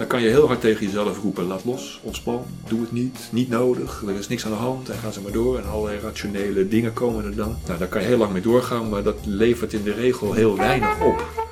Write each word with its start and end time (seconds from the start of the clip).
dan 0.00 0.08
kan 0.08 0.22
je 0.22 0.28
heel 0.28 0.46
hard 0.46 0.60
tegen 0.60 0.86
jezelf 0.86 1.22
roepen: 1.22 1.44
laat 1.44 1.64
los, 1.64 2.00
ontspan, 2.02 2.44
doe 2.68 2.80
het 2.80 2.92
niet, 2.92 3.28
niet 3.30 3.48
nodig, 3.48 4.02
er 4.06 4.14
is 4.14 4.28
niks 4.28 4.44
aan 4.44 4.50
de 4.50 4.56
hand 4.56 4.88
en 4.88 4.98
gaan 4.98 5.12
ze 5.12 5.20
maar 5.20 5.32
door. 5.32 5.58
En 5.58 5.68
allerlei 5.68 6.00
rationele 6.00 6.68
dingen 6.68 6.92
komen 6.92 7.24
er 7.24 7.34
dan. 7.34 7.56
Nou, 7.66 7.78
daar 7.78 7.88
kan 7.88 8.00
je 8.00 8.06
heel 8.06 8.18
lang 8.18 8.32
mee 8.32 8.42
doorgaan, 8.42 8.88
maar 8.88 9.02
dat 9.02 9.16
levert 9.24 9.72
in 9.72 9.82
de 9.82 9.92
regel 9.92 10.32
heel 10.32 10.56
weinig 10.56 11.00
op. 11.00 11.48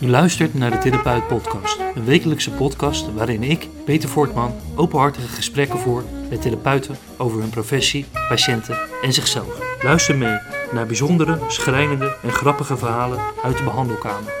U 0.00 0.08
luistert 0.08 0.54
naar 0.54 0.70
de 0.70 0.78
Therapeut 0.78 1.26
Podcast, 1.26 1.78
een 1.94 2.04
wekelijkse 2.04 2.50
podcast 2.50 3.12
waarin 3.14 3.42
ik, 3.42 3.68
Peter 3.84 4.08
Voortman, 4.08 4.54
openhartige 4.74 5.28
gesprekken 5.28 5.78
voer 5.78 6.04
met 6.30 6.42
therapeuten 6.42 6.96
over 7.16 7.40
hun 7.40 7.50
professie, 7.50 8.06
patiënten 8.28 8.78
en 9.02 9.12
zichzelf. 9.12 9.82
Luister 9.82 10.16
mee 10.16 10.61
naar 10.72 10.86
bijzondere, 10.86 11.38
schrijnende 11.48 12.16
en 12.22 12.32
grappige 12.32 12.76
verhalen 12.76 13.18
uit 13.42 13.56
de 13.56 13.64
behandelkamer. 13.64 14.32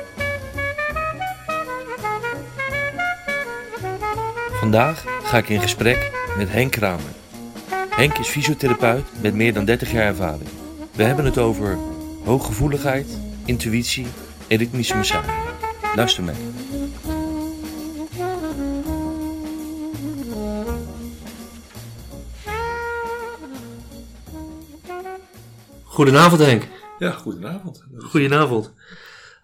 Vandaag 4.50 5.04
ga 5.22 5.38
ik 5.38 5.48
in 5.48 5.60
gesprek 5.60 6.10
met 6.36 6.50
Henk 6.50 6.70
Kramer. 6.70 7.10
Henk 7.90 8.18
is 8.18 8.28
fysiotherapeut 8.28 9.04
met 9.20 9.34
meer 9.34 9.52
dan 9.52 9.64
30 9.64 9.92
jaar 9.92 10.06
ervaring. 10.06 10.48
We 10.92 11.02
hebben 11.02 11.24
het 11.24 11.38
over 11.38 11.78
hooggevoeligheid, 12.24 13.18
intuïtie 13.44 14.06
en 14.48 14.56
ritmische 14.56 14.96
massage. 14.96 15.30
Luister 15.94 16.22
mee. 16.22 16.61
Goedenavond 25.92 26.40
Henk. 26.40 26.68
Ja, 26.98 27.10
goedenavond. 27.10 27.84
Goedenavond. 27.98 28.72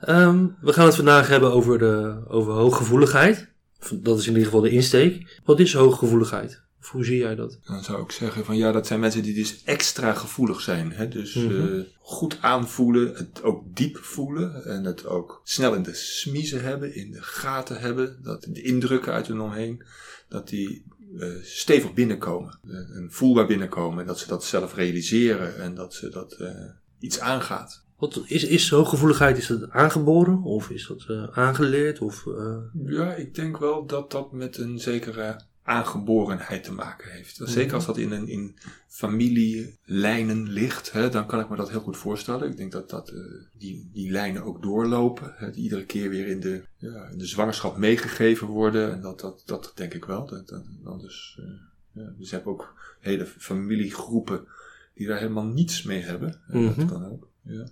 Ehm, 0.01 0.47
we 0.61 0.73
gaan 0.73 0.87
het 0.87 0.95
vandaag 0.95 1.29
hebben 1.29 1.53
over, 1.53 1.79
de, 1.79 2.23
over 2.29 2.53
hooggevoeligheid. 2.53 3.49
Dat 3.93 4.19
is 4.19 4.23
in 4.25 4.31
ieder 4.33 4.45
geval 4.45 4.61
de 4.61 4.71
insteek. 4.71 5.41
Wat 5.45 5.61
is 5.61 5.73
hooggevoeligheid? 5.75 6.63
Of 6.81 6.91
hoe 6.91 7.05
zie 7.05 7.19
jij 7.19 7.35
dat? 7.35 7.59
Dan 7.65 7.83
zou 7.85 8.03
ik 8.03 8.11
zeggen 8.13 8.45
van 8.45 8.57
ja, 8.57 8.73
dat 8.73 8.87
zijn 8.87 9.01
mensen 9.01 9.23
die 9.23 9.35
dus 9.35 9.63
extra 9.65 10.13
gevoelig 10.13 10.61
zijn. 10.61 10.93
Hè? 10.93 11.09
Dus 11.09 11.35
Mhm. 11.35 11.61
eh, 11.79 11.81
goed 12.01 12.39
aanvoelen, 12.41 13.15
het 13.15 13.43
ook 13.43 13.63
diep 13.77 13.97
voelen 13.97 14.65
en 14.65 14.85
het 14.85 15.07
ook 15.07 15.41
snel 15.45 15.75
in 15.75 15.83
de 15.83 15.95
smiezen 15.95 16.63
hebben, 16.63 16.95
in 16.95 17.11
de 17.11 17.23
gaten 17.23 17.81
hebben. 17.81 18.19
Dat 18.23 18.47
de 18.51 18.63
indrukken 18.63 19.13
uit 19.13 19.27
hun 19.27 19.41
omheen, 19.41 19.83
dat 20.29 20.49
die 20.49 20.85
eh, 21.19 21.29
stevig 21.43 21.93
binnenkomen 21.93 22.59
eh, 22.65 22.97
en 22.97 23.09
voelbaar 23.11 23.47
binnenkomen. 23.47 24.01
En 24.01 24.07
dat 24.07 24.19
ze 24.19 24.29
dat 24.29 24.45
zelf 24.45 24.75
realiseren 24.75 25.57
en 25.57 25.75
dat 25.75 25.95
ze 25.95 26.09
dat 26.09 26.33
eh, 26.33 26.51
iets 26.99 27.21
aangaat. 27.21 27.87
Wat 27.99 28.23
is, 28.27 28.45
is 28.45 28.71
hooggevoeligheid 28.71 29.39
is 29.39 29.47
dat 29.47 29.71
aangeboren 29.71 30.43
of 30.43 30.71
is 30.71 30.87
dat 30.87 31.05
eh, 31.09 31.39
aangeleerd? 31.39 32.01
Of, 32.01 32.27
eh, 32.27 32.57
Ja, 32.85 33.15
ik 33.15 33.35
denk 33.35 33.59
wel 33.59 33.87
dat 33.87 34.11
dat 34.11 34.33
met 34.33 34.59
een 34.59 34.79
zekere 34.79 35.41
aangeborenheid 35.69 36.65
te 36.65 36.73
maken 36.73 37.11
heeft. 37.11 37.41
Zeker 37.43 37.75
als 37.75 37.87
dat 37.87 37.99
in, 37.99 38.13
een, 38.13 38.29
in 38.29 38.57
familielijnen 38.87 40.49
ligt, 40.49 40.93
hè, 40.93 41.09
dan 41.09 41.27
kan 41.27 41.41
ik 41.41 41.49
me 41.49 41.57
dat 41.57 41.71
heel 41.71 41.81
goed 41.81 41.97
voorstellen. 41.97 42.51
Ik 42.51 42.57
denk 42.57 42.73
dat, 42.73 42.91
dat 42.91 43.09
eh, 43.09 43.17
die, 43.53 43.89
die 43.93 44.11
lijnen 44.11 44.43
ook 44.43 44.63
doorlopen, 44.63 45.35
hè, 45.37 45.51
die 45.51 45.63
iedere 45.63 45.85
keer 45.85 46.09
weer 46.09 46.27
in 46.27 46.41
de, 46.41 46.63
ja, 46.77 47.09
in 47.09 47.19
de 47.19 47.27
zwangerschap 47.27 47.77
meegegeven 47.77 48.47
worden. 48.47 48.93
En 48.93 49.01
dat, 49.01 49.21
dat, 49.21 49.43
dat 49.45 49.73
denk 49.75 49.95
ik 49.95 50.05
wel. 50.05 50.27
Dat, 50.27 50.49
dat, 50.49 50.65
anders, 50.85 51.39
eh, 51.41 52.03
ja, 52.03 52.13
dus 52.19 52.31
je 52.31 52.35
hebt 52.35 52.49
ook 52.49 52.75
hele 53.01 53.27
familiegroepen 53.27 54.47
die 54.95 55.07
daar 55.07 55.19
helemaal 55.19 55.47
niets 55.47 55.83
mee 55.83 56.03
hebben. 56.03 56.41
En 56.49 56.65
Mhm. 56.65 56.79
Dat 56.79 56.89
kan 56.89 57.11
ook. 57.11 57.29
Ja. 57.43 57.69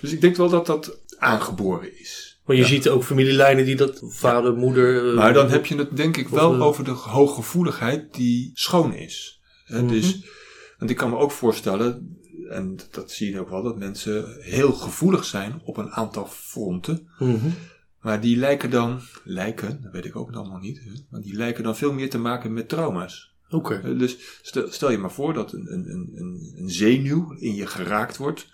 Dus 0.00 0.12
ik 0.12 0.20
denk 0.20 0.36
wel 0.36 0.48
dat 0.48 0.66
dat 0.66 0.98
aangeboren 1.18 1.98
is. 1.98 2.29
Maar 2.50 2.58
je 2.58 2.64
Ja. 2.74 2.74
ziet 2.74 2.88
ook 2.88 3.04
familielijnen 3.04 3.64
die 3.64 3.76
dat 3.76 4.00
vader, 4.04 4.54
moeder. 4.56 5.08
eh, 5.10 5.14
Maar 5.16 5.32
dan 5.32 5.50
heb 5.50 5.66
je 5.66 5.76
het 5.76 5.96
denk 5.96 6.16
ik 6.16 6.28
wel 6.28 6.54
eh, 6.54 6.62
over 6.62 6.84
de 6.84 6.90
hooggevoeligheid 6.90 8.14
die 8.14 8.50
schoon 8.54 8.94
is. 8.94 9.40
Mhm. 9.66 9.86
dus, 9.86 10.24
want 10.78 10.90
ik 10.90 10.96
kan 10.96 11.10
me 11.10 11.16
ook 11.16 11.30
voorstellen, 11.30 12.18
en 12.48 12.76
dat 12.90 13.10
zie 13.10 13.30
je 13.32 13.40
ook 13.40 13.48
wel, 13.50 13.62
dat 13.62 13.78
mensen 13.78 14.36
heel 14.40 14.72
gevoelig 14.72 15.24
zijn 15.24 15.60
op 15.64 15.76
een 15.76 15.90
aantal 15.90 16.26
fronten. 16.26 17.08
Mhm. 17.18 17.48
Maar 18.00 18.20
die 18.20 18.36
lijken 18.36 18.70
dan, 18.70 19.00
lijken, 19.24 19.82
dat 19.82 19.92
weet 19.92 20.04
ik 20.04 20.16
ook 20.16 20.32
allemaal 20.32 20.58
niet, 20.58 20.78
hè, 20.84 20.90
maar 21.10 21.20
die 21.20 21.34
lijken 21.34 21.64
dan 21.64 21.76
veel 21.76 21.92
meer 21.92 22.10
te 22.10 22.18
maken 22.18 22.52
met 22.52 22.68
trauma's. 22.68 23.34
Oké. 23.50 23.74
Eh, 23.84 23.98
Dus 23.98 24.16
stel, 24.42 24.66
stel 24.72 24.90
je 24.90 24.98
maar 24.98 25.12
voor 25.12 25.34
dat 25.34 25.52
een, 25.52 25.72
een- 25.72 26.12
een, 26.14 26.52
een 26.56 26.70
zenuw 26.70 27.32
in 27.38 27.54
je 27.54 27.66
geraakt 27.66 28.16
wordt. 28.16 28.46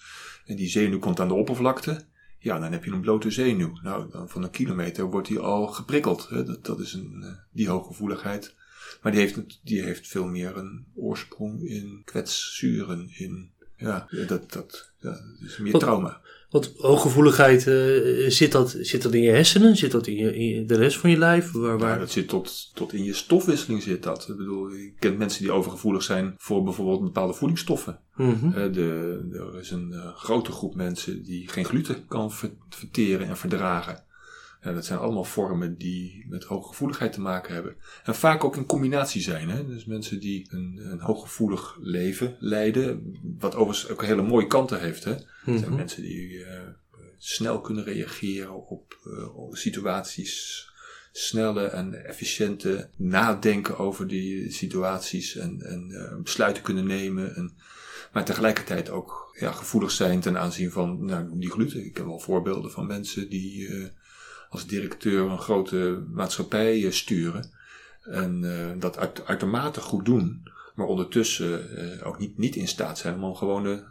En 0.45 0.57
die 0.57 0.69
zenuw 0.69 0.99
komt 0.99 1.21
aan 1.21 1.29
de 1.29 1.35
oppervlakte. 1.35 2.07
Ja, 2.47 2.59
dan 2.59 2.73
heb 2.73 2.85
je 2.85 2.91
een 2.91 3.01
blote 3.01 3.31
zenuw. 3.31 3.79
Nou, 3.83 4.11
dan 4.11 4.29
van 4.29 4.43
een 4.43 4.51
kilometer 4.51 5.05
wordt 5.05 5.29
die 5.29 5.39
al 5.39 5.67
geprikkeld. 5.67 6.29
Hè? 6.29 6.45
Dat, 6.45 6.65
dat 6.65 6.81
is 6.81 6.93
een, 6.93 7.23
eh, 7.23 7.31
die 7.53 7.69
hooggevoeligheid. 7.69 8.55
Maar 9.03 9.13
die 9.13 9.21
heeft, 9.21 9.61
die 9.63 9.83
heeft 9.83 10.09
veel 10.09 10.27
meer 10.27 10.57
een 10.57 10.87
oorsprong 10.95 11.63
in 11.69 12.03
kwetsuren. 12.05 13.09
In, 13.13 13.51
ja, 13.77 14.09
dat, 14.27 14.53
dat, 14.53 14.93
ja, 14.99 15.11
dat 15.11 15.49
is 15.49 15.59
meer 15.59 15.73
Wat- 15.73 15.81
trauma. 15.81 16.21
Want 16.57 16.73
hooggevoeligheid, 16.77 17.67
eh, 17.67 18.31
zit, 18.31 18.53
dat, 18.53 18.77
zit 18.81 19.03
dat 19.03 19.15
in 19.15 19.23
je 19.23 19.31
hersenen? 19.31 19.77
Zit 19.77 19.91
dat 19.91 20.07
in, 20.07 20.15
je, 20.15 20.37
in 20.37 20.67
de 20.67 20.77
rest 20.77 20.99
van 20.99 21.11
je 21.11 21.19
lijf? 21.19 21.53
Waar, 21.53 21.79
waar... 21.79 21.93
Ja, 21.93 21.99
dat 21.99 22.11
zit 22.11 22.29
tot, 22.29 22.71
tot 22.75 22.93
in 22.93 23.05
je 23.05 23.15
stofwisseling 23.15 23.83
zit 23.83 24.03
dat. 24.03 24.29
Ik 24.29 24.37
bedoel, 24.37 24.69
je 24.69 24.93
kent 24.99 25.19
mensen 25.19 25.43
die 25.43 25.53
overgevoelig 25.53 26.03
zijn 26.03 26.35
voor 26.37 26.63
bijvoorbeeld 26.63 27.01
bepaalde 27.01 27.35
voedingsstoffen. 27.35 28.01
Mhm. 28.17 28.47
Eh, 28.47 28.73
de, 28.73 29.19
er 29.33 29.61
is 29.61 29.71
een 29.71 29.93
eh, 29.93 30.15
grote 30.15 30.53
groep 30.53 30.75
mensen 30.75 31.23
die 31.23 31.49
geen 31.49 31.65
gluten 31.65 32.07
kan 32.07 32.33
ver- 32.33 32.57
verteren 32.69 33.29
en 33.29 33.37
verdragen. 33.37 34.05
Ja, 34.67 34.73
dat 34.73 34.85
zijn 34.85 34.99
allemaal 34.99 35.25
vormen 35.25 35.77
die 35.79 36.27
met 36.29 36.45
hooggevoeligheid 36.45 37.13
te 37.13 37.21
maken 37.21 37.55
hebben. 37.55 37.77
En 38.05 38.15
vaak 38.15 38.45
ook 38.45 38.57
in 38.57 38.67
combinatie 38.67 39.23
zijn. 39.23 39.49
Hè? 39.49 39.67
Dus 39.67 39.85
mensen 39.85 40.21
die 40.21 40.47
een, 40.51 40.81
een 40.83 41.01
hooggevoelig 41.01 41.77
leven 41.81 42.37
leiden, 42.39 43.17
wat 43.39 43.55
overigens 43.55 43.91
ook 43.91 44.05
hele 44.05 44.23
mooie 44.23 44.47
kanten 44.47 44.81
heeft. 44.81 45.05
Hè? 45.05 45.11
Het 45.11 45.25
zijn 45.45 45.61
Mhm. 45.61 45.75
mensen 45.75 46.03
die 46.03 46.45
eh, 46.45 46.61
snel 47.19 47.61
kunnen 47.61 47.85
reageren 47.85 48.67
op, 48.67 48.99
eh, 49.05 49.37
op 49.37 49.57
situaties. 49.57 50.65
Snelle 51.13 51.65
en 51.65 52.05
efficiënte 52.05 52.89
nadenken 52.97 53.79
over 53.79 54.07
die 54.07 54.51
situaties 54.53 55.37
en, 55.37 55.63
en 55.63 55.91
eh, 55.91 56.23
besluiten 56.23 56.63
kunnen 56.63 56.87
nemen. 56.87 57.35
En, 57.35 57.53
maar 58.13 58.25
tegelijkertijd 58.25 58.91
ook 58.91 59.37
ja, 59.41 59.53
gevoelig 59.53 59.91
zijn 59.91 60.21
ten 60.21 60.39
aanzien 60.39 60.71
van 60.71 61.05
nou, 61.05 61.29
die 61.39 61.51
gluten. 61.51 61.85
Ik 61.85 61.97
heb 61.97 62.07
wel 62.07 62.19
voorbeelden 62.21 62.71
van 62.71 62.87
mensen 62.87 63.29
die 63.29 63.69
als 64.57 64.67
directeur 64.67 65.31
een 65.31 65.39
grote 65.39 66.03
maatschappij 66.13 66.85
eh, 66.85 66.91
sturen. 66.91 67.51
En 68.03 68.45
eh, 68.45 68.81
dat 68.81 68.99
uit, 68.99 69.27
uitermate 69.27 69.81
goed 69.81 70.05
doen. 70.05 70.43
Maar 70.75 70.87
ondertussen 70.87 71.77
eh, 71.77 72.07
ook 72.07 72.19
niet, 72.19 72.39
niet 72.39 72.57
in 72.57 72.69
staat 72.69 72.99
zijn 72.99 73.23
om 73.23 73.35
gewoon 73.35 73.63
de 73.63 73.83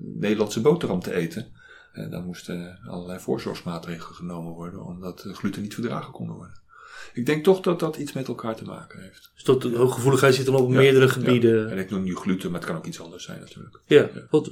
Nederlandse 0.00 0.60
boterham 0.60 1.00
te 1.00 1.14
eten. 1.14 1.46
En 1.92 2.10
dan 2.10 2.24
moesten 2.24 2.78
allerlei 2.86 3.20
voorzorgsmaatregelen 3.20 4.14
genomen 4.14 4.52
worden, 4.52 4.84
omdat 4.84 5.20
de 5.20 5.34
gluten 5.34 5.62
niet 5.62 5.74
verdragen 5.74 6.12
konden 6.12 6.36
worden. 6.36 6.60
Ik 7.12 7.26
denk 7.26 7.44
toch 7.44 7.60
dat 7.60 7.80
dat 7.80 7.96
iets 7.96 8.12
met 8.12 8.28
elkaar 8.28 8.56
te 8.56 8.64
maken 8.64 9.02
heeft. 9.02 9.30
Dus 9.34 9.44
dat 9.44 9.62
hooggevoeligheid 9.62 10.34
zit 10.34 10.46
dan 10.46 10.54
op 10.54 10.70
Ja, 10.70 10.76
meerdere 10.76 11.06
ja. 11.06 11.12
gebieden. 11.12 11.70
En 11.70 11.78
ik 11.78 11.90
noem 11.90 12.02
nu 12.02 12.16
gluten, 12.16 12.50
maar 12.50 12.60
het 12.60 12.68
kan 12.68 12.78
ook 12.78 12.86
iets 12.86 13.00
anders 13.00 13.24
zijn 13.24 13.40
natuurlijk. 13.40 13.80
Ja, 13.86 14.08
wat, 14.30 14.50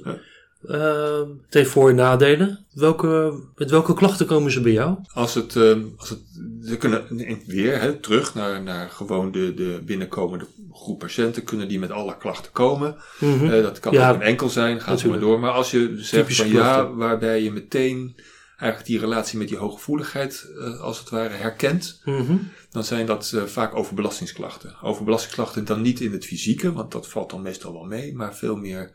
Ehm, 0.67 1.27
het 1.45 1.53
heeft 1.53 1.69
voor- 1.69 1.89
en 1.89 1.95
nadelen. 1.95 2.65
Welke, 2.73 3.39
met 3.55 3.69
welke 3.69 3.93
klachten 3.93 4.25
komen 4.25 4.51
ze 4.51 4.61
bij 4.61 4.71
jou? 4.71 4.95
Als 5.13 5.33
het, 5.33 5.55
eh, 5.55 5.75
als 5.97 6.09
het 6.09 6.19
ze 6.63 6.77
kunnen 6.77 7.03
weer 7.45 7.79
hè, 7.81 7.93
terug 7.93 8.33
naar, 8.35 8.61
naar 8.61 8.89
gewoon 8.89 9.31
de, 9.31 9.53
de 9.53 9.81
binnenkomende 9.85 10.45
groep 10.71 10.99
patiënten, 10.99 11.43
kunnen 11.43 11.67
die 11.67 11.79
met 11.79 11.91
alle 11.91 12.17
klachten 12.17 12.51
komen. 12.51 12.95
Mhm. 13.19 13.45
Eh, 13.45 13.61
dat 13.63 13.79
kan 13.79 13.93
Ja, 13.93 14.09
ook 14.09 14.15
een 14.15 14.21
enkel 14.21 14.49
zijn, 14.49 14.81
gaat 14.81 14.99
zo 14.99 15.09
maar 15.09 15.19
door. 15.19 15.39
Maar 15.39 15.51
als 15.51 15.71
je 15.71 15.93
zegt 15.97 16.09
Typische 16.23 16.43
van 16.43 16.51
ja, 16.51 16.93
waarbij 16.93 17.43
je 17.43 17.51
meteen 17.51 18.15
eigenlijk 18.57 18.85
die 18.91 18.99
relatie 18.99 19.37
met 19.37 19.47
die 19.47 19.57
hooggevoeligheid 19.57 20.51
eh, 20.59 20.79
als 20.79 20.99
het 20.99 21.09
ware 21.09 21.33
herkent, 21.33 22.01
Mhm. 22.05 22.33
dan 22.71 22.83
zijn 22.83 23.05
dat 23.05 23.31
eh, 23.35 23.43
vaak 23.43 23.75
overbelastingsklachten. 23.75 24.75
Overbelastingsklachten 24.81 25.65
dan 25.65 25.81
niet 25.81 25.99
in 25.99 26.11
het 26.11 26.25
fysieke, 26.25 26.71
want 26.73 26.91
dat 26.91 27.07
valt 27.07 27.29
dan 27.29 27.41
meestal 27.41 27.73
wel 27.73 27.83
mee, 27.83 28.15
maar 28.15 28.35
veel 28.35 28.55
meer 28.55 28.91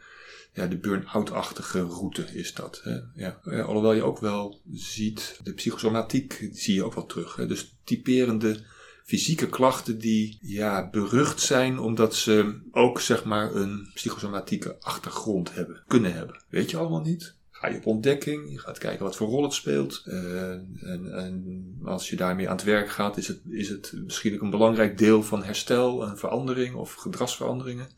ja, 0.56 0.66
de 0.66 0.76
burn-out-achtige 0.76 1.80
route 1.80 2.22
is 2.34 2.54
dat. 2.54 2.80
Hè? 2.82 2.98
Ja. 3.14 3.40
Alhoewel 3.62 3.92
je 3.92 4.02
ook 4.02 4.18
wel 4.18 4.60
ziet, 4.72 5.40
de 5.42 5.52
psychosomatiek 5.52 6.48
zie 6.52 6.74
je 6.74 6.84
ook 6.84 6.94
wel 6.94 7.06
terug. 7.06 7.36
Hè? 7.36 7.46
Dus 7.46 7.76
typerende 7.84 8.64
fysieke 9.04 9.48
klachten 9.48 9.98
die 9.98 10.38
ja, 10.40 10.90
berucht 10.90 11.40
zijn 11.40 11.78
omdat 11.78 12.14
ze 12.14 12.60
ook 12.70 13.00
zeg 13.00 13.24
maar 13.24 13.54
een 13.54 13.90
psychosomatieke 13.94 14.76
achtergrond 14.80 15.54
hebben, 15.54 15.82
kunnen 15.86 16.12
hebben. 16.12 16.42
Weet 16.48 16.70
je 16.70 16.76
allemaal 16.76 17.00
niet? 17.00 17.34
Ga 17.50 17.68
je 17.68 17.76
op 17.76 17.86
ontdekking, 17.86 18.50
je 18.50 18.58
gaat 18.58 18.78
kijken 18.78 19.04
wat 19.04 19.16
voor 19.16 19.28
rol 19.28 19.42
het 19.42 19.52
speelt. 19.52 20.02
En, 20.06 21.12
en 21.12 21.78
als 21.84 22.10
je 22.10 22.16
daarmee 22.16 22.48
aan 22.48 22.56
het 22.56 22.64
werk 22.64 22.90
gaat, 22.90 23.16
is 23.16 23.28
het, 23.28 23.40
is 23.48 23.68
het 23.68 23.92
misschien 24.04 24.34
ook 24.34 24.40
een 24.40 24.50
belangrijk 24.50 24.98
deel 24.98 25.22
van 25.22 25.44
herstel 25.44 26.06
en 26.06 26.18
verandering 26.18 26.74
of 26.74 26.94
gedragsveranderingen. 26.94 27.88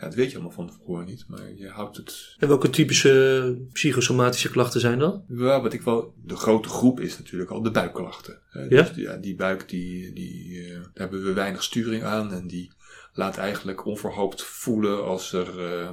Ja, 0.00 0.06
dat 0.06 0.14
weet 0.14 0.28
je 0.30 0.34
allemaal 0.34 0.54
van 0.54 0.70
tevoren 0.70 1.06
niet, 1.06 1.24
maar 1.28 1.52
je 1.54 1.68
houdt 1.68 1.96
het... 1.96 2.36
En 2.38 2.48
welke 2.48 2.70
typische 2.70 3.56
psychosomatische 3.72 4.50
klachten 4.50 4.80
zijn 4.80 4.98
dat? 4.98 5.22
Ja, 5.28 5.60
wat 5.60 5.72
ik 5.72 5.82
wel... 5.82 6.14
De 6.24 6.36
grote 6.36 6.68
groep 6.68 7.00
is 7.00 7.18
natuurlijk 7.18 7.50
al 7.50 7.62
de 7.62 7.70
buikklachten. 7.70 8.38
hè. 8.50 8.60
Ja? 8.60 8.68
Dus 8.68 8.92
die, 8.92 9.04
ja, 9.04 9.16
die 9.16 9.34
buik, 9.34 9.68
die, 9.68 10.12
die, 10.12 10.64
eh, 10.64 10.72
daar 10.72 10.90
hebben 10.94 11.24
we 11.24 11.32
weinig 11.32 11.62
sturing 11.62 12.02
aan 12.02 12.32
en 12.32 12.46
die 12.46 12.70
laat 13.12 13.36
eigenlijk 13.36 13.84
onverhoopt 13.84 14.42
voelen 14.42 15.04
als 15.04 15.32
er... 15.32 15.48
eh, 15.48 15.90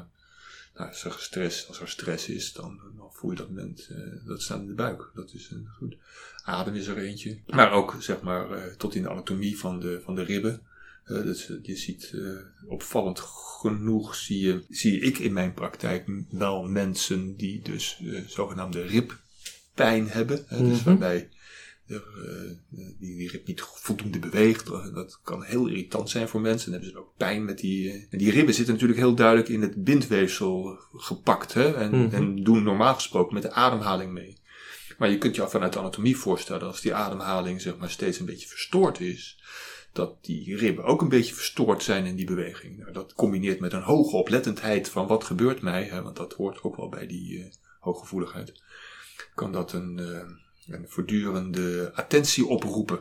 nou, 0.75 0.89
als 0.89 1.03
er 1.03 1.15
stress, 1.17 1.67
als 1.67 1.79
er 1.79 1.89
stress 1.89 2.27
is, 2.29 2.53
dan, 2.53 2.79
dan 2.97 3.09
voel 3.11 3.31
je 3.31 3.37
dat 3.37 3.49
moment, 3.49 3.87
eh, 3.91 4.27
dat 4.27 4.41
staat 4.41 4.59
in 4.61 4.67
de 4.67 4.73
buik. 4.73 5.11
Dat 5.13 5.33
is 5.33 5.49
eh, 5.51 5.57
goed. 5.77 5.95
Adem 6.43 6.75
is 6.75 6.87
er 6.87 6.97
eentje. 6.97 7.39
Maar 7.47 7.71
ook, 7.71 7.95
zeg 7.99 8.21
maar, 8.21 8.75
tot 8.77 8.95
in 8.95 9.01
de 9.01 9.09
anatomie 9.09 9.59
van 9.59 9.79
de, 9.79 10.01
van 10.03 10.15
de 10.15 10.23
ribben. 10.23 10.61
Eh, 11.07 11.21
dus, 11.23 11.49
eh, 11.49 11.55
je 11.61 11.75
ziet, 11.75 12.11
eh, 12.13 12.69
opvallend 12.71 13.19
genoeg 13.59 14.15
zie, 14.15 14.39
je, 14.39 14.63
zie 14.69 14.99
ik 14.99 15.17
in 15.19 15.33
mijn 15.33 15.53
praktijk 15.53 16.05
wel 16.29 16.63
mensen 16.63 17.35
die 17.35 17.61
dus 17.61 17.99
eh, 18.03 18.21
zogenaamde 18.27 18.81
ribpijn 18.81 20.07
hebben. 20.09 20.43
Hè, 20.47 20.63
Dus 20.63 20.77
Mhm. 20.77 20.83
waarbij 20.85 21.29
die, 22.69 22.95
die 22.99 23.29
rib 23.29 23.47
niet 23.47 23.61
voldoende 23.61 24.19
beweegt. 24.19 24.65
Dat 24.93 25.19
kan 25.23 25.43
heel 25.43 25.67
irritant 25.67 26.09
zijn 26.09 26.27
voor 26.27 26.41
mensen. 26.41 26.71
Dan 26.71 26.81
hebben 26.81 26.99
ze 26.99 27.05
ook 27.05 27.13
pijn 27.17 27.45
met 27.45 27.57
die... 27.59 28.07
en 28.09 28.17
die 28.17 28.31
ribben 28.31 28.53
zitten 28.53 28.73
natuurlijk 28.73 28.99
heel 28.99 29.15
duidelijk 29.15 29.49
in 29.49 29.61
het 29.61 29.83
bindweefsel 29.83 30.77
gepakt. 30.93 31.53
Hè, 31.53 31.73
en, 31.75 32.01
Mhm. 32.05 32.15
en 32.15 32.43
doen 32.43 32.63
normaal 32.63 32.93
gesproken 32.93 33.33
met 33.33 33.43
de 33.43 33.51
ademhaling 33.51 34.11
mee. 34.11 34.37
Maar 34.97 35.09
je 35.09 35.17
kunt 35.17 35.35
je 35.35 35.49
vanuit 35.49 35.73
de 35.73 35.79
anatomie 35.79 36.17
voorstellen, 36.17 36.67
als 36.67 36.81
die 36.81 36.93
ademhaling 36.93 37.61
zeg 37.61 37.77
maar, 37.77 37.89
steeds 37.89 38.19
een 38.19 38.25
beetje 38.25 38.47
verstoord 38.47 38.99
is, 38.99 39.39
dat 39.97 40.23
die 40.25 40.57
ribben 40.57 40.83
ook 40.83 41.01
een 41.01 41.09
beetje 41.09 41.33
verstoord 41.33 41.83
zijn 41.83 42.05
in 42.05 42.15
die 42.15 42.25
beweging. 42.25 42.77
Nou, 42.77 42.91
dat 42.91 43.13
combineert 43.13 43.59
met 43.59 43.73
een 43.73 43.81
hoge 43.81 44.15
oplettendheid 44.15 44.89
van 44.89 45.07
wat 45.07 45.23
gebeurt 45.23 45.61
mij, 45.61 45.83
hè, 45.83 46.01
want 46.01 46.15
dat 46.15 46.33
hoort 46.33 46.63
ook 46.63 46.75
wel 46.75 46.89
bij 46.89 47.07
die 47.07 47.39
eh, 47.39 47.51
hooggevoeligheid, 47.79 48.61
kan 49.35 49.51
dat 49.51 49.73
een, 49.73 49.99
eh, 49.99 50.75
een 50.75 50.85
voortdurende 50.87 51.91
attentie 51.93 52.45
oproepen. 52.45 52.99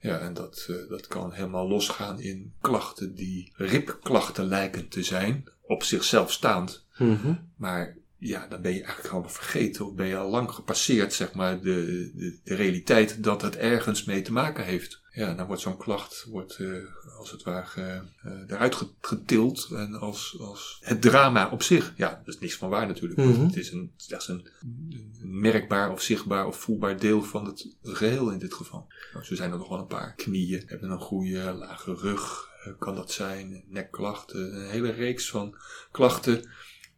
Ja, 0.00 0.18
en 0.18 0.34
dat, 0.34 0.66
eh, 0.68 0.88
dat 0.88 1.06
kan 1.06 1.32
helemaal 1.32 1.68
losgaan 1.68 2.20
in 2.20 2.52
klachten 2.60 3.14
die 3.14 3.52
ribklachten 3.54 4.46
lijken 4.46 4.88
te 4.88 5.02
zijn, 5.02 5.48
op 5.62 5.82
zichzelf 5.82 6.32
staand. 6.32 6.86
Mhm. 6.98 7.34
Maar 7.56 7.96
ja, 8.18 8.46
dan 8.46 8.60
ben 8.62 8.72
je 8.74 8.82
eigenlijk 8.82 9.12
allemaal 9.12 9.30
vergeten. 9.30 9.86
Of 9.86 9.94
ben 9.94 10.06
je 10.06 10.16
al 10.16 10.30
lang 10.30 10.50
gepasseerd, 10.50 11.14
zeg 11.14 11.32
maar, 11.32 11.60
de, 11.60 12.10
de, 12.14 12.38
de 12.44 12.54
realiteit 12.54 13.22
dat 13.22 13.42
het 13.42 13.56
ergens 13.56 14.04
mee 14.04 14.22
te 14.22 14.32
maken 14.32 14.64
heeft. 14.64 15.00
Ja, 15.10 15.34
dan 15.34 15.46
wordt 15.46 15.62
zo'n 15.62 15.76
klacht, 15.76 16.26
wordt, 16.30 16.56
eh, 16.58 16.72
als 17.18 17.30
het 17.30 17.42
ware, 17.42 18.04
eh, 18.22 18.32
eruit 18.46 18.74
ge- 18.74 18.90
getild. 19.00 19.68
En 19.72 19.94
als, 19.94 20.36
als 20.40 20.78
het 20.80 21.00
drama 21.02 21.50
op 21.50 21.62
zich. 21.62 21.92
Ja, 21.96 22.22
dat 22.24 22.34
is 22.34 22.40
niks 22.40 22.54
van 22.56 22.68
waar 22.68 22.86
natuurlijk. 22.86 23.20
Mhm. 23.20 23.44
Het 23.44 23.56
is 23.56 23.70
een, 23.72 23.92
slechts 23.96 24.28
een, 24.28 24.48
een 24.60 25.40
merkbaar 25.40 25.92
of 25.92 26.02
zichtbaar 26.02 26.46
of 26.46 26.56
voelbaar 26.56 26.98
deel 26.98 27.22
van 27.22 27.44
het 27.46 27.76
geheel 27.82 28.30
in 28.30 28.38
dit 28.38 28.54
geval. 28.54 28.86
Nou, 29.12 29.24
zo 29.24 29.34
zijn 29.34 29.52
er 29.52 29.58
nog 29.58 29.68
wel 29.68 29.78
een 29.78 29.86
paar. 29.86 30.14
Knieën 30.14 30.62
hebben 30.66 30.90
een 30.90 31.00
goede 31.00 31.52
lage 31.52 31.94
rug, 31.94 32.48
eh, 32.64 32.72
kan 32.78 32.94
dat 32.94 33.12
zijn. 33.12 33.64
Nekklachten, 33.68 34.54
een 34.54 34.70
hele 34.70 34.90
reeks 34.90 35.30
van 35.30 35.56
klachten 35.90 36.48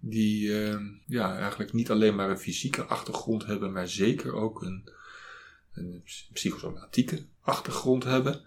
die 0.00 0.62
eh, 0.64 0.81
ja, 1.06 1.38
eigenlijk 1.38 1.73
niet 1.73 1.91
alleen 1.91 2.14
maar 2.14 2.31
een 2.31 2.38
fysieke 2.38 2.82
achtergrond 2.82 3.47
hebben, 3.47 3.73
maar 3.73 3.88
zeker 3.88 4.35
ook 4.35 4.62
een, 4.62 4.88
een 5.73 6.02
psychosomatieke 6.32 7.25
achtergrond 7.41 8.05
hebben. 8.05 8.41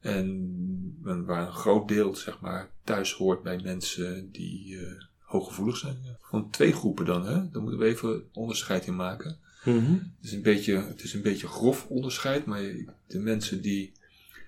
En, 0.00 0.98
en 1.04 1.24
waar 1.24 1.46
een 1.46 1.52
groot 1.52 1.88
deel 1.88 2.14
zeg 2.14 2.40
maar, 2.40 2.70
thuis 2.84 3.12
hoort 3.12 3.42
bij 3.42 3.60
mensen 3.62 4.32
die 4.32 4.78
eh, 4.78 4.92
hooggevoelig 5.18 5.76
zijn. 5.76 6.16
Van 6.20 6.50
twee 6.50 6.72
groepen 6.72 7.04
dan, 7.04 7.26
hè? 7.26 7.50
daar 7.50 7.62
moeten 7.62 7.78
we 7.78 7.86
even 7.86 8.24
onderscheid 8.32 8.86
in 8.86 8.96
maken. 8.96 9.38
Mhm. 9.64 9.92
Het 9.92 10.02
is 10.22 10.32
een 10.32 10.42
beetje, 10.42 10.76
het 10.76 11.02
is 11.02 11.14
een 11.14 11.22
beetje 11.22 11.46
grof 11.46 11.86
onderscheid, 11.88 12.44
maar 12.44 12.62
de 13.06 13.18
mensen 13.18 13.62
die 13.62 13.92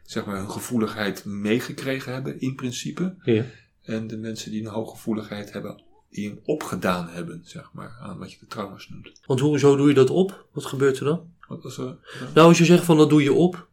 zeg 0.05 0.25
maar, 0.25 0.37
hun 0.37 0.51
gevoeligheid 0.51 1.25
meegekregen 1.25 2.13
hebben, 2.13 2.41
in 2.41 2.55
principe, 2.55 3.15
Ja. 3.23 3.45
en 3.83 4.07
de 4.07 4.17
mensen 4.17 4.51
die 4.51 4.61
een 4.61 4.71
hooggevoeligheid 4.71 5.53
hebben, 5.53 5.83
die 6.11 6.29
hem 6.29 6.41
opgedaan 6.45 7.09
hebben, 7.09 7.41
zeg 7.45 7.71
maar, 7.73 7.99
aan 8.01 8.19
wat 8.19 8.33
je 8.33 8.39
de 8.41 8.47
trauma's 8.47 8.89
noemt. 8.89 9.13
Want 9.27 9.41
hoezo 9.41 9.77
doe 9.77 9.89
je 9.89 9.95
dat 9.95 10.11
op? 10.11 10.47
Wat 10.53 10.65
gebeurt 10.65 10.99
er 10.99 11.05
dan? 11.05 11.33
Wat 11.49 11.63
was 11.63 11.79
er? 11.79 11.97
Nou, 12.35 12.49
als 12.49 12.59
je 12.59 12.65
zegt 12.65 12.85
van 12.85 12.97
dat 12.97 13.11
doe 13.11 13.23
je 13.23 13.33
op. 13.33 13.69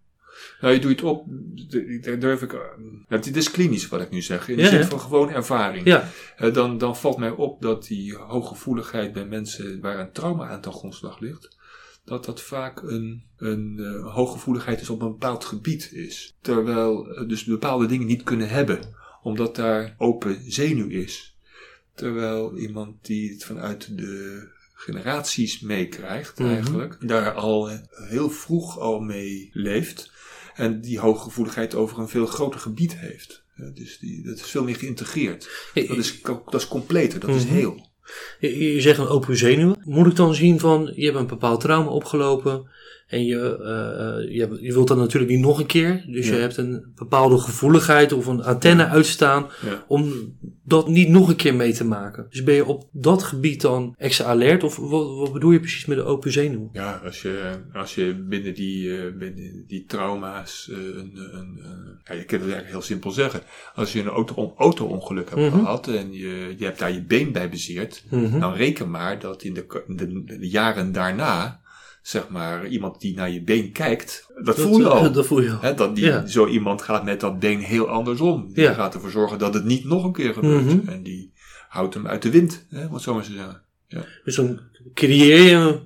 Nou, 0.61 0.73
je 0.73 0.79
doet 0.79 0.91
het 0.91 1.03
op, 1.03 1.25
daar 2.01 2.19
durf 2.19 2.41
ik. 2.41 2.51
Nou, 3.07 3.21
dit 3.21 3.35
is 3.35 3.51
klinisch 3.51 3.87
wat 3.87 4.01
ik 4.01 4.09
nu 4.09 4.21
zeg, 4.21 4.47
in 4.47 4.55
de 4.55 4.61
Ja, 4.61 4.69
zin 4.69 4.83
van 4.83 4.99
gewoon 4.99 5.29
ervaring. 5.29 5.85
Ja. 5.85 6.09
Eh, 6.37 6.53
dan, 6.53 6.77
dan 6.77 6.97
valt 6.97 7.17
mij 7.17 7.29
op 7.29 7.61
dat 7.61 7.85
die 7.85 8.15
hooggevoeligheid 8.15 9.13
bij 9.13 9.25
mensen 9.25 9.81
waar 9.81 9.99
een 9.99 10.11
trauma 10.11 10.47
aan 10.47 10.61
ten 10.61 10.73
grondslag 10.73 11.19
ligt, 11.19 11.57
dat 12.05 12.25
dat 12.25 12.41
vaak 12.41 12.81
een, 12.81 13.23
een 13.38 13.79
eh, 13.79 14.13
hooggevoeligheid 14.13 14.81
is 14.81 14.89
op 14.89 15.01
een 15.01 15.11
bepaald 15.11 15.45
gebied 15.45 15.91
is. 15.91 16.35
Terwijl 16.41 17.25
dus 17.27 17.43
bepaalde 17.43 17.85
dingen 17.85 18.07
niet 18.07 18.23
kunnen 18.23 18.49
hebben, 18.49 18.79
omdat 19.21 19.55
daar 19.55 19.95
open 19.97 20.51
zenuw 20.51 20.89
is. 20.89 21.34
Terwijl 21.95 22.57
iemand 22.57 22.95
die 23.06 23.31
het 23.33 23.44
vanuit 23.44 23.97
de 23.97 24.47
generaties 24.74 25.59
meekrijgt, 25.59 26.39
Mhm. 26.39 26.50
eigenlijk, 26.50 26.97
daar 27.00 27.31
al 27.33 27.69
heel 28.09 28.30
vroeg 28.30 28.80
al 28.80 29.00
mee 29.00 29.50
leeft. 29.53 30.12
En 30.56 30.81
die 30.81 31.00
hooggevoeligheid 31.00 31.75
over 31.75 32.00
een 32.00 32.07
veel 32.09 32.25
groter 32.25 32.59
gebied 32.59 32.97
heeft. 32.97 33.44
Dus 33.74 33.97
die, 34.00 34.24
dat 34.24 34.36
is 34.36 34.42
veel 34.50 34.63
meer 34.63 34.75
geïntegreerd. 34.75 35.69
Dat 35.74 35.97
is, 35.97 36.21
dat 36.21 36.53
is 36.62 36.68
completer, 36.68 37.19
dat 37.19 37.30
is 37.30 37.44
Mhm. 37.45 37.53
heel. 37.53 37.88
Je, 38.39 38.74
je 38.74 38.81
zegt 38.81 39.00
een 39.00 39.07
open 39.07 39.38
zenuwen. 39.38 39.81
Moet 39.83 40.07
ik 40.07 40.15
dan 40.15 40.36
zien 40.36 40.59
van, 40.59 40.91
je 40.95 41.06
hebt 41.06 41.18
een 41.18 41.27
bepaald 41.27 41.59
trauma 41.62 41.89
opgelopen 41.89 42.69
en 43.07 43.25
je, 43.25 43.57
eh, 43.63 44.07
eh, 44.17 44.31
je, 44.35 44.57
je 44.61 44.73
wilt 44.73 44.87
dat 44.87 44.97
natuurlijk 44.97 45.31
niet 45.31 45.41
nog 45.41 45.59
een 45.59 45.65
keer. 45.65 46.03
Dus 46.07 46.27
je 46.27 46.33
hebt 46.33 46.57
een 46.57 46.91
bepaalde 46.95 47.37
gevoeligheid 47.37 48.13
of 48.13 48.25
een 48.25 48.43
antenne 48.43 48.85
uitstaan 48.87 49.47
Ja. 49.65 49.83
om 49.87 50.13
dat 50.63 50.87
niet 50.87 51.09
nog 51.09 51.29
een 51.29 51.35
keer 51.35 51.55
mee 51.55 51.73
te 51.73 51.85
maken. 51.85 52.25
Dus 52.29 52.43
ben 52.43 52.55
je 52.55 52.65
op 52.65 52.87
dat 52.91 53.23
gebied 53.23 53.61
dan 53.61 53.95
extra 53.97 54.25
alert 54.25 54.63
of 54.63 54.75
wat, 54.77 55.17
wat 55.17 55.33
bedoel 55.33 55.51
je 55.51 55.59
precies 55.59 55.85
met 55.85 55.97
de 55.97 56.03
open 56.03 56.31
zenuwen? 56.31 56.69
Ja, 56.73 57.01
als 57.05 57.21
je, 57.21 57.51
als 57.73 57.95
je 57.95 58.15
binnen 58.29 58.53
die, 58.53 58.97
eh, 58.97 59.17
binnen 59.17 59.63
die 59.67 59.85
trauma's 59.87 60.69
een, 60.71 61.11
een, 61.31 61.59
ja, 62.03 62.13
je 62.13 62.24
kunt 62.25 62.41
het 62.41 62.51
eigenlijk 62.51 62.69
heel 62.71 62.81
simpel 62.81 63.12
zeggen. 63.12 63.41
Als 63.75 63.93
je 63.93 64.00
een 64.00 64.07
auto, 64.07 64.53
auto-ongeluk 64.57 65.29
hebt 65.29 65.41
Mhm. 65.41 65.59
gehad 65.59 65.88
en 65.88 66.13
je, 66.13 66.53
je 66.57 66.65
hebt 66.65 66.79
daar 66.79 66.91
je 66.93 67.03
been 67.03 67.31
bij 67.31 67.50
bezeerd, 67.50 68.03
Mhm. 68.09 68.39
dan 68.39 68.53
reken 68.53 68.89
maar 68.89 69.19
dat 69.19 69.43
in 69.43 69.53
de, 69.53 69.83
de, 69.88 70.24
de 70.39 70.50
jaren 70.50 70.91
daarna, 70.91 71.63
zeg 72.07 72.29
maar, 72.29 72.67
iemand 72.67 73.00
die 73.01 73.15
naar 73.15 73.29
je 73.31 73.41
been 73.43 73.71
kijkt, 73.71 74.27
dat, 74.43 74.59
voel 74.59 74.77
je 74.79 74.88
al. 74.88 75.12
Dat 75.12 75.25
voel 75.25 75.41
je 75.41 75.51
al. 75.51 75.75
Dat 75.75 75.95
die, 75.95 76.05
Ja. 76.05 76.25
Zo 76.27 76.47
iemand 76.47 76.81
gaat 76.81 77.03
met 77.05 77.19
dat 77.19 77.39
been 77.39 77.59
heel 77.59 77.88
andersom. 77.89 78.53
Die 78.53 78.63
Ja. 78.63 78.74
gaat 78.74 78.93
ervoor 78.93 79.09
zorgen 79.09 79.38
dat 79.38 79.53
het 79.53 79.63
niet 79.63 79.85
nog 79.85 80.03
een 80.03 80.12
keer 80.13 80.33
gebeurt. 80.33 80.63
Mhm. 80.65 80.89
En 80.89 81.03
die 81.03 81.31
houdt 81.69 81.93
hem 81.93 82.07
uit 82.07 82.21
de 82.21 82.29
wind, 82.29 82.65
hè, 82.69 82.85
om 82.85 82.93
het 82.93 83.01
zo 83.01 83.13
maar 83.13 83.24
te 83.24 83.31
zeggen. 83.31 83.62
Dus 84.24 84.35
dan 84.35 84.59
creëer 84.93 85.41
je 85.41 85.79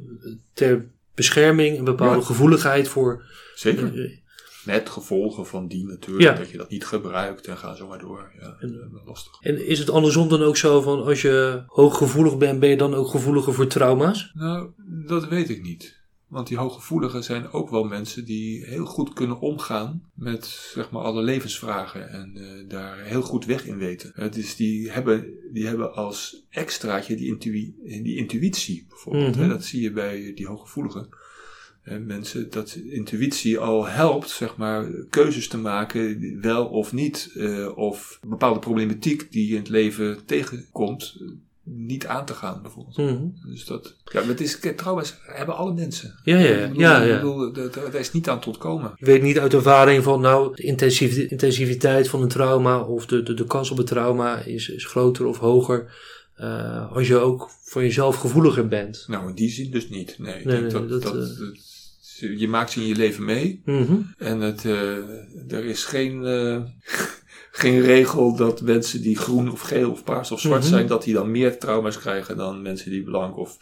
ter 0.53 0.85
bescherming 1.15 1.77
een 1.77 1.83
bepaalde 1.83 2.19
Ja. 2.19 2.25
gevoeligheid 2.25 2.88
voor... 2.88 3.23
Zeker. 3.55 3.99
eh, 4.03 4.17
Met 4.65 4.89
gevolgen 4.89 5.45
van 5.45 5.67
die 5.67 5.85
natuurlijk, 5.85 6.23
Ja. 6.23 6.33
dat 6.33 6.49
je 6.49 6.57
dat 6.57 6.69
niet 6.69 6.85
gebruikt 6.85 7.47
en 7.47 7.57
ga 7.57 7.75
zo 7.75 7.88
maar 7.88 7.99
door. 7.99 8.31
Ja, 8.39 8.55
wel 8.91 9.01
lastig. 9.05 9.33
En 9.41 9.67
is 9.67 9.79
het 9.79 9.89
andersom 9.89 10.29
dan 10.29 10.41
ook 10.41 10.57
zo 10.57 10.81
van 10.81 11.03
als 11.03 11.21
je 11.21 11.63
hooggevoelig 11.67 12.38
bent, 12.38 12.59
ben 12.59 12.69
je 12.69 12.77
dan 12.77 12.93
ook 12.93 13.07
gevoeliger 13.07 13.53
voor 13.53 13.67
trauma's? 13.67 14.31
Nou, 14.33 14.69
dat 15.07 15.27
weet 15.27 15.49
ik 15.49 15.61
niet. 15.63 15.99
Want 16.29 16.48
die 16.48 16.57
hooggevoeligen 16.57 17.24
zijn 17.24 17.51
ook 17.51 17.69
wel 17.69 17.83
mensen 17.83 18.25
die 18.25 18.65
heel 18.65 18.86
goed 18.86 19.13
kunnen 19.13 19.39
omgaan 19.39 20.03
met 20.13 20.45
zeg 20.45 20.91
maar, 20.91 21.01
alle 21.01 21.21
levensvragen 21.21 22.09
en 22.09 22.38
eh, 22.38 22.69
daar 22.69 23.03
heel 23.03 23.21
goed 23.21 23.45
weg 23.45 23.65
in 23.65 23.77
weten. 23.77 24.13
Eh, 24.15 24.31
dus 24.31 24.55
die 24.55 24.91
hebben, 24.91 25.25
die 25.53 25.67
hebben 25.67 25.93
als 25.93 26.45
extraatje 26.50 27.15
die, 27.15 27.27
intui 27.27 27.75
die 28.03 28.17
intuïtie 28.17 28.86
bijvoorbeeld. 28.89 29.36
Mhm. 29.36 29.43
hè. 29.43 29.48
Dat 29.48 29.63
zie 29.63 29.81
je 29.81 29.91
bij 29.91 30.31
die 30.36 30.48
hooggevoeligen. 30.48 31.09
Eh, 31.89 31.98
mensen, 31.98 32.50
dat 32.50 32.74
intuïtie 32.74 33.59
al 33.59 33.88
helpt, 33.88 34.29
zeg 34.29 34.57
maar, 34.57 34.86
keuzes 35.09 35.48
te 35.48 35.57
maken, 35.57 36.38
wel 36.41 36.65
of 36.65 36.93
niet, 36.93 37.31
eh, 37.36 37.77
of 37.77 38.19
bepaalde 38.27 38.59
problematiek 38.59 39.31
die 39.31 39.48
je 39.48 39.53
in 39.53 39.59
het 39.59 39.69
leven 39.69 40.25
tegenkomt, 40.25 41.17
eh, 41.19 41.27
niet 41.71 42.05
aan 42.07 42.25
te 42.25 42.33
gaan 42.33 42.61
bijvoorbeeld. 42.61 42.97
Mhm. 42.97 43.49
Dus 43.49 43.65
dat, 43.65 43.95
ja, 44.11 44.23
het 44.23 44.41
is, 44.41 44.59
trouwens, 44.75 45.15
hebben 45.21 45.55
alle 45.55 45.73
mensen. 45.73 46.19
Ja, 46.23 46.38
ja, 46.38 46.61
bedoel, 46.67 46.79
ja, 46.79 47.01
ik 47.01 47.07
ja. 47.09 47.15
bedoel, 47.15 47.38
dat- 47.53 47.73
dat- 47.73 47.91
daar 47.91 48.01
is 48.01 48.11
niet 48.11 48.29
aan 48.29 48.39
te 48.39 48.47
ontkomen. 48.47 48.91
Je 48.95 49.05
weet 49.05 49.21
niet 49.21 49.39
uit 49.39 49.53
ervaring 49.53 50.03
van, 50.03 50.21
nou, 50.21 50.55
de 50.55 50.63
intensiv- 50.63 51.17
intensiviteit 51.31 52.07
van 52.07 52.21
een 52.21 52.27
trauma 52.27 52.79
of 52.81 53.05
de, 53.05 53.23
de, 53.23 53.33
de 53.33 53.45
kans 53.45 53.71
op 53.71 53.77
een 53.79 53.85
trauma 53.85 54.38
is, 54.39 54.69
is 54.69 54.85
groter 54.85 55.25
of 55.25 55.38
hoger 55.38 55.91
eh, 56.35 56.91
als 56.91 57.07
je 57.07 57.17
ook 57.17 57.49
voor 57.63 57.81
jezelf 57.81 58.15
gevoeliger 58.15 58.67
bent. 58.67 59.05
Nou, 59.07 59.29
in 59.29 59.35
die 59.35 59.49
zin 59.49 59.71
dus 59.71 59.89
niet. 59.89 60.15
Nee, 60.17 60.38
ik 60.39 60.45
Nee, 60.45 60.59
denk 60.61 60.71
nee, 60.73 60.81
dat, 60.81 60.89
dat, 60.89 61.01
dat, 61.01 61.13
eh, 61.13 61.38
dat- 61.39 61.67
je 62.39 62.47
maakt 62.47 62.71
ze 62.71 62.81
in 62.81 62.88
je 62.88 62.95
leven 62.95 63.25
mee. 63.25 63.61
Mhm. 63.65 63.93
En 64.17 64.39
het, 64.39 64.65
eh, 64.65 64.91
er 65.49 65.65
is 65.65 65.85
geen, 65.85 66.25
geen 67.51 67.82
regel 67.82 68.36
dat 68.36 68.62
mensen 68.62 69.01
die 69.01 69.18
groen 69.18 69.51
of 69.51 69.62
geel 69.62 69.91
of 69.91 70.03
paars 70.03 70.32
of 70.32 70.39
zwart 70.39 70.62
Mhm. 70.62 70.70
zijn, 70.70 70.88
dat 70.88 71.03
die 71.03 71.13
dan 71.13 71.32
meer 71.32 71.58
trauma's 71.60 71.98
krijgen 72.00 72.38
dan 72.38 72.62
mensen 72.62 72.91
die 72.91 73.03
blank 73.03 73.38
of, 73.38 73.58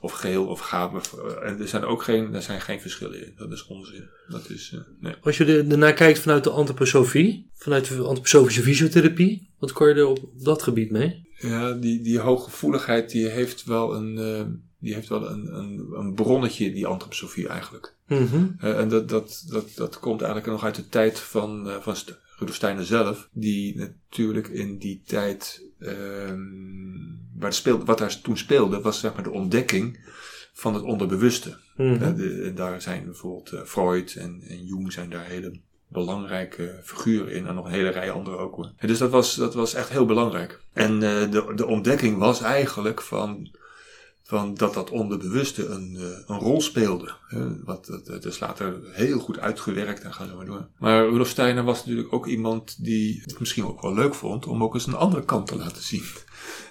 of 0.00 0.12
geel 0.12 0.46
of 0.46 0.60
gaven. 0.60 1.00
En 1.42 1.60
er 1.60 1.68
zijn 1.68 1.84
ook 1.84 2.02
geen, 2.02 2.34
er 2.34 2.42
zijn 2.42 2.60
geen 2.60 2.80
verschillen 2.80 3.26
in. 3.26 3.32
Dat 3.36 3.52
is 3.52 3.66
onzin. 3.66 4.08
Dat 4.28 4.50
is, 4.50 4.70
eh, 4.74 4.80
nee. 5.00 5.14
Als 5.22 5.36
je 5.36 5.44
er- 5.44 5.70
ernaar 5.70 5.92
kijkt 5.92 6.18
vanuit 6.18 6.44
de 6.44 6.50
antroposofie, 6.50 7.50
vanuit 7.54 7.88
de 7.88 7.94
antroposofische 8.02 8.62
fysiotherapie, 8.62 9.50
wat 9.58 9.72
kan 9.72 9.88
je 9.88 9.94
er 9.94 10.06
op 10.06 10.18
dat 10.34 10.62
gebied 10.62 10.90
mee? 10.90 11.24
Ja, 11.38 11.72
die, 11.72 12.02
die 12.02 12.18
hooggevoeligheid 12.18 13.10
die 13.10 13.26
heeft 13.26 13.64
wel 13.64 13.94
een, 13.94 14.18
eh, 14.18 14.42
die 14.80 14.94
heeft 14.94 15.08
wel 15.08 15.28
een, 15.30 15.54
een, 15.56 15.86
een 15.92 16.14
bronnetje, 16.14 16.72
die 16.72 16.86
antroposofie 16.86 17.48
eigenlijk. 17.48 17.94
Mhm. 18.06 18.46
Eh, 18.58 18.78
en 18.78 18.88
dat, 18.88 19.08
dat, 19.08 19.44
dat, 19.50 19.72
dat 19.74 19.98
komt 19.98 20.20
eigenlijk 20.22 20.52
nog 20.52 20.64
uit 20.64 20.74
de 20.74 20.88
tijd 20.88 21.18
van, 21.18 21.68
eh, 21.70 21.76
van 21.80 21.96
Rudolf 22.36 22.56
Steiner 22.56 22.84
zelf. 22.84 23.28
Die 23.32 23.76
natuurlijk 23.76 24.48
in 24.48 24.78
die 24.78 25.02
tijd, 25.06 25.62
ehm, 25.78 26.38
waar 27.38 27.52
speelde, 27.52 27.84
wat 27.84 27.98
daar 27.98 28.20
toen 28.20 28.36
speelde, 28.36 28.80
was 28.80 29.00
zeg 29.00 29.14
maar 29.14 29.22
de 29.22 29.30
ontdekking 29.30 29.98
van 30.52 30.74
het 30.74 30.82
onderbewuste. 30.82 31.56
Mhm. 31.76 32.16
De- 32.16 32.42
en 32.46 32.54
daar 32.54 32.82
zijn 32.82 33.04
bijvoorbeeld 33.04 33.52
eh, 33.52 33.60
Freud 33.64 34.14
en, 34.14 34.42
en 34.48 34.64
Jung 34.64 34.92
zijn 34.92 35.10
daar 35.10 35.24
hele 35.24 35.60
belangrijke 35.88 36.80
figuren 36.82 37.32
in. 37.32 37.46
En 37.46 37.54
nog 37.54 37.64
een 37.64 37.70
hele 37.72 37.88
rij 37.88 38.10
anderen 38.10 38.38
ook 38.38 38.54
hoor. 38.56 38.72
Dus 38.80 38.98
dat 38.98 39.10
was, 39.10 39.34
dat 39.34 39.54
was 39.54 39.74
echt 39.74 39.88
heel 39.88 40.06
belangrijk. 40.06 40.60
En 40.72 40.92
eh, 40.94 41.30
de, 41.30 41.52
de 41.54 41.66
ontdekking 41.66 42.18
was 42.18 42.40
eigenlijk 42.42 43.02
van, 43.02 43.50
van 44.26 44.54
dat 44.54 44.74
dat 44.74 44.90
onderbewuste 44.90 45.66
een, 45.66 45.96
eh, 45.96 46.02
een 46.26 46.38
rol 46.38 46.60
speelde. 46.60 47.14
Wat, 47.64 48.00
dat, 48.04 48.24
is 48.24 48.38
later 48.38 48.80
heel 48.90 49.18
goed 49.18 49.38
uitgewerkt 49.38 50.02
en 50.02 50.14
ga 50.14 50.26
zo 50.26 50.36
maar 50.36 50.46
door. 50.46 50.68
Maar 50.78 51.08
Rudolf 51.08 51.28
Steiner 51.28 51.64
was 51.64 51.78
natuurlijk 51.78 52.12
ook 52.12 52.26
iemand 52.26 52.84
die 52.84 53.20
het 53.24 53.38
misschien 53.38 53.64
ook 53.64 53.80
wel 53.80 53.94
leuk 53.94 54.14
vond 54.14 54.46
om 54.46 54.62
ook 54.62 54.74
eens 54.74 54.86
een 54.86 54.94
andere 54.94 55.24
kant 55.24 55.46
te 55.46 55.56
laten 55.56 55.82
zien. 55.82 56.04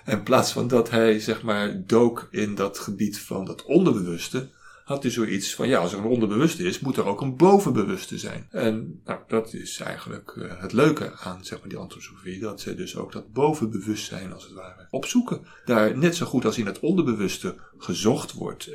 In 0.06 0.24
plaats 0.24 0.52
van 0.52 0.68
dat 0.68 0.90
hij 0.90 1.20
zeg 1.20 1.42
maar 1.42 1.84
dook 1.86 2.28
in 2.32 2.56
dat 2.56 2.80
gebied 2.80 3.20
van 3.20 3.46
dat 3.46 3.66
onderbewuste, 3.66 4.50
had 4.86 5.04
hij 5.04 5.12
zoiets 5.12 5.56
van 5.56 5.68
ja, 5.68 5.80
als 5.80 5.94
er 5.94 6.00
een 6.00 6.06
onderbewuste 6.06 6.64
is, 6.64 6.80
moet 6.80 6.98
er 6.98 7.06
ook 7.06 7.22
een 7.22 7.36
bovenbewuste 7.36 8.18
zijn. 8.18 8.48
En 8.52 9.02
nou, 9.06 9.20
dat 9.28 9.54
is 9.54 9.80
eigenlijk 9.80 10.36
eh, 10.38 10.62
het 10.62 10.74
leuke 10.74 11.12
aan 11.14 11.46
zeg 11.46 11.60
maar, 11.60 11.70
die 11.70 11.78
antroposofie, 11.78 12.40
dat 12.40 12.62
ze 12.62 12.76
dus 12.76 12.96
ook 12.96 13.12
dat 13.12 13.34
bovenbewustzijn 13.34 14.34
als 14.34 14.44
het 14.44 14.54
ware 14.54 14.88
opzoeken. 14.90 15.42
Daar 15.66 15.98
net 15.98 16.16
zo 16.16 16.26
goed 16.26 16.46
als 16.46 16.58
in 16.58 16.66
het 16.66 16.80
onderbewuste 16.80 17.56
gezocht 17.78 18.34
wordt. 18.34 18.66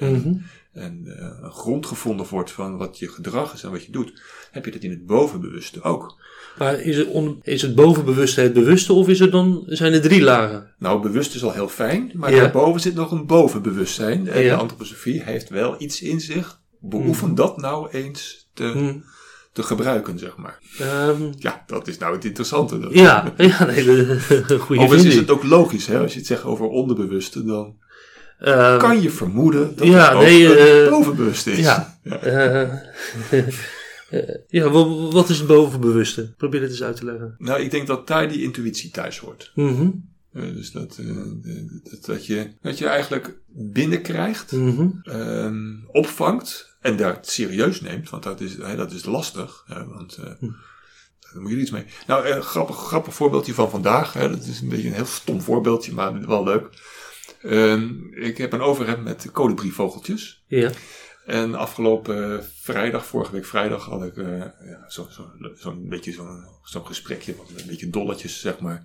En 0.73 1.03
eh, 1.07 1.45
een 1.45 1.50
grond 1.53 1.87
gevonden 1.87 2.27
wordt 2.31 2.53
van 2.53 2.77
wat 2.77 2.99
je 2.99 3.09
gedrag 3.09 3.55
is 3.55 3.62
en 3.62 3.71
wat 3.71 3.85
je 3.85 3.93
doet, 3.93 4.23
heb 4.50 4.65
je 4.65 4.71
dat 4.71 4.83
in 4.83 4.91
het 4.91 5.07
bovenbewuste 5.07 5.83
ook. 5.83 6.19
Maar 6.59 6.81
is 6.81 6.97
het, 6.97 7.07
on- 7.09 7.39
is 7.43 7.62
het 7.62 7.75
bovenbewuste 7.75 8.41
het 8.41 8.53
bewuste 8.53 8.93
of 8.93 9.09
is 9.09 9.19
het 9.19 9.33
dan, 9.33 9.62
zijn 9.67 9.93
er 9.93 10.00
drie 10.00 10.23
lagen? 10.23 10.75
Nou, 10.79 11.03
bewust 11.03 11.35
is 11.35 11.45
al 11.45 11.53
heel 11.53 11.69
fijn, 11.69 12.11
maar 12.15 12.31
Ja. 12.35 12.41
daarboven 12.41 12.81
zit 12.81 12.95
nog 12.95 13.11
een 13.11 13.27
bovenbewustzijn. 13.27 14.29
En 14.29 14.43
Ja. 14.43 14.55
de 14.55 14.61
antroposofie 14.61 15.23
heeft 15.23 15.49
wel 15.49 15.75
iets 15.79 16.03
in 16.03 16.21
zich. 16.21 16.61
Beoefen 16.81 17.35
dat 17.35 17.57
nou 17.57 17.91
eens 17.91 18.49
te, 18.55 18.65
Mhm. 18.65 18.97
te 19.53 19.62
gebruiken, 19.62 20.19
zeg 20.19 20.37
maar. 20.37 20.59
Ehm, 20.79 21.33
Ja, 21.39 21.62
dat 21.67 21.89
is 21.89 21.99
nou 21.99 22.15
het 22.15 22.25
interessante. 22.25 22.79
Dat. 22.79 22.93
ja, 22.93 23.33
ja, 23.37 23.65
nee, 23.65 23.85
de, 23.85 24.59
goede 24.61 24.83
Overigens 24.83 25.15
is 25.15 25.21
het 25.21 25.31
ook 25.31 25.43
logisch, 25.43 25.87
hè? 25.87 25.99
als 25.99 26.12
je 26.12 26.19
het 26.19 26.27
zegt 26.27 26.45
over 26.45 26.67
onderbewuste, 26.67 27.45
dan 27.45 27.77
Ehm, 28.41 28.79
kan 28.79 29.01
je 29.03 29.11
vermoeden 29.11 29.77
dat 29.77 29.87
ja, 29.87 30.11
het 30.19 30.19
nee, 30.29 30.45
een 30.59 30.85
eh, 30.85 30.91
bovenbewuste 30.91 31.53
is. 31.53 31.59
ja. 31.59 31.99
eh, 32.03 32.63
eh, 34.11 34.29
ja, 34.49 34.69
wa- 34.71 35.11
wat 35.11 35.29
is 35.29 35.39
het 35.39 35.47
bovenbewuste? 35.47 36.35
Probeer 36.37 36.61
het 36.61 36.71
eens 36.71 36.83
uit 36.83 36.97
te 36.97 37.05
leggen. 37.05 37.35
Nou, 37.39 37.61
ik 37.61 37.71
denk 37.71 37.87
dat 37.87 38.07
daar 38.07 38.29
die 38.29 38.43
intuïtie 38.43 38.91
thuis 38.91 39.19
hoort. 39.19 39.53
Mhm. 39.55 39.89
Eh, 40.33 40.43
dus 40.43 40.71
dat, 40.73 40.99
eh, 41.01 41.07
dat, 41.91 42.05
dat, 42.05 42.27
je, 42.27 42.51
dat 42.63 42.79
je 42.79 42.87
eigenlijk 42.87 43.37
binnenkrijgt, 43.47 44.53
Mhm. 44.53 44.87
ehm, 45.03 45.75
opvangt 45.87 46.77
en 46.81 46.97
daar 46.97 47.19
serieus 47.21 47.81
neemt, 47.81 48.11
want 48.11 48.23
dat 48.23 48.41
is, 48.41 48.57
dat 48.77 48.93
is 48.93 49.05
lastig. 49.05 49.63
Hè, 49.67 49.87
want 49.87 50.17
eh, 50.17 50.25
Hm. 50.39 50.47
daar 51.33 51.43
moet 51.43 51.51
je 51.51 51.57
iets 51.57 51.71
mee. 51.71 51.85
Nou, 52.07 52.29
een 52.29 52.43
grappig, 52.43 52.77
grappig 52.77 53.15
voorbeeldje 53.15 53.55
van 53.55 53.71
vandaag. 53.71 54.13
Hè, 54.13 54.31
dat 54.31 54.45
is 54.47 54.61
een 54.61 54.69
beetje 54.69 54.89
een 54.89 54.95
heel 54.95 55.05
stom 55.05 55.41
voorbeeldje, 55.41 55.93
maar 55.93 56.27
wel 56.27 56.45
leuk. 56.45 56.69
Ehm, 57.43 58.15
ik 58.15 58.39
heb 58.39 58.53
een 58.53 58.61
overhemd 58.61 59.05
met 59.05 59.31
kolibrievogeltjes. 59.33 60.45
Ja. 60.47 60.71
En 61.27 61.55
afgelopen 61.55 62.45
vrijdag, 62.45 63.07
vorige 63.07 63.33
week 63.33 63.45
vrijdag, 63.45 63.85
had 63.85 64.03
ik 64.03 64.17
eh, 64.17 64.39
ja, 64.39 64.85
zo'n 64.89 65.07
zo, 65.11 65.31
zo'n 65.55 65.89
beetje 65.89 66.13
zo'n 66.63 66.87
gesprekje, 66.87 67.37
wat 67.37 67.47
een 67.57 67.67
beetje 67.67 67.91
dolletjes, 67.91 68.41
zeg 68.41 68.59
maar, 68.59 68.83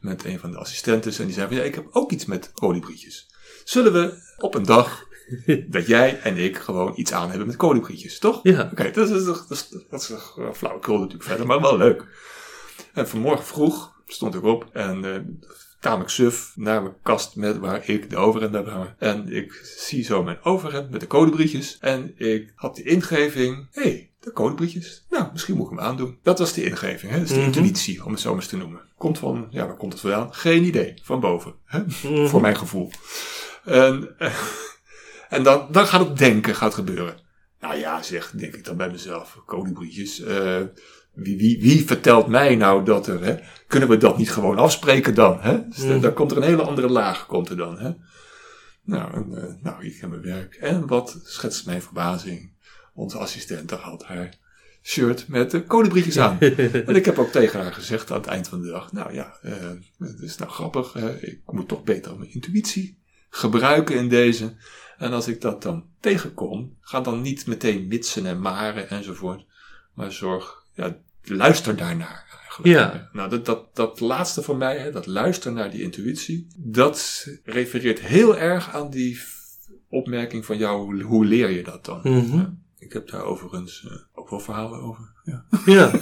met 0.00 0.24
een 0.24 0.38
van 0.38 0.50
de 0.50 0.58
assistentes. 0.58 1.18
En 1.18 1.24
die 1.24 1.34
zei 1.34 1.46
van, 1.46 1.56
ja, 1.56 1.62
ik 1.62 1.74
heb 1.74 1.86
ook 1.90 2.12
iets 2.12 2.24
met 2.24 2.52
kolibrietjes. 2.52 3.26
Zullen 3.64 3.92
we 3.92 4.34
op 4.36 4.54
een 4.54 4.66
dag 4.66 5.06
dat 5.66 5.86
jij 5.86 6.20
en 6.20 6.36
ik 6.36 6.56
gewoon 6.56 6.92
iets 6.96 7.12
aan 7.12 7.28
hebben 7.28 7.46
met 7.46 7.56
kolibrietjes, 7.56 8.18
toch? 8.18 8.40
Ja. 8.42 8.68
Oké, 8.72 8.90
dat 8.90 9.10
is 9.10 9.24
toch 9.24 9.46
dat 9.46 9.56
is, 9.56 9.68
dat 9.90 10.00
is 10.00 10.10
uh, 10.10 10.52
flauwekul 10.52 10.98
natuurlijk 10.98 11.24
verder, 11.24 11.46
maar 11.46 11.60
wel 11.60 11.76
leuk. 11.76 12.06
En 12.92 13.08
vanmorgen 13.08 13.44
vroeg 13.44 13.96
stond 14.06 14.34
ik 14.34 14.42
op 14.42 14.68
en 14.72 15.04
eh 15.04 15.20
tamelijk 15.80 16.10
suf 16.10 16.52
naar 16.56 16.82
mijn 16.82 16.94
kast 17.02 17.36
met 17.36 17.58
waar 17.58 17.88
ik 17.88 18.10
de 18.10 18.16
overhemd 18.16 18.54
heb 18.54 18.68
hangen. 18.68 18.94
En 18.98 19.32
ik 19.32 19.60
zie 19.78 20.04
zo 20.04 20.22
mijn 20.22 20.38
overhemd 20.42 20.90
met 20.90 21.00
de 21.00 21.06
codebrietjes. 21.06 21.76
En 21.80 22.12
ik 22.16 22.52
had 22.54 22.76
de 22.76 22.82
ingeving, 22.82 23.68
hé, 23.72 23.82
hey, 23.82 24.10
de 24.20 24.32
codebrietjes. 24.32 25.06
Nou, 25.10 25.28
misschien 25.32 25.56
moet 25.56 25.70
ik 25.70 25.78
hem 25.78 25.86
aandoen. 25.86 26.18
Dat 26.22 26.38
was 26.38 26.52
de 26.52 26.64
ingeving, 26.64 27.12
hè? 27.12 27.18
dat 27.18 27.28
is 27.28 27.32
de 27.34 27.38
Mhm. 27.40 27.46
intuïtie, 27.46 28.04
om 28.04 28.10
het 28.12 28.20
zo 28.20 28.28
maar 28.30 28.38
eens 28.40 28.48
te 28.48 28.56
noemen. 28.56 28.80
Komt 28.96 29.18
van, 29.18 29.46
ja, 29.50 29.66
waar 29.66 29.76
komt 29.76 29.92
het 29.92 30.00
vandaan? 30.02 30.34
Geen 30.34 30.64
idee, 30.64 30.94
van 31.02 31.20
boven, 31.20 31.54
hè? 31.64 31.78
Mhm. 31.78 32.26
voor 32.26 32.40
mijn 32.40 32.56
gevoel. 32.56 32.90
En, 33.64 34.14
en 35.28 35.42
dan, 35.42 35.66
dan 35.70 35.86
gaat 35.86 36.08
het 36.08 36.18
denken, 36.18 36.54
gaat 36.54 36.74
gebeuren. 36.74 37.26
Nou 37.60 37.76
ja, 37.76 38.02
zeg, 38.02 38.30
denk 38.30 38.54
ik 38.54 38.64
dan 38.64 38.76
bij 38.76 38.90
mezelf, 38.90 39.38
kolibrietjes. 39.46 40.20
eh, 40.20 40.60
wie, 41.22 41.36
wie, 41.38 41.60
wie 41.60 41.84
vertelt 41.86 42.26
mij 42.26 42.56
nou 42.56 42.84
dat 42.84 43.06
er, 43.06 43.24
hè? 43.24 43.36
Kunnen 43.66 43.88
we 43.88 43.96
dat 43.96 44.18
niet 44.18 44.30
gewoon 44.30 44.58
afspreken 44.58 45.14
dan, 45.14 45.40
hè? 45.40 45.68
Dus 45.68 45.76
dan- 45.76 45.94
Mm. 45.94 46.00
dan 46.00 46.12
komt 46.12 46.30
er 46.30 46.36
een 46.36 46.42
hele 46.42 46.62
andere 46.62 46.88
laag, 46.88 47.26
komt 47.26 47.48
er 47.48 47.56
dan, 47.56 47.78
hè? 47.78 47.90
Nou, 48.82 49.12
en, 49.14 49.34
eh, 49.42 49.54
nou, 49.62 49.84
ik 49.84 49.96
heb 50.00 50.10
mijn 50.10 50.22
werk. 50.22 50.54
En 50.54 50.86
wat 50.86 51.20
schetst 51.24 51.66
mijn 51.66 51.82
verbazing? 51.82 52.52
Onze 52.94 53.18
assistente 53.18 53.74
had 53.74 54.04
haar 54.04 54.34
shirt 54.82 55.28
met 55.28 55.50
de 55.50 55.64
kolibrietjes 55.64 56.18
aan. 56.18 56.38
en 56.86 56.96
ik 56.96 57.04
heb 57.04 57.18
ook 57.18 57.30
tegen 57.30 57.60
haar 57.60 57.72
gezegd 57.72 58.10
aan 58.10 58.16
het 58.20 58.26
eind 58.26 58.48
van 58.48 58.62
de 58.62 58.68
dag, 58.68 58.92
nou 58.92 59.12
ja, 59.14 59.36
eh, 59.42 59.52
het 59.98 60.20
is 60.20 60.36
nou 60.36 60.50
grappig, 60.50 60.94
ik 61.20 61.40
moet 61.46 61.68
toch 61.68 61.82
beter 61.84 62.18
mijn 62.18 62.32
intuïtie 62.32 62.98
gebruiken 63.30 63.96
in 63.96 64.08
deze. 64.08 64.54
En 64.98 65.12
als 65.12 65.28
ik 65.28 65.40
dat 65.40 65.62
dan 65.62 65.84
tegenkom, 66.00 66.76
ga 66.80 67.00
dan 67.00 67.20
niet 67.22 67.46
meteen 67.46 67.86
mitsen 67.86 68.26
en 68.26 68.40
maren 68.40 68.90
enzovoort. 68.90 69.44
Maar 69.94 70.12
zorg, 70.12 70.64
ja, 70.74 70.96
luister 71.28 71.76
daarnaar 71.76 72.26
eigenlijk. 72.42 72.78
Ja. 72.78 73.08
Nou, 73.12 73.30
dat, 73.30 73.46
dat, 73.46 73.76
dat 73.76 74.00
laatste 74.00 74.42
van 74.42 74.58
mij, 74.58 74.78
hè, 74.78 74.90
dat 74.90 75.06
luisteren 75.06 75.56
naar 75.56 75.70
die 75.70 75.82
intuïtie, 75.82 76.46
dat 76.56 77.28
refereert 77.44 78.00
heel 78.00 78.38
erg 78.38 78.74
aan 78.74 78.90
die 78.90 79.20
opmerking 79.88 80.44
van 80.44 80.58
jou, 80.58 81.02
hoe, 81.02 81.24
leer 81.24 81.50
je 81.50 81.62
dat 81.62 81.84
dan? 81.84 82.00
Mhm. 82.02 82.36
Ja. 82.36 82.54
Ik 82.78 82.92
heb 82.92 83.08
daar 83.08 83.24
overigens 83.24 83.86
eh, 83.88 83.96
ook 84.14 84.30
wel 84.30 84.40
verhalen 84.40 84.80
over. 84.80 85.12
Ja. 85.24 85.44
Ja. 85.66 85.90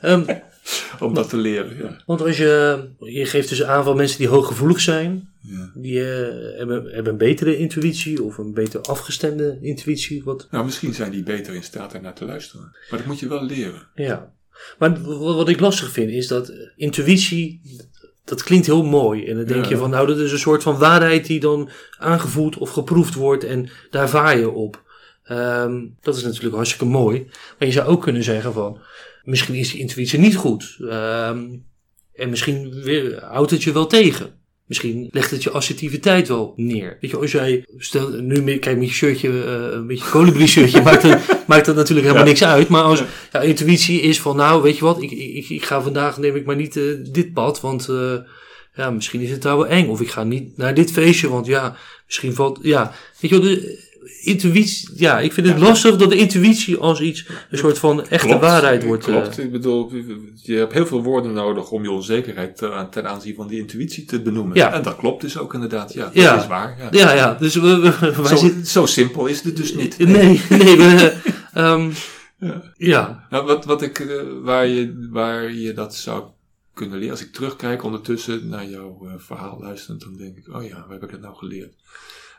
Ehm, 0.00 0.38
Om 1.00 1.14
dat 1.14 1.28
te 1.28 1.36
leren, 1.36 1.76
ja. 1.76 1.96
want 2.06 2.22
als 2.22 2.36
je, 2.36 2.84
je 2.98 3.24
geeft 3.26 3.48
dus 3.48 3.62
aan 3.62 3.84
van 3.84 3.96
mensen 3.96 4.18
die 4.18 4.28
hooggevoelig 4.28 4.80
zijn, 4.80 5.28
ja. 5.40 5.70
die 5.74 6.00
eh, 6.00 6.58
hebben, 6.58 6.84
hebben 6.84 7.12
een 7.12 7.18
betere 7.18 7.56
intuïtie 7.56 8.22
of 8.22 8.38
een 8.38 8.54
beter 8.54 8.80
afgestemde 8.80 9.58
intuïtie. 9.60 10.24
Wat, 10.24 10.48
Nou, 10.50 10.64
misschien 10.64 10.94
zijn 10.94 11.10
die 11.10 11.22
beter 11.22 11.54
in 11.54 11.62
staat 11.62 11.92
daarnaar 11.92 12.14
te 12.14 12.24
luisteren. 12.24 12.76
Maar 12.90 12.98
dat 12.98 13.08
moet 13.08 13.20
je 13.20 13.28
wel 13.28 13.44
leren. 13.44 13.88
ja. 13.94 14.32
Maar 14.78 15.02
wat, 15.18 15.48
ik 15.48 15.60
lastig 15.60 15.90
vind 15.90 16.10
is 16.10 16.26
dat 16.28 16.52
intuïtie, 16.76 17.60
dat 18.24 18.42
klinkt 18.42 18.66
heel 18.66 18.84
mooi. 18.84 19.26
En 19.26 19.36
dan 19.36 19.44
denk 19.44 19.64
Ja. 19.64 19.70
je 19.70 19.76
van, 19.76 19.90
nou, 19.90 20.06
dat 20.06 20.18
is 20.18 20.32
een 20.32 20.38
soort 20.38 20.62
van 20.62 20.78
waarheid 20.78 21.26
die 21.26 21.40
dan 21.40 21.70
aangevoeld 21.98 22.58
of 22.58 22.70
geproefd 22.70 23.14
wordt 23.14 23.44
en 23.44 23.70
daar 23.90 24.08
vaar 24.08 24.38
je 24.38 24.50
op. 24.50 24.82
Ehm, 25.24 25.86
dat 26.00 26.16
is 26.16 26.22
natuurlijk 26.22 26.54
hartstikke 26.54 26.84
mooi. 26.84 27.26
Maar 27.58 27.68
je 27.68 27.74
zou 27.74 27.88
ook 27.88 28.02
kunnen 28.02 28.22
zeggen 28.22 28.52
van, 28.52 28.80
misschien 29.24 29.54
is 29.54 29.70
die 29.70 29.80
intuïtie 29.80 30.18
niet 30.18 30.36
goed. 30.36 30.76
Ehm, 30.88 31.40
en 32.14 32.30
misschien 32.30 32.82
weer, 32.82 33.22
houdt 33.24 33.50
het 33.50 33.62
je 33.62 33.72
wel 33.72 33.86
tegen. 33.86 34.40
Misschien 34.66 35.08
legt 35.10 35.30
het 35.30 35.42
je 35.42 35.50
assertiviteit 35.50 36.28
wel 36.28 36.52
neer. 36.56 36.98
Weet 37.00 37.10
je, 37.10 37.16
als 37.16 37.32
jij, 37.32 37.64
stel, 37.76 38.08
nu 38.08 38.58
kijk 38.58 38.78
met 38.78 38.88
je 38.88 38.94
shirtje, 38.94 39.28
eh, 39.44 39.72
een 39.72 39.86
beetje 39.86 40.10
colibri 40.10 40.46
shirtje, 40.46 40.82
maakt, 40.88 41.02
het, 41.02 41.20
maakt 41.46 41.66
dat 41.66 41.74
natuurlijk 41.74 42.06
helemaal 42.06 42.26
Ja. 42.26 42.32
niks 42.32 42.44
uit. 42.44 42.68
Maar 42.68 42.82
als 42.82 42.98
Ja. 42.98 43.06
ja, 43.32 43.40
intuïtie 43.40 44.00
is 44.00 44.20
van, 44.20 44.36
nou, 44.36 44.62
weet 44.62 44.76
je 44.78 44.84
wat, 44.84 45.02
ik, 45.02 45.10
ik, 45.10 45.48
ik 45.48 45.64
ga 45.64 45.82
vandaag, 45.82 46.18
neem 46.18 46.36
ik 46.36 46.44
maar 46.44 46.56
niet 46.56 46.76
eh, 46.76 46.84
dit 47.12 47.32
pad, 47.32 47.60
want 47.60 47.88
eh, 47.88 48.14
ja, 48.74 48.90
misschien 48.90 49.20
is 49.20 49.30
het 49.30 49.42
daar 49.42 49.56
wel 49.56 49.66
eng. 49.66 49.88
Of 49.88 50.00
ik 50.00 50.10
ga 50.10 50.24
niet 50.24 50.56
naar 50.56 50.74
dit 50.74 50.92
feestje, 50.92 51.28
want 51.28 51.46
ja, 51.46 51.76
misschien 52.06 52.34
valt, 52.34 52.58
ja, 52.62 52.92
weet 53.20 53.30
je 53.30 53.40
wel, 53.40 53.58
intuïtie, 54.24 54.88
ja, 54.94 55.20
ik 55.20 55.32
vind 55.32 55.46
het 55.48 55.58
lastig 55.58 55.96
dat 55.96 56.10
de 56.10 56.16
intuïtie 56.16 56.76
als 56.76 57.00
iets, 57.00 57.26
een 57.50 57.58
soort 57.58 57.78
van 57.78 58.06
echte 58.06 58.26
Klopt, 58.26 58.40
waarheid 58.42 58.84
wordt. 58.84 59.06
eh, 59.06 59.12
Klopt, 59.20 59.38
ik 59.38 59.52
bedoel, 59.52 59.92
je 60.42 60.54
hebt 60.54 60.72
heel 60.72 60.86
veel 60.86 61.02
woorden 61.02 61.32
nodig 61.32 61.70
om 61.70 61.82
je 61.82 61.90
onzekerheid 61.90 62.56
te- 62.56 62.72
aan- 62.72 62.90
ten 62.90 63.08
aanzien 63.08 63.34
van 63.34 63.48
die 63.48 63.58
intuïtie 63.58 64.04
te 64.04 64.22
benoemen. 64.22 64.56
Ja. 64.56 64.72
En 64.72 64.82
dat 64.82 64.96
klopt 64.96 65.20
dus 65.20 65.38
ook 65.38 65.54
inderdaad, 65.54 65.92
ja. 65.92 66.04
Dat 66.04 66.14
Ja. 66.14 66.40
is 66.40 66.46
waar. 66.46 66.76
Ja. 66.78 66.88
ja, 66.90 67.12
ja, 67.14 67.34
dus 67.34 67.54
we, 67.54 67.78
we- 68.00 68.12
wij 68.22 68.26
Zo, 68.26 68.36
zitten. 68.36 68.66
zo 68.66 68.86
simpel 68.86 69.26
is 69.26 69.42
het 69.42 69.56
dus 69.56 69.74
niet. 69.74 69.98
Nee, 69.98 70.40
nee, 70.48 70.76
we. 70.78 71.16
ehm, 71.52 71.90
Ja. 72.38 72.62
ja. 72.76 73.26
Nou, 73.30 73.46
wat, 73.46 73.64
wat 73.64 73.82
ik, 73.82 73.98
eh, 73.98 74.16
waar, 74.42 74.66
je, 74.66 75.08
waar 75.10 75.52
je 75.52 75.72
dat 75.72 75.94
zou 75.94 76.22
kunnen 76.74 76.98
leren, 76.98 77.10
als 77.12 77.24
ik 77.24 77.32
terugkijk 77.32 77.82
ondertussen 77.84 78.48
naar 78.48 78.66
jouw 78.68 78.98
eh, 79.06 79.12
verhaal 79.16 79.58
luisterend, 79.60 80.00
dan 80.00 80.16
denk 80.16 80.36
ik, 80.36 80.54
oh 80.54 80.64
ja, 80.64 80.74
waar 80.74 80.90
heb 80.90 81.02
ik 81.02 81.10
het 81.10 81.20
nou 81.20 81.34
geleerd? 81.34 81.74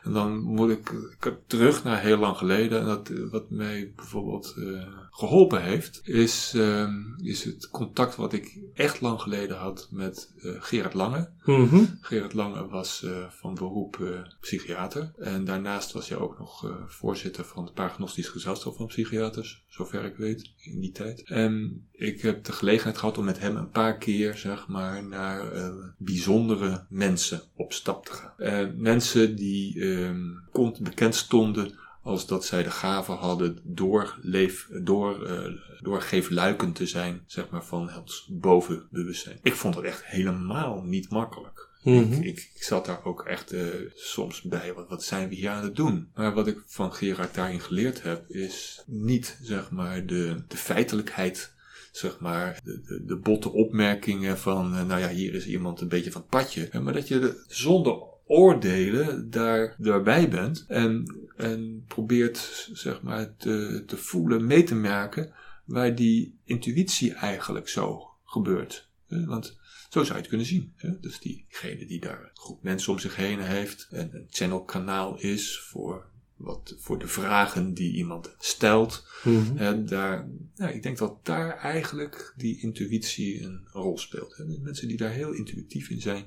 En 0.04 0.12
dan 0.12 0.42
moet 0.42 0.70
ik, 0.70 0.92
ik 1.20 1.36
terug 1.46 1.84
naar 1.84 2.00
heel 2.00 2.16
lang 2.16 2.36
geleden. 2.36 2.80
En 2.80 2.86
dat, 2.86 3.10
wat 3.30 3.50
mij 3.50 3.92
bijvoorbeeld 3.96 4.54
eh, 4.58 5.03
geholpen 5.16 5.62
heeft, 5.62 6.00
is, 6.04 6.52
ehm, 6.56 7.02
is 7.16 7.44
het 7.44 7.68
contact 7.70 8.16
wat 8.16 8.32
ik 8.32 8.58
echt 8.74 9.00
lang 9.00 9.20
geleden 9.20 9.56
had 9.56 9.88
met 9.90 10.32
eh, 10.42 10.50
Gerard 10.58 10.94
Lange. 10.94 11.30
Mhm. 11.44 11.84
Gerard 12.00 12.32
Lange 12.32 12.68
was 12.68 13.02
eh, 13.02 13.28
van 13.28 13.54
beroep 13.54 14.00
eh, 14.00 14.08
psychiater. 14.40 15.12
En 15.18 15.44
daarnaast 15.44 15.92
was 15.92 16.08
hij 16.08 16.18
ook 16.18 16.38
nog 16.38 16.82
voorzitter 16.86 17.44
van 17.44 17.64
het 17.64 17.74
Paragnostisch 17.74 18.28
Gezelschap 18.28 18.76
van 18.76 18.86
Psychiaters, 18.86 19.64
zover 19.68 20.04
ik 20.04 20.16
weet, 20.16 20.52
in 20.56 20.80
die 20.80 20.92
tijd. 20.92 21.22
En 21.22 21.86
ik 21.92 22.20
heb 22.20 22.44
de 22.44 22.52
gelegenheid 22.52 22.98
gehad 22.98 23.18
om 23.18 23.24
met 23.24 23.40
hem 23.40 23.56
een 23.56 23.70
paar 23.70 23.98
keer, 23.98 24.36
zeg 24.36 24.66
maar, 24.68 25.04
naar 25.04 25.52
bijzondere 25.98 26.86
mensen 26.88 27.42
op 27.56 27.72
stap 27.72 28.06
te 28.06 28.12
gaan. 28.12 28.74
Mensen 28.76 29.36
die 29.36 29.80
ehm, 29.80 30.82
bekend 30.82 31.14
stonden 31.14 31.82
als 32.04 32.26
dat 32.26 32.44
zij 32.44 32.62
de 32.62 32.70
gave 32.70 33.12
hadden 33.12 33.58
door, 33.62 34.18
leef, 34.22 34.68
door, 34.82 35.26
eh, 35.26 35.52
door 35.80 36.02
geefluikend 36.02 36.74
te 36.74 36.86
zijn, 36.86 37.22
zeg 37.26 37.48
maar, 37.48 37.64
van 37.64 37.88
het 37.88 38.24
bovenbewustzijn. 38.28 39.38
Ik 39.42 39.54
vond 39.54 39.74
dat 39.74 39.84
echt 39.84 40.04
helemaal 40.04 40.82
niet 40.82 41.10
makkelijk. 41.10 41.68
Mhm. 41.82 42.12
Ik, 42.12 42.24
ik, 42.24 42.50
ik 42.54 42.62
zat 42.62 42.86
daar 42.86 43.04
ook 43.04 43.24
echt 43.24 43.52
eh, 43.52 43.62
soms 43.94 44.42
bij, 44.42 44.74
wat, 44.74 44.88
wat 44.88 45.04
zijn 45.04 45.28
we 45.28 45.34
hier 45.34 45.50
aan 45.50 45.64
het 45.64 45.76
doen? 45.76 46.08
Maar 46.14 46.34
wat 46.34 46.46
ik 46.46 46.62
van 46.66 46.94
Gerard 46.94 47.34
daarin 47.34 47.60
geleerd 47.60 48.02
heb, 48.02 48.30
is 48.30 48.82
niet, 48.86 49.38
zeg 49.42 49.70
maar, 49.70 50.06
de, 50.06 50.42
de 50.48 50.56
feitelijkheid, 50.56 51.52
zeg 51.92 52.18
maar, 52.18 52.60
de, 52.64 52.82
de, 52.82 53.04
de 53.04 53.16
botte 53.16 53.50
opmerkingen 53.52 54.38
van, 54.38 54.74
eh, 54.74 54.84
nou 54.84 55.00
ja, 55.00 55.08
hier 55.08 55.34
is 55.34 55.46
iemand 55.46 55.80
een 55.80 55.88
beetje 55.88 56.12
van 56.12 56.20
het 56.20 56.30
padje. 56.30 56.68
Eh, 56.68 56.80
Maar 56.80 56.92
dat 56.92 57.08
je 57.08 57.18
de, 57.18 57.44
zonder 57.48 58.12
oordelen 58.26 59.30
daar, 59.30 59.74
daarbij 59.78 60.28
bent 60.28 60.64
en, 60.68 61.14
en 61.36 61.84
probeert, 61.88 62.70
zeg 62.72 63.02
maar, 63.02 63.36
te, 63.36 63.82
te 63.86 63.96
voelen, 63.96 64.46
mee 64.46 64.62
te 64.62 64.74
merken 64.74 65.32
waar 65.64 65.94
die 65.94 66.38
intuïtie 66.44 67.12
eigenlijk 67.12 67.68
zo 67.68 68.08
gebeurt. 68.24 68.88
Eh, 69.08 69.26
Want 69.26 69.58
zo 69.88 70.02
zou 70.02 70.14
je 70.14 70.20
het 70.20 70.28
kunnen 70.28 70.46
zien. 70.46 70.72
Hè? 70.76 71.00
Dus 71.00 71.20
diegene 71.20 71.86
die 71.86 72.00
daar 72.00 72.22
een 72.22 72.30
groep 72.32 72.62
mensen 72.62 72.92
om 72.92 72.98
zich 72.98 73.16
heen 73.16 73.40
heeft 73.40 73.88
en 73.90 74.14
een 74.14 74.26
channelkanaal 74.30 75.18
is 75.18 75.60
voor, 75.60 76.06
wat, 76.36 76.74
voor 76.78 76.98
de 76.98 77.08
vragen 77.08 77.74
die 77.74 77.92
iemand 77.92 78.34
stelt. 78.38 79.06
Mhm. 79.24 79.56
En 79.56 79.86
daar, 79.86 80.28
ja, 80.54 80.68
ik 80.68 80.82
denk 80.82 80.98
dat 80.98 81.24
daar 81.24 81.56
eigenlijk 81.58 82.34
die 82.36 82.60
intuïtie 82.60 83.42
een 83.42 83.68
rol 83.72 83.98
speelt. 83.98 84.36
Hè? 84.36 84.44
Mensen 84.44 84.88
die 84.88 84.96
daar 84.96 85.12
heel 85.12 85.32
intuïtief 85.32 85.88
in 85.88 86.00
zijn, 86.00 86.24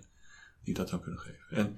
die 0.63 0.73
dat 0.73 0.89
dan 0.89 1.01
kunnen 1.01 1.19
geven. 1.19 1.45
En 1.49 1.77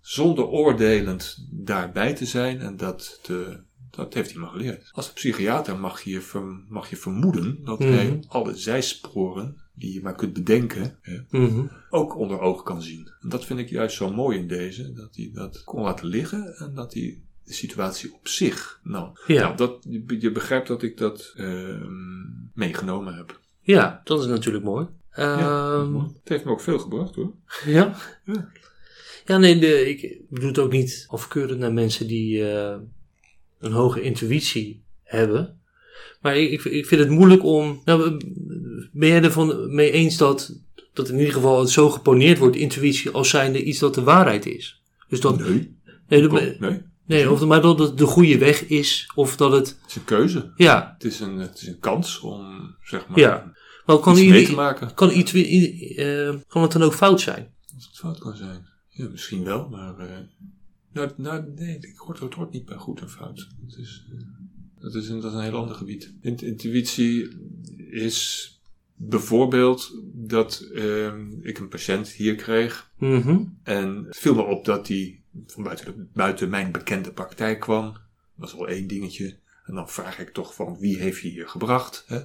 zonder 0.00 0.44
oordelend 0.46 1.46
daarbij 1.50 2.14
te 2.14 2.24
zijn 2.26 2.60
en 2.60 2.76
dat 2.76 3.18
te, 3.22 3.60
dat 3.90 4.14
heeft 4.14 4.30
hij 4.32 4.40
me 4.40 4.46
geleerd. 4.48 4.88
Als 4.92 5.12
psychiater 5.12 5.78
mag 5.78 6.02
je, 6.02 6.20
ver- 6.20 6.64
mag 6.68 6.90
je 6.90 6.96
vermoeden 6.96 7.64
dat 7.64 7.78
Mhm. 7.78 7.88
hij 7.92 8.22
alle 8.28 8.54
zijsporen 8.56 9.56
die 9.74 9.92
je 9.92 10.02
maar 10.02 10.14
kunt 10.14 10.32
bedenken, 10.32 10.98
hè, 11.00 11.18
Mhm. 11.30 11.66
ook 11.90 12.16
onder 12.16 12.40
ogen 12.40 12.64
kan 12.64 12.82
zien. 12.82 13.10
En 13.20 13.28
dat 13.28 13.44
vind 13.44 13.58
ik 13.58 13.68
juist 13.68 13.96
zo 13.96 14.12
mooi 14.12 14.38
in 14.38 14.48
deze, 14.48 14.92
dat 14.92 15.16
hij 15.16 15.30
dat 15.32 15.64
kon 15.64 15.82
laten 15.82 16.06
liggen 16.06 16.56
en 16.56 16.74
dat 16.74 16.94
hij 16.94 17.20
de 17.44 17.52
situatie 17.52 18.12
op 18.14 18.28
zich 18.28 18.80
nam. 18.82 19.12
Ja. 19.26 19.40
Nou, 19.42 19.56
dat, 19.56 19.86
je, 19.88 20.16
je 20.20 20.32
begrijpt 20.32 20.68
dat 20.68 20.82
ik 20.82 20.96
dat 20.96 21.32
ehm, 21.36 21.90
meegenomen 22.54 23.14
heb. 23.14 23.40
ja, 23.60 24.00
dat 24.04 24.20
is 24.20 24.26
natuurlijk 24.26 24.64
mooi. 24.64 24.86
Ja, 25.16 25.38
Ehm, 25.80 25.94
het 25.94 26.28
heeft 26.28 26.44
me 26.44 26.50
ook 26.50 26.60
veel 26.60 26.78
gebracht 26.78 27.14
hoor. 27.14 27.32
Ja? 27.66 27.96
Ja. 28.24 28.48
Ja, 29.26 29.38
nee, 29.38 29.58
de, 29.58 29.88
ik 29.88 30.20
bedoel 30.28 30.48
het 30.48 30.58
ook 30.58 30.72
niet 30.72 31.04
afkeurend 31.08 31.58
naar 31.58 31.72
mensen 31.72 32.06
die 32.06 32.50
eh, 32.52 32.76
een 33.58 33.72
hoge 33.72 34.00
intuïtie 34.02 34.82
hebben. 35.02 35.60
Maar 36.20 36.36
ik, 36.36 36.50
ik, 36.50 36.64
ik 36.64 36.86
vind 36.86 37.00
het 37.00 37.10
moeilijk 37.10 37.44
om. 37.44 37.80
Nou, 37.84 38.20
ben 38.92 39.08
jij 39.08 39.22
ervan 39.22 39.74
mee 39.74 39.90
eens 39.90 40.16
dat, 40.16 40.56
dat 40.92 41.08
in 41.08 41.18
ieder 41.18 41.32
geval 41.34 41.60
het 41.60 41.68
zo 41.70 41.90
geponeerd 41.90 42.38
wordt, 42.38 42.56
intuïtie, 42.56 43.10
als 43.10 43.28
zijnde 43.28 43.62
iets 43.62 43.78
dat 43.78 43.94
de 43.94 44.02
waarheid 44.02 44.46
is? 44.46 44.82
Dus 45.08 45.20
dat. 45.20 45.38
Nee, 45.38 45.78
Nee, 46.08 46.22
dat- 46.22 46.30
nee, 46.32 46.56
het 46.60 46.82
nee 47.06 47.30
of, 47.30 47.44
maar 47.44 47.60
dat 47.62 47.78
het 47.78 47.98
de 47.98 48.06
goede 48.06 48.38
weg 48.38 48.66
is, 48.66 49.10
of 49.14 49.36
dat 49.36 49.52
het. 49.52 49.78
is 49.88 49.94
een 49.96 50.04
keuze. 50.04 50.52
Ja, 50.56 50.92
Het 50.94 51.04
is 51.04 51.20
een, 51.20 51.38
het 51.38 51.60
is 51.60 51.66
een 51.68 51.78
kans 51.78 52.20
om, 52.20 52.74
zeg 52.82 53.08
maar, 53.08 53.18
Ja. 53.18 53.52
Maar 53.94 54.02
kan, 54.14 54.16
iets 54.16 54.30
mee 54.32 54.44
te 54.46 54.54
maken. 54.54 54.94
kan, 54.94 55.10
iets, 55.10 55.32
eh, 55.32 56.34
kan 56.48 56.62
het 56.62 56.72
dan 56.72 56.82
ook 56.82 56.94
fout 56.94 57.20
zijn? 57.20 57.48
Als 57.74 57.86
het 57.86 57.96
fout 57.96 58.18
kan 58.18 58.36
zijn. 58.36 58.66
Ja, 58.88 59.08
misschien 59.08 59.44
wel, 59.44 59.68
maar... 59.68 59.98
eh, 59.98 60.18
nou, 60.92 61.10
nou, 61.16 61.44
nee, 61.56 61.76
ik 61.80 61.96
hoort, 61.96 62.18
het 62.20 62.34
hoort 62.34 62.52
niet 62.52 62.64
bij 62.64 62.76
goed 62.76 63.00
en 63.00 63.10
fout. 63.10 63.48
Het 63.66 63.76
is, 63.78 64.04
eh, 64.12 64.18
dat, 64.82 64.94
is 64.94 65.08
een, 65.08 65.20
dat 65.20 65.30
is 65.32 65.36
een 65.38 65.44
heel 65.44 65.56
ander 65.56 65.74
gebied. 65.76 66.14
Int- 66.20 66.42
Intuïtie 66.42 67.28
is 67.90 68.48
bijvoorbeeld 68.94 70.00
dat 70.12 70.68
ehm, 70.74 71.26
ik 71.40 71.58
een 71.58 71.68
patiënt 71.68 72.08
hier 72.08 72.34
kreeg. 72.34 72.90
Mhm. 72.98 73.42
En 73.62 74.04
het 74.06 74.16
viel 74.16 74.34
me 74.34 74.42
op 74.42 74.64
dat 74.64 74.88
hij 74.88 75.22
van 75.46 75.62
buiten, 75.62 75.84
de- 75.96 76.06
buiten 76.12 76.48
mijn 76.48 76.72
bekende 76.72 77.12
praktijk 77.12 77.60
kwam. 77.60 77.92
Dat 77.92 78.00
was 78.50 78.54
al 78.54 78.68
één 78.68 78.86
dingetje. 78.86 79.38
En 79.64 79.74
dan 79.74 79.88
vraag 79.88 80.18
ik 80.18 80.30
toch 80.30 80.54
van 80.54 80.78
wie 80.78 80.96
heeft 80.98 81.20
je 81.20 81.28
hier 81.28 81.48
gebracht? 81.48 82.04
Hè? 82.06 82.20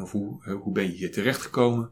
Of 0.00 0.10
hoe, 0.10 0.42
hoe 0.62 0.72
ben 0.72 0.84
je 0.84 0.96
hier 0.96 1.12
terechtgekomen? 1.12 1.90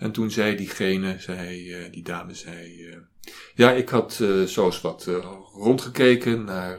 En 0.00 0.12
toen 0.12 0.30
zei 0.30 0.56
diegene, 0.56 1.16
zei, 1.18 1.72
eh, 1.72 1.92
die 1.92 2.02
dame 2.02 2.34
zei, 2.34 2.86
eh, 2.86 2.96
ja, 3.54 3.72
ik 3.72 3.88
had 3.88 4.18
eh 4.20 4.42
zo 4.42 4.66
eens 4.66 4.80
wat 4.80 5.04
rondgekeken 5.54 6.44
naar, 6.44 6.78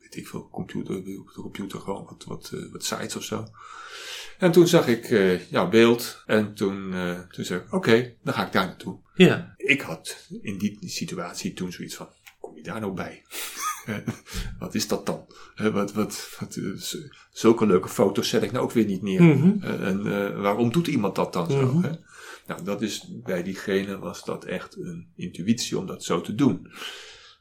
weet 0.00 0.16
ik 0.16 0.26
veel, 0.28 0.48
computer, 0.50 0.96
op 0.96 1.04
de 1.04 1.40
computer 1.40 1.80
gewoon 1.80 2.04
wat, 2.04 2.24
wat, 2.24 2.52
wat 2.72 2.84
sites 2.84 3.16
of 3.16 3.22
zo. 3.22 3.46
En 4.38 4.52
toen 4.52 4.66
zag 4.66 4.86
ik 4.88 5.04
eh, 5.04 5.50
jouw 5.50 5.68
beeld 5.68 6.22
en 6.26 6.54
toen, 6.54 6.94
toen 7.30 7.44
zei 7.44 7.60
ik, 7.60 7.72
oké, 7.72 8.14
dan 8.22 8.34
ga 8.34 8.46
ik 8.46 8.52
daar 8.52 8.66
naartoe. 8.66 8.98
Ja. 9.14 9.54
Ik 9.56 9.80
had 9.80 10.28
in 10.42 10.58
die 10.58 10.78
situatie 10.80 11.52
toen 11.52 11.72
zoiets 11.72 11.94
van, 11.94 12.08
kom 12.40 12.56
je 12.56 12.62
daar 12.62 12.80
nou 12.80 12.92
bij? 12.92 13.22
Wat 14.58 14.74
is 14.74 14.88
dat 14.88 15.06
dan? 15.06 15.26
Wat, 15.72 15.92
wat, 15.92 16.36
wat, 16.40 16.56
eh, 16.56 16.64
zulke 17.32 17.66
leuke 17.66 17.88
foto's 17.88 18.28
zet 18.28 18.42
ik 18.42 18.52
nou 18.52 18.64
ook 18.64 18.72
weer 18.72 18.84
niet 18.84 19.02
neer. 19.02 19.22
Mhm. 19.22 19.62
En 19.62 20.06
eh, 20.06 20.40
waarom 20.40 20.72
doet 20.72 20.86
iemand 20.86 21.14
dat 21.14 21.32
dan 21.32 21.50
zo? 21.50 21.72
Mhm. 21.72 21.82
Hè? 21.82 21.90
Nou, 22.46 22.64
dat 22.64 22.82
is, 22.82 23.06
bij 23.22 23.42
diegene 23.42 23.98
was 23.98 24.24
dat 24.24 24.44
echt 24.44 24.76
een 24.76 25.08
intuïtie 25.16 25.78
om 25.78 25.86
dat 25.86 26.04
zo 26.04 26.20
te 26.20 26.34
doen. 26.34 26.72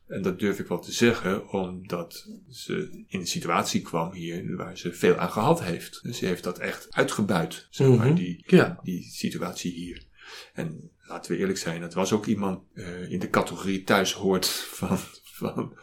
En 0.07 0.21
dat 0.21 0.39
durf 0.39 0.59
ik 0.59 0.67
wel 0.67 0.79
te 0.79 0.91
zeggen, 0.91 1.49
omdat 1.49 2.27
ze 2.49 3.03
in 3.07 3.19
een 3.19 3.27
situatie 3.27 3.81
kwam 3.81 4.11
hier 4.13 4.55
waar 4.55 4.77
ze 4.77 4.93
veel 4.93 5.15
aan 5.17 5.31
gehad 5.31 5.63
heeft. 5.63 5.99
Dus 6.03 6.17
ze 6.17 6.25
heeft 6.25 6.43
dat 6.43 6.57
echt 6.57 6.87
uitgebuit, 6.89 7.67
zeg 7.69 7.87
maar, 7.87 8.05
Mhm. 8.05 8.15
die, 8.15 8.43
Ja. 8.47 8.79
die 8.83 9.03
situatie 9.03 9.71
hier. 9.71 10.05
En 10.53 10.91
laten 11.07 11.31
we 11.31 11.37
eerlijk 11.37 11.57
zijn, 11.57 11.81
het 11.81 11.93
was 11.93 12.11
ook 12.13 12.25
iemand 12.25 12.61
eh, 12.73 13.11
in 13.11 13.19
de 13.19 13.29
categorie 13.29 13.83
thuis 13.83 14.13
hoort 14.13 14.47
van, 14.47 14.97
van 15.23 15.73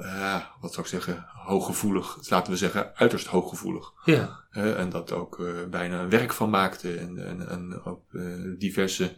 eh, 0.00 0.40
wat 0.60 0.72
zou 0.72 0.86
ik 0.86 0.92
zeggen, 0.92 1.26
hooggevoelig. 1.28 2.28
Laten 2.28 2.52
we 2.52 2.58
zeggen, 2.58 2.96
uiterst 2.96 3.26
hooggevoelig. 3.26 3.92
Ja. 4.04 4.44
Hè, 4.50 4.74
en 4.74 4.90
dat 4.90 5.12
ook 5.12 5.40
eh, 5.40 5.46
bijna 5.70 6.00
een 6.00 6.10
werk 6.10 6.32
van 6.32 6.50
maakte. 6.50 6.94
En, 6.94 7.26
en, 7.26 7.48
en 7.48 7.84
ook 7.84 8.02
eh, 8.12 8.22
diverse 8.58 9.16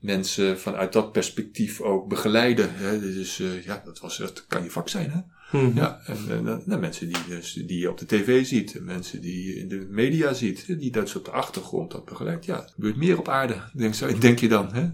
mensen 0.00 0.60
vanuit 0.60 0.92
dat 0.92 1.12
perspectief 1.12 1.80
ook 1.80 2.08
begeleiden. 2.08 2.74
Hè. 2.74 3.00
Dus 3.00 3.40
eh, 3.40 3.64
ja, 3.64 3.82
dat, 3.84 4.00
was, 4.00 4.16
dat 4.16 4.46
kan 4.46 4.62
je 4.62 4.70
vak 4.70 4.88
zijn. 4.88 5.10
Hè? 5.10 5.20
Mhm. 5.58 5.76
Ja, 5.76 6.00
en, 6.06 6.18
en, 6.28 6.62
eh, 6.68 6.78
mensen 6.78 7.06
die, 7.06 7.24
dus, 7.28 7.52
die 7.52 7.78
je 7.78 7.90
op 7.90 7.98
de 7.98 8.06
tv 8.06 8.46
ziet, 8.46 8.76
en 8.76 8.84
mensen 8.84 9.20
die 9.20 9.46
je 9.46 9.54
in 9.54 9.68
de 9.68 9.86
media 9.90 10.32
ziet, 10.32 10.66
die 10.66 10.90
dat 10.90 11.16
op 11.16 11.24
de 11.24 11.30
achtergrond 11.30 11.90
dat 11.90 12.04
begeleidt. 12.04 12.44
Ja, 12.44 12.62
er 12.62 12.70
gebeurt 12.74 12.96
meer 12.96 13.18
op 13.18 13.28
aarde, 13.28 13.62
denk, 13.72 14.20
denk 14.20 14.38
je 14.38 14.48
dan. 14.48 14.72
Hè? 14.72 14.90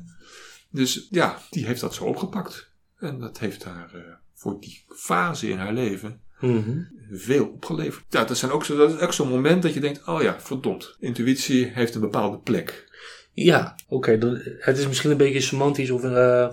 Dus 0.71 1.07
ja, 1.11 1.39
die 1.51 1.67
heeft 1.67 1.81
dat 1.81 1.95
zo 1.95 2.05
opgepakt. 2.05 2.71
En 2.99 3.19
dat 3.19 3.39
heeft 3.39 3.65
haar 3.65 3.95
eh, 3.95 4.01
voor 4.47 4.61
die 4.61 4.85
fase 4.89 5.49
in 5.49 5.59
haar 5.59 5.73
leven 5.73 6.21
Mhm. 6.41 6.81
veel 7.11 7.47
opgeleverd. 7.47 8.05
Ja, 8.09 8.25
dat, 8.25 8.37
zijn 8.39 8.51
ook 8.51 8.65
zo, 8.65 8.77
dat 8.77 8.95
is 8.95 8.99
ook 9.01 9.13
zo'n 9.13 9.29
moment 9.29 9.63
dat 9.63 9.75
je 9.75 9.81
denkt, 9.81 10.07
oh 10.09 10.23
ja, 10.23 10.41
verdomd. 10.41 10.97
Intuïtie 11.01 11.65
heeft 11.65 11.95
een 11.95 12.01
bepaalde 12.01 12.39
plek. 12.39 12.85
Ja, 13.33 13.75
oké. 13.89 14.19
het 14.59 14.79
is 14.79 14.87
misschien 14.89 15.11
een 15.11 15.17
beetje 15.17 15.41
semantisch 15.41 15.91
of... 15.91 16.03
eh 16.05 16.49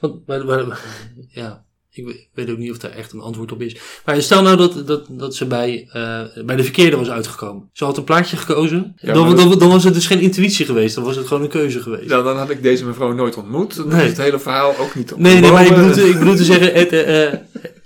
want, 0.00 0.26
maar, 0.26 0.44
maar- 0.44 0.84
ja. 1.28 1.64
Ik 1.92 2.28
weet- 2.34 2.50
ook 2.50 2.58
niet 2.58 2.70
of 2.70 2.78
daar 2.78 2.90
echt 2.90 3.12
een 3.12 3.20
antwoord 3.20 3.52
op 3.52 3.62
is. 3.62 3.76
Maar 4.04 4.22
stel 4.22 4.42
nou 4.42 4.56
dat, 4.56 4.86
dat, 4.86 5.06
dat 5.10 5.34
ze 5.34 5.46
bij, 5.46 5.88
eh, 5.92 6.20
bij 6.44 6.56
de 6.56 6.62
verkeerde 6.62 6.96
was 6.96 7.10
uitgekomen. 7.10 7.68
Ze 7.72 7.84
had 7.84 7.96
een 7.96 8.04
plaatje 8.04 8.36
gekozen. 8.36 8.94
Ja, 9.00 9.12
dan, 9.12 9.36
dan, 9.36 9.58
dan 9.58 9.68
was 9.68 9.84
het 9.84 9.94
dus 9.94 10.06
geen 10.06 10.20
intuïtie 10.20 10.66
geweest. 10.66 10.94
Dan 10.94 11.04
was 11.04 11.16
het 11.16 11.26
gewoon 11.26 11.42
een 11.42 11.48
keuze 11.48 11.80
geweest. 11.82 12.08
Nou, 12.08 12.24
dan 12.24 12.36
had 12.36 12.50
ik 12.50 12.62
deze 12.62 12.84
mevrouw 12.84 13.12
nooit 13.12 13.36
ontmoet. 13.36 13.76
Dan 13.76 13.88
Nee. 13.88 14.02
is 14.02 14.08
het 14.08 14.18
hele 14.18 14.38
verhaal 14.38 14.76
ook 14.78 14.94
niet 14.94 15.12
op 15.12 15.18
nee, 15.18 15.40
nee, 15.40 15.50
maar 15.52 15.66
ik 15.66 15.74
bedoel, 15.74 15.92
te- 15.92 16.08
ik 16.08 16.18
bedoel 16.18 16.34
te 16.36 16.44
zeggen, 16.44 16.72
het, 16.74 16.92
eh, 16.92 17.26
eh, 17.26 17.34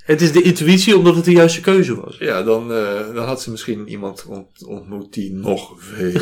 het 0.04 0.20
is 0.20 0.32
de 0.32 0.42
intuïtie 0.42 0.96
omdat 0.96 1.14
het 1.16 1.24
de 1.24 1.32
juiste 1.32 1.60
keuze 1.60 2.00
was. 2.00 2.16
Ja, 2.18 2.42
dan, 2.42 2.68
dan 3.14 3.24
had 3.24 3.42
ze 3.42 3.50
misschien 3.50 3.88
iemand 3.88 4.24
ont- 4.28 4.66
ontmoet 4.66 5.12
die 5.12 5.32
nog 5.32 5.72
veel 5.78 6.20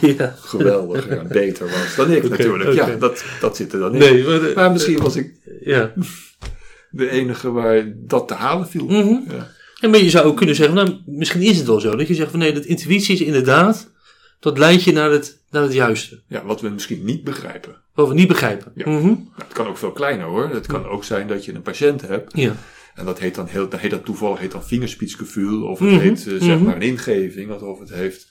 ja. 0.18 0.34
geweldiger 0.40 1.18
en 1.18 1.28
beter 1.28 1.66
was 1.66 1.94
dan 1.96 2.10
ik 2.12 2.28
natuurlijk. 2.28 2.72
Ja, 2.72 2.96
dat, 2.98 3.24
dat 3.40 3.56
zit 3.56 3.72
er 3.72 3.78
dan 3.78 3.92
in. 3.94 3.98
Nee, 3.98 4.24
maar, 4.24 4.40
Maar 4.54 4.72
misschien 4.72 4.98
was 4.98 5.16
ik 5.16 5.32
ja. 5.60 5.92
De 6.90 7.10
enige 7.10 7.50
waar 7.50 7.92
dat 7.96 8.28
te 8.28 8.34
halen 8.34 8.68
viel. 8.68 8.84
Mhm. 8.86 9.30
Ja. 9.30 9.50
En 9.80 9.90
maar 9.90 10.00
je 10.00 10.10
zou 10.10 10.26
ook 10.26 10.36
kunnen 10.36 10.54
zeggen, 10.54 10.74
nou, 10.74 10.96
misschien 11.06 11.42
is 11.42 11.56
het 11.56 11.66
wel 11.66 11.80
zo. 11.80 11.96
Dat 11.96 12.08
je 12.08 12.14
zegt 12.14 12.30
van 12.30 12.38
nee, 12.38 12.52
dat 12.52 12.64
intuïtie 12.64 13.14
is 13.14 13.20
inderdaad, 13.20 13.90
dat 14.40 14.58
leidt 14.58 14.82
je 14.82 14.92
naar 14.92 15.10
het, 15.10 15.38
naar 15.50 15.62
het 15.62 15.72
juiste. 15.72 16.20
ja, 16.28 16.44
wat 16.44 16.60
we 16.60 16.68
misschien 16.68 17.04
niet 17.04 17.24
begrijpen. 17.24 17.76
Wat 17.94 18.08
we 18.08 18.14
niet 18.14 18.28
begrijpen. 18.28 18.72
Ja. 18.74 18.88
Mhm. 18.90 19.06
Nou, 19.06 19.18
het 19.34 19.52
kan 19.52 19.66
ook 19.66 19.78
veel 19.78 19.92
kleiner 19.92 20.26
hoor. 20.26 20.48
Het 20.48 20.66
kan 20.66 20.86
ook 20.86 21.04
zijn 21.04 21.28
dat 21.28 21.44
je 21.44 21.54
een 21.54 21.62
patiënt 21.62 22.00
hebt. 22.02 22.36
ja. 22.36 22.54
En 22.94 23.04
dat 23.04 23.18
heet 23.18 23.34
dan, 23.34 23.46
heel, 23.46 23.68
dat 23.68 23.80
heet 23.80 23.90
dat 23.90 24.04
toevallig 24.04 24.38
heet 24.38 24.50
dan 24.52 24.64
vingerspitsgevoel. 24.64 25.62
Of 25.62 25.78
het 25.78 25.88
Mhm, 25.90 25.98
heet 26.00 26.26
eh, 26.26 26.42
zeg 26.42 26.58
maar 26.60 26.74
een 26.76 26.82
ingeving. 26.82 27.60
Of 27.60 27.78
het 27.78 27.92
heeft, 27.92 28.28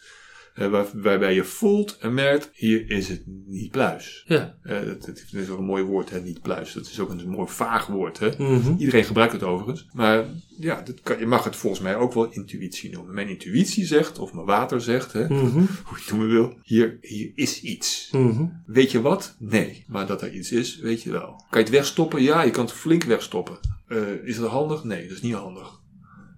eh, 0.58 0.68
waar, 0.70 0.86
waarbij 0.94 1.34
je 1.34 1.44
voelt 1.44 1.98
en 2.00 2.14
merkt, 2.14 2.50
hier 2.54 2.90
is 2.90 3.08
het 3.10 3.24
niet 3.46 3.72
pluis. 3.72 4.24
Ja. 4.28 4.58
Het, 4.62 5.06
het 5.06 5.26
is 5.32 5.50
ook 5.50 5.58
een 5.58 5.64
mooi 5.66 5.84
woord, 5.84 6.10
hè, 6.10 6.22
niet 6.22 6.42
pluis. 6.42 6.74
Dat 6.74 6.86
is 6.86 7.00
ook 7.00 7.10
een 7.10 7.30
mooi 7.30 7.48
vaag 7.50 7.88
woord. 7.88 8.20
Hè. 8.20 8.30
Mhm. 8.38 8.74
Iedereen 8.78 9.04
gebruikt 9.04 9.34
het 9.34 9.44
overigens. 9.44 9.88
Maar 9.94 10.24
ja, 10.60 10.82
dat 10.82 11.02
kan, 11.02 11.20
je 11.20 11.26
mag 11.26 11.44
het 11.44 11.56
volgens 11.56 11.82
mij 11.82 11.96
ook 11.96 12.14
wel 12.14 12.32
intuïtie 12.32 12.92
noemen. 12.92 13.14
Mijn 13.14 13.30
intuïtie 13.30 13.86
zegt, 13.86 14.20
of 14.20 14.34
mijn 14.34 14.46
water 14.46 14.82
zegt, 14.82 15.14
hè, 15.14 15.24
Mhm. 15.28 15.58
hoe 15.84 15.98
je 15.98 16.02
het 16.04 16.10
noemen 16.10 16.30
wil, 16.30 16.58
hier, 16.64 16.98
hier 17.02 17.32
is 17.36 17.62
iets. 17.62 18.10
Mhm. 18.12 18.46
Weet 18.66 18.92
je 18.92 19.02
wat? 19.02 19.36
Nee. 19.40 19.84
Maar 19.88 20.08
dat 20.08 20.22
er 20.22 20.34
iets 20.34 20.52
is, 20.52 20.78
weet 20.80 21.02
je 21.04 21.12
wel. 21.12 21.28
Kan 21.50 21.60
je 21.60 21.66
het 21.66 21.70
wegstoppen? 21.70 22.22
Ja, 22.24 22.42
je 22.42 22.52
kan 22.52 22.66
het 22.66 22.74
flink 22.74 23.04
wegstoppen. 23.04 23.58
Eh, 23.88 23.98
is 24.24 24.38
dat 24.38 24.50
handig? 24.50 24.84
Nee, 24.84 25.02
dat 25.08 25.16
is 25.18 25.22
niet 25.22 25.34
handig. 25.34 25.80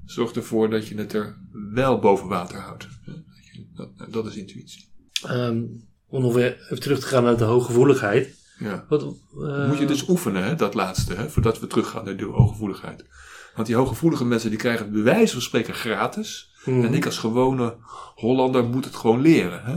Zorg 0.06 0.32
ervoor 0.32 0.70
dat 0.70 0.88
je 0.88 0.96
het 0.98 1.14
er 1.14 1.38
wel 1.74 2.00
boven 2.00 2.28
water 2.28 2.58
houdt. 2.60 2.69
Dat 4.12 4.26
is 4.26 4.36
intuïtie. 4.36 4.88
Ehm, 5.28 5.62
om 6.08 6.22
nog 6.22 6.34
weer 6.34 6.58
even 6.64 6.80
terug 6.80 7.00
te 7.00 7.06
gaan 7.06 7.24
naar 7.24 7.38
de 7.38 7.44
hooggevoeligheid. 7.44 8.38
Ja. 8.60 8.86
Wat, 8.90 9.02
eh, 9.04 9.68
Moet 9.68 9.78
je 9.78 9.86
dus 9.86 10.08
oefenen, 10.10 10.44
hè, 10.44 10.56
dat 10.56 10.74
laatste, 10.74 11.14
hè, 11.14 11.30
voordat 11.30 11.60
we 11.60 11.68
teruggaan 11.68 12.06
naar 12.06 12.18
de 12.18 12.26
hooggevoeligheid. 12.26 13.06
Want 13.56 13.68
die 13.68 13.76
hooggevoelige 13.78 14.26
mensen 14.26 14.50
die 14.50 14.60
krijgen 14.60 14.84
het 14.86 14.94
bij 14.94 15.04
wijze 15.04 15.34
van 15.34 15.42
spreken 15.42 15.74
gratis. 15.74 16.52
mhm. 16.66 16.86
En 16.86 16.94
ik 16.94 17.06
als 17.06 17.18
gewone 17.18 17.76
Hollander 18.16 18.64
moet 18.64 18.86
het 18.86 18.96
gewoon 18.96 19.22
leren. 19.22 19.64
Hè? 19.64 19.76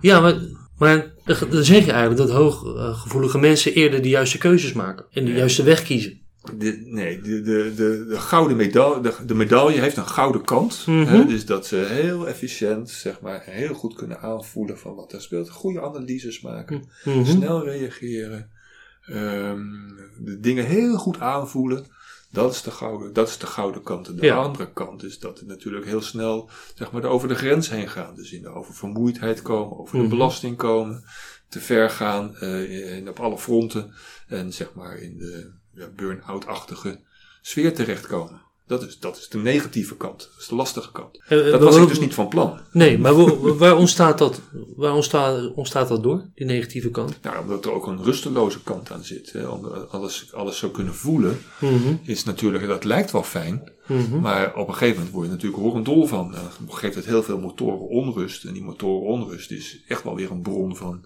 Ja, 0.00 0.20
maar, 0.20 0.34
maar 0.78 1.12
dan 1.24 1.36
dan 1.50 1.64
zeg 1.64 1.84
je 1.84 1.92
eigenlijk 1.92 2.16
dat 2.28 2.30
hooggevoelige 2.30 3.38
mensen 3.38 3.74
eerder 3.74 4.02
de 4.02 4.08
juiste 4.08 4.38
keuzes 4.38 4.72
maken. 4.72 5.04
En 5.10 5.24
de 5.24 5.30
Ja. 5.30 5.36
juiste 5.36 5.62
weg 5.62 5.82
kiezen. 5.82 6.20
De, 6.58 6.82
nee, 6.84 7.20
de, 7.20 7.40
de, 7.42 7.72
de, 7.76 8.04
de 8.08 8.18
gouden 8.18 8.56
medaille, 8.56 9.00
de, 9.00 9.14
de 9.26 9.34
medaille 9.34 9.80
heeft 9.80 9.96
een 9.96 10.06
gouden 10.06 10.44
kant. 10.44 10.84
Mhm. 10.86 11.04
hè, 11.06 11.26
dus 11.26 11.46
dat 11.46 11.66
ze 11.66 11.76
heel 11.76 12.28
efficiënt, 12.28 12.90
zeg 12.90 13.20
maar, 13.20 13.42
heel 13.44 13.74
goed 13.74 13.94
kunnen 13.94 14.20
aanvoelen 14.20 14.78
van 14.78 14.94
wat 14.94 15.12
er 15.12 15.22
speelt. 15.22 15.50
Goede 15.50 15.82
analyses 15.82 16.40
maken, 16.40 16.84
Mhm. 17.04 17.24
snel 17.24 17.64
reageren, 17.64 18.50
ehm, 19.04 19.62
de 20.18 20.40
dingen 20.40 20.64
heel 20.66 20.96
goed 20.96 21.20
aanvoelen. 21.20 21.86
Dat 22.30 22.52
is 22.54 22.62
de 22.62 22.70
gouden, 22.70 23.12
dat 23.12 23.28
is 23.28 23.38
de 23.38 23.46
gouden 23.46 23.82
kant. 23.82 24.08
En 24.08 24.16
de 24.16 24.26
Ja. 24.26 24.36
andere 24.36 24.72
kant 24.72 25.04
is 25.04 25.18
dat 25.18 25.38
het 25.38 25.48
natuurlijk 25.48 25.84
heel 25.86 26.02
snel 26.02 26.50
zeg 26.74 26.90
maar, 26.92 27.04
over 27.04 27.28
de 27.28 27.34
grens 27.34 27.70
heen 27.70 27.88
gaan. 27.88 28.14
Dus 28.14 28.32
in 28.32 28.42
de 28.42 28.48
over 28.48 28.74
vermoeidheid 28.74 29.42
komen, 29.42 29.78
over 29.78 29.96
de 29.96 30.00
Mhm. 30.02 30.10
belasting 30.10 30.56
komen, 30.56 31.04
te 31.48 31.60
ver 31.60 31.90
gaan 31.90 32.36
eh, 32.36 32.96
in, 32.96 33.08
op 33.08 33.20
alle 33.20 33.38
fronten. 33.38 33.94
En 34.28 34.52
zeg 34.52 34.74
maar 34.74 34.96
in 34.98 35.18
de 35.18 35.50
ja, 35.76 35.86
burn-out-achtige 35.96 37.00
sfeer 37.42 37.74
terechtkomen. 37.74 38.42
Dat 38.66 38.82
is, 38.86 38.98
dat 38.98 39.16
is 39.16 39.28
de 39.28 39.38
negatieve 39.38 39.96
kant. 39.96 40.18
Dat 40.32 40.40
is 40.42 40.48
de 40.48 40.54
lastige 40.54 40.92
kant. 40.92 41.22
Eh, 41.28 41.46
eh, 41.46 41.52
Dat 41.52 41.62
was 41.62 41.76
ik 41.76 41.88
dus 41.88 41.98
niet 42.00 42.14
van 42.14 42.28
plan. 42.28 42.60
Nee, 42.72 42.98
maar 42.98 43.14
waar, 43.14 43.56
waar 43.56 43.76
ontstaat 43.76 44.18
dat, 44.18 44.40
waar 44.76 44.92
ontstaat, 44.94 45.54
ontstaat 45.54 45.88
dat 45.88 46.02
door, 46.02 46.30
die 46.34 46.46
negatieve 46.46 46.90
kant? 46.90 47.18
Nou, 47.22 47.38
omdat 47.42 47.64
er 47.64 47.72
ook 47.72 47.86
een 47.86 48.04
rusteloze 48.04 48.62
kant 48.62 48.90
aan 48.90 49.04
zit. 49.04 49.32
Hè. 49.32 49.46
Alles, 49.90 50.32
alles 50.32 50.58
zo 50.58 50.68
kunnen 50.70 50.94
voelen 50.94 51.38
Mhm. 51.60 51.94
is 52.02 52.24
natuurlijk, 52.24 52.66
dat 52.66 52.84
lijkt 52.84 53.10
wel 53.10 53.22
fijn. 53.22 53.72
Mhm. 53.86 54.20
Maar 54.20 54.54
op 54.56 54.68
een 54.68 54.74
gegeven 54.74 54.96
moment 54.96 55.14
word 55.14 55.26
je 55.26 55.32
natuurlijk 55.32 55.62
horendol 55.62 56.06
van. 56.06 56.32
Dan 56.32 56.74
geeft 56.74 56.94
het 56.94 57.06
heel 57.06 57.22
veel 57.22 57.38
motoren 57.38 57.88
onrust. 57.88 58.44
En 58.44 58.52
die 58.52 58.62
motoren 58.62 59.08
onrust 59.08 59.50
is 59.50 59.80
echt 59.88 60.02
wel 60.02 60.14
weer 60.16 60.30
een 60.30 60.42
bron 60.42 60.76
van 60.76 61.04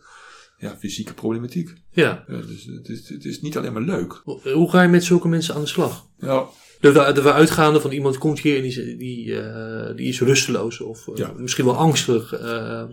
ja, 0.59 0.77
fysieke 0.79 1.15
problematiek. 1.15 1.73
Ja. 1.91 2.25
Eh, 2.29 2.37
dus 2.47 2.65
het 2.65 2.89
is, 2.89 3.09
het 3.09 3.25
is 3.25 3.41
niet 3.41 3.57
alleen 3.57 3.73
maar 3.73 3.83
leuk. 3.83 4.21
Hoe- 4.25 4.51
Hoe 4.53 4.71
ga 4.71 4.83
je 4.83 4.89
met 4.89 5.05
zulke 5.05 5.29
mensen 5.29 5.55
aan 5.55 5.61
de 5.61 5.67
slag? 5.67 6.07
Nou, 6.19 6.47
De, 6.81 6.93
de, 6.93 7.13
de 7.23 7.33
uitgaande 7.33 7.81
van 7.81 7.91
iemand 7.91 8.19
komt 8.19 8.39
hier 8.41 8.57
en 8.57 8.63
die, 8.63 8.71
is- 8.71 8.99
die, 8.99 9.41
eh, 9.41 9.97
die 9.97 10.09
is 10.09 10.21
rusteloos 10.21 10.81
of 10.81 11.09
eh, 11.09 11.17
Ja. 11.17 11.33
misschien 11.37 11.65
wel 11.65 11.77
angstig. 11.77 12.33
eh, 12.33 12.85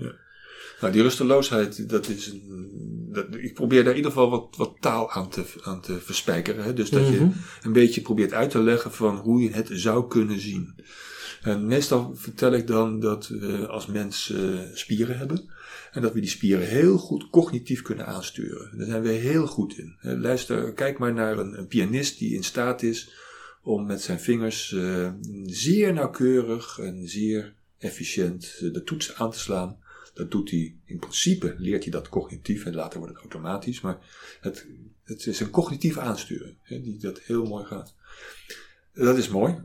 nou, 0.81 0.93
die 0.93 1.01
rusteloosheid, 1.01 1.89
dat 1.89 2.07
is 2.09 2.27
een, 2.27 3.09
dat, 3.11 3.25
ik 3.37 3.53
probeer 3.53 3.81
daar 3.83 3.91
in 3.91 3.95
ieder 3.97 4.11
geval 4.11 4.29
wat, 4.29 4.47
wat 4.57 4.73
taal 4.79 5.11
aan 5.11 5.29
te, 5.29 5.43
aan 5.63 5.81
te 5.81 5.99
verspijkeren. 5.99 6.63
Hè? 6.63 6.73
Dus 6.73 6.89
dat 6.89 7.01
Mhm. 7.01 7.11
je 7.11 7.27
een 7.63 7.73
beetje 7.73 8.01
probeert 8.01 8.33
uit 8.33 8.49
te 8.49 8.59
leggen 8.59 8.91
van 8.91 9.15
hoe 9.17 9.41
je 9.41 9.49
het 9.51 9.69
zou 9.71 10.07
kunnen 10.07 10.39
zien. 10.39 10.75
En 11.41 11.65
meestal 11.67 12.11
vertel 12.15 12.53
ik 12.53 12.67
dan 12.67 12.99
dat 12.99 13.27
we 13.27 13.67
als 13.67 13.85
mens 13.85 14.31
eh, 14.31 14.39
spieren 14.73 15.17
hebben. 15.17 15.49
En 15.95 16.01
dat 16.01 16.13
we 16.13 16.19
die 16.19 16.29
spieren 16.29 16.67
heel 16.67 16.97
goed 16.97 17.29
cognitief 17.29 17.81
kunnen 17.81 18.05
aansturen. 18.05 18.77
Daar 18.77 18.87
zijn 18.87 19.01
we 19.01 19.09
heel 19.09 19.47
goed 19.47 19.77
in. 19.77 19.97
Luister, 20.01 20.73
kijk 20.73 20.97
maar 20.97 21.13
naar 21.13 21.37
een, 21.37 21.67
pianist 21.67 22.19
die 22.19 22.35
in 22.35 22.43
staat 22.43 22.83
is 22.83 23.13
om 23.63 23.85
met 23.85 24.01
zijn 24.01 24.19
vingers 24.19 24.73
eh, 24.73 25.11
zeer 25.45 25.93
nauwkeurig 25.93 26.79
en 26.79 27.07
zeer 27.07 27.53
efficiënt 27.77 28.55
eh, 28.59 28.73
de 28.73 28.83
toetsen 28.83 29.15
aan 29.15 29.31
te 29.31 29.39
slaan. 29.39 29.77
Dat 30.13 30.31
doet 30.31 30.49
hij 30.49 30.75
in 30.85 30.99
principe, 30.99 31.55
leert 31.57 31.83
hij 31.83 31.91
dat 31.91 32.09
cognitief 32.09 32.65
en 32.65 32.75
later 32.75 32.99
wordt 32.99 33.13
het 33.13 33.23
automatisch. 33.23 33.81
Maar 33.81 33.97
het, 34.41 34.67
het 35.03 35.25
is 35.25 35.39
een 35.39 35.49
cognitieve 35.49 35.99
aansturing 35.99 36.57
hè, 36.61 36.81
die 36.81 36.99
dat 36.99 37.19
heel 37.19 37.45
mooi 37.45 37.65
gaat. 37.65 37.95
Dat 38.95 39.17
is 39.17 39.29
mooi. 39.29 39.55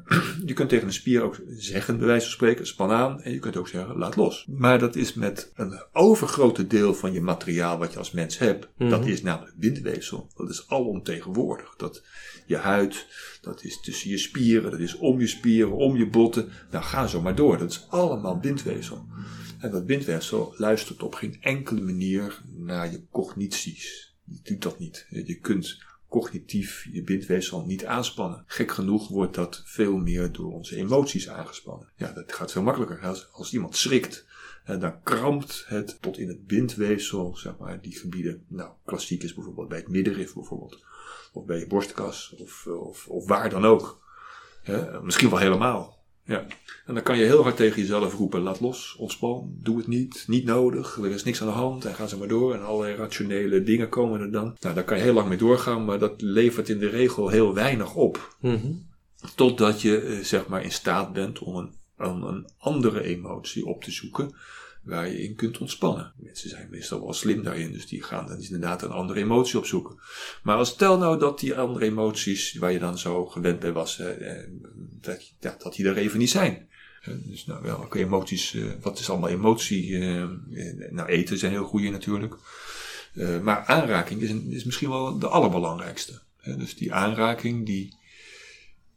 Je 0.47 0.53
kunt 0.53 0.69
tegen 0.69 0.87
een 0.87 0.93
spier 0.93 1.23
ook 1.23 1.41
zeggen, 1.49 1.99
bij 1.99 2.07
wijze 2.07 2.25
van 2.25 2.35
spreken, 2.35 2.67
span 2.67 2.91
aan. 2.91 3.23
En 3.23 3.33
je 3.33 3.39
kunt 3.39 3.57
ook 3.57 3.69
zeggen, 3.69 3.97
laat 3.97 4.17
los. 4.17 4.47
Maar 4.49 4.79
dat 4.79 4.97
is 4.97 5.15
met 5.15 5.53
een 5.55 5.83
overgrote 5.93 6.67
deel 6.67 6.95
van 6.95 7.13
je 7.13 7.21
materiaal 7.21 7.79
wat 7.79 7.93
je 7.93 7.99
als 7.99 8.11
mens 8.11 8.39
hebt. 8.39 8.69
Mhm. 8.77 8.91
Dat 8.91 9.07
is 9.07 9.23
namelijk 9.23 9.57
bindweefsel. 9.57 10.31
Dat 10.37 10.51
is 10.51 10.65
alomtegenwoordig. 10.69 11.75
Dat 11.77 12.03
je 12.47 12.57
huid, 12.57 13.07
dat 13.41 13.65
is 13.65 13.81
tussen 13.81 14.11
je 14.11 14.19
spieren, 14.19 14.71
dat 14.71 14.81
is 14.81 14.97
om 14.97 15.21
je 15.21 15.27
spieren, 15.27 15.73
om 15.73 15.97
je 15.97 16.07
botten. 16.09 16.49
Nou, 16.71 16.85
ga 16.85 17.07
zo 17.07 17.21
maar 17.21 17.35
door. 17.35 17.59
Dat 17.59 17.71
is 17.71 17.87
allemaal 17.89 18.39
bindweefsel. 18.39 19.07
En 19.59 19.71
dat 19.71 19.87
bindweefsel 19.87 20.55
luistert 20.57 21.03
op 21.03 21.15
geen 21.15 21.37
enkele 21.41 21.81
manier 21.81 22.43
naar 22.57 22.91
je 22.91 23.03
cognities. 23.11 24.15
Je 24.25 24.41
doet 24.43 24.63
dat 24.63 24.79
niet. 24.79 25.07
Je 25.11 25.39
kunt 25.39 25.79
cognitief 26.11 26.89
je 26.93 27.03
bindweefsel 27.03 27.65
niet 27.67 27.87
aanspannen. 27.87 28.45
Gek 28.47 28.71
genoeg 28.71 29.09
wordt 29.09 29.35
dat 29.35 29.63
veel 29.65 29.97
meer 29.97 30.33
door 30.33 30.53
onze 30.53 30.77
emoties 30.77 31.29
aangespannen. 31.29 31.89
Ja, 31.97 32.13
dat 32.13 32.33
gaat 32.33 32.53
veel 32.53 32.63
makkelijker. 32.63 33.01
Als, 33.01 33.29
als 33.33 33.53
iemand 33.53 33.77
schrikt, 33.77 34.27
eh, 34.65 34.81
dan 34.81 35.03
krampt 35.03 35.65
het 35.67 35.99
tot 36.01 36.19
in 36.19 36.29
het 36.29 36.47
bindweefsel, 36.47 37.37
zeg 37.37 37.57
maar, 37.59 37.81
die 37.81 37.99
gebieden. 37.99 38.45
Nou, 38.49 38.71
klassiek 38.85 39.23
is 39.23 39.35
bijvoorbeeld 39.35 39.69
bij 39.69 39.79
het 39.79 39.89
middenrif 39.89 40.35
bijvoorbeeld. 40.35 40.85
Of 41.33 41.45
bij 41.45 41.59
je 41.59 41.67
borstkas, 41.67 42.35
of, 42.39 42.67
of, 42.67 43.09
of 43.09 43.27
waar 43.27 43.51
dan 43.51 43.65
ook. 43.65 43.99
Misschien 45.03 45.31
wel 45.31 45.39
helemaal. 45.39 46.00
Ja. 46.25 46.47
En 46.87 46.95
dan 46.95 47.03
kan 47.03 47.19
je 47.19 47.25
heel 47.25 47.43
hard 47.43 47.57
tegen 47.57 47.81
jezelf 47.81 48.15
roepen, 48.15 48.41
laat 48.41 48.61
los, 48.61 48.97
ontspan, 48.99 49.55
doe 49.63 49.77
het 49.77 49.87
niet, 49.87 50.25
niet 50.27 50.45
nodig, 50.45 50.97
er 50.97 51.11
is 51.11 51.25
niks 51.25 51.41
aan 51.41 51.47
de 51.47 51.53
hand 51.53 51.85
en 51.85 51.95
ga 51.95 52.07
ze 52.07 52.17
maar 52.17 52.29
door. 52.29 52.55
En 52.55 52.65
allerlei 52.65 52.97
rationele 52.97 53.63
dingen 53.63 53.89
komen 53.89 54.21
er 54.21 54.31
dan. 54.31 54.57
Nou, 54.61 54.75
daar 54.75 54.85
kan 54.85 54.97
je 54.97 55.03
heel 55.03 55.13
lang 55.13 55.29
mee 55.29 55.39
doorgaan, 55.39 55.85
maar 55.85 55.99
dat 55.99 56.21
levert 56.21 56.69
in 56.69 56.79
de 56.79 56.89
regel 56.89 57.29
heel 57.29 57.55
weinig 57.55 57.95
op. 57.95 58.37
mhm. 58.41 58.73
Totdat 59.35 59.83
je 59.83 60.01
eh, 60.01 60.19
zeg 60.19 60.47
maar 60.47 60.63
in 60.63 60.73
staat 60.73 61.13
bent 61.13 61.39
om 61.39 61.57
een, 61.57 61.75
om 61.99 62.25
een 62.25 62.49
andere 62.59 63.03
emotie 63.03 63.67
op 63.67 63.85
te 63.85 63.91
zoeken 63.91 64.35
waar 64.83 65.09
je 65.09 65.23
in 65.23 65.35
kunt 65.35 65.59
ontspannen. 65.59 66.13
Mensen 66.17 66.49
zijn 66.49 66.69
meestal 66.71 67.01
wel 67.01 67.13
slim 67.13 67.43
daarin, 67.43 67.73
dus 67.73 67.87
die 67.87 68.03
gaan 68.03 68.27
dan 68.27 68.41
inderdaad 68.41 68.83
een 68.83 68.91
andere 68.91 69.21
emotie 69.21 69.59
opzoeken. 69.59 69.99
Maar 70.43 70.57
als 70.57 70.69
stel 70.69 70.99
nou 70.99 71.19
dat 71.19 71.41
die 71.41 71.55
andere 71.55 71.85
emoties 71.85 72.55
waar 72.55 72.73
je 72.73 72.79
dan 72.79 72.99
zo 72.99 73.27
gewend 73.27 73.61
bij 73.61 73.73
was, 73.73 73.99
eh, 73.99 74.37
dat, 75.01 75.35
dat 75.59 75.75
die 75.75 75.87
er 75.87 75.97
even 75.97 76.19
niet 76.19 76.31
zijn. 76.31 76.69
Dus 77.05 77.47
nou, 77.47 77.63
welke 77.63 77.99
emoties, 77.99 78.55
eh, 78.55 78.65
wat 78.81 78.99
is 78.99 79.11
allemaal 79.11 79.29
emotie? 79.29 79.99
eh, 79.99 80.29
nou, 80.91 81.09
eten 81.09 81.39
zijn 81.39 81.53
heel 81.53 81.65
goede 81.65 81.91
natuurlijk. 81.91 82.37
Maar 83.43 83.65
aanraking 83.65 84.21
is, 84.21 84.31
is 84.31 84.65
misschien 84.65 84.89
wel 84.89 85.19
de 85.19 85.29
allerbelangrijkste. 85.29 86.21
Dus 86.45 86.77
die 86.77 86.95
aanraking 86.95 87.67
die 87.67 87.99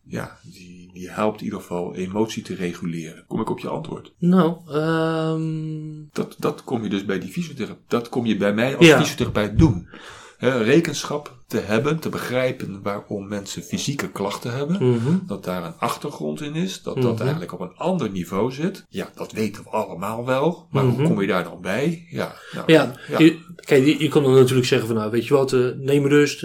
ja, 0.05 0.37
die, 0.41 0.89
die 0.93 1.09
helpt 1.09 1.39
in 1.39 1.43
ieder 1.45 1.59
geval 1.59 1.95
emotie 1.95 2.43
te 2.43 2.55
reguleren. 2.55 3.23
Kom 3.27 3.41
ik 3.41 3.49
op 3.49 3.59
je 3.59 3.67
antwoord? 3.69 4.13
Nou, 4.17 4.57
ehm 4.69 6.03
Dat, 6.11 6.35
dat 6.39 6.63
kom 6.63 6.83
je 6.83 6.89
dus 6.89 7.05
bij 7.05 7.19
die 7.19 7.31
fysiotherapeut, 7.31 7.89
dat 7.89 8.09
kom 8.09 8.25
je 8.25 8.37
bij 8.37 8.53
mij 8.53 8.77
als 8.77 8.85
Ja. 8.85 8.99
fysiotherapeut 8.99 9.57
doen. 9.57 9.87
Rekenschap 10.49 11.35
te 11.47 11.59
hebben, 11.65 11.99
te 11.99 12.09
begrijpen 12.09 12.79
waarom 12.83 13.27
mensen 13.27 13.61
fysieke 13.63 14.09
klachten 14.09 14.53
hebben. 14.53 14.89
mhm. 14.89 15.17
Dat 15.27 15.43
daar 15.43 15.63
een 15.63 15.73
achtergrond 15.77 16.41
in 16.41 16.55
is, 16.55 16.81
dat 16.81 16.95
dat 16.95 17.11
Mhm. 17.13 17.21
eigenlijk 17.21 17.53
op 17.53 17.59
een 17.59 17.75
ander 17.77 18.09
niveau 18.09 18.51
zit. 18.51 18.85
Ja, 18.89 19.09
dat 19.15 19.31
weten 19.31 19.63
we 19.63 19.69
allemaal 19.69 20.25
wel. 20.25 20.67
Maar 20.71 20.83
Mhm. 20.83 20.95
hoe 20.95 21.07
kom 21.07 21.21
je 21.21 21.27
daar 21.27 21.43
dan 21.43 21.61
bij? 21.61 22.07
Ja, 22.09 22.33
nou, 22.53 22.71
Ja, 22.71 22.93
ja. 23.09 23.17
Je, 23.19 23.39
kijk, 23.55 23.85
je, 23.85 23.99
je 23.99 24.07
kan 24.07 24.23
dan 24.23 24.33
natuurlijk 24.33 24.67
zeggen 24.67 24.87
van 24.87 24.97
nou, 24.97 25.11
weet 25.11 25.27
je 25.27 25.33
wat, 25.33 25.53
eh, 25.53 25.59
neem 25.77 26.07
rust, 26.07 26.41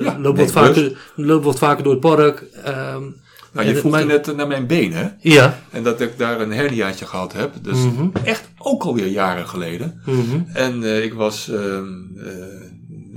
Ja, 0.00 0.18
loop, 0.18 0.36
wat 0.36 0.50
vaker, 0.52 0.98
loop 1.16 1.44
wat 1.44 1.58
vaker 1.58 1.82
door 1.84 1.92
het 1.92 2.00
park. 2.00 2.40
ehm, 2.64 3.02
nou, 3.52 3.66
je 3.68 3.76
vroeg 3.76 3.92
mijn- 3.92 4.06
net 4.06 4.28
eh, 4.28 4.34
naar 4.34 4.46
mijn 4.46 4.66
been, 4.66 4.92
hè? 4.92 5.08
Ja. 5.20 5.58
En 5.70 5.82
dat 5.82 6.00
ik 6.00 6.18
daar 6.18 6.40
een 6.40 6.52
herniaatje 6.52 7.06
gehad 7.06 7.32
heb. 7.32 7.52
Dus 7.62 7.78
Mhm. 7.78 8.08
echt 8.24 8.48
ook 8.58 8.82
alweer 8.82 9.06
jaren 9.06 9.48
geleden. 9.48 10.00
Mhm. 10.06 10.40
En 10.52 11.02
ik 11.02 11.14
was, 11.14 11.48
ehm, 11.48 11.86
eh, 12.16 12.34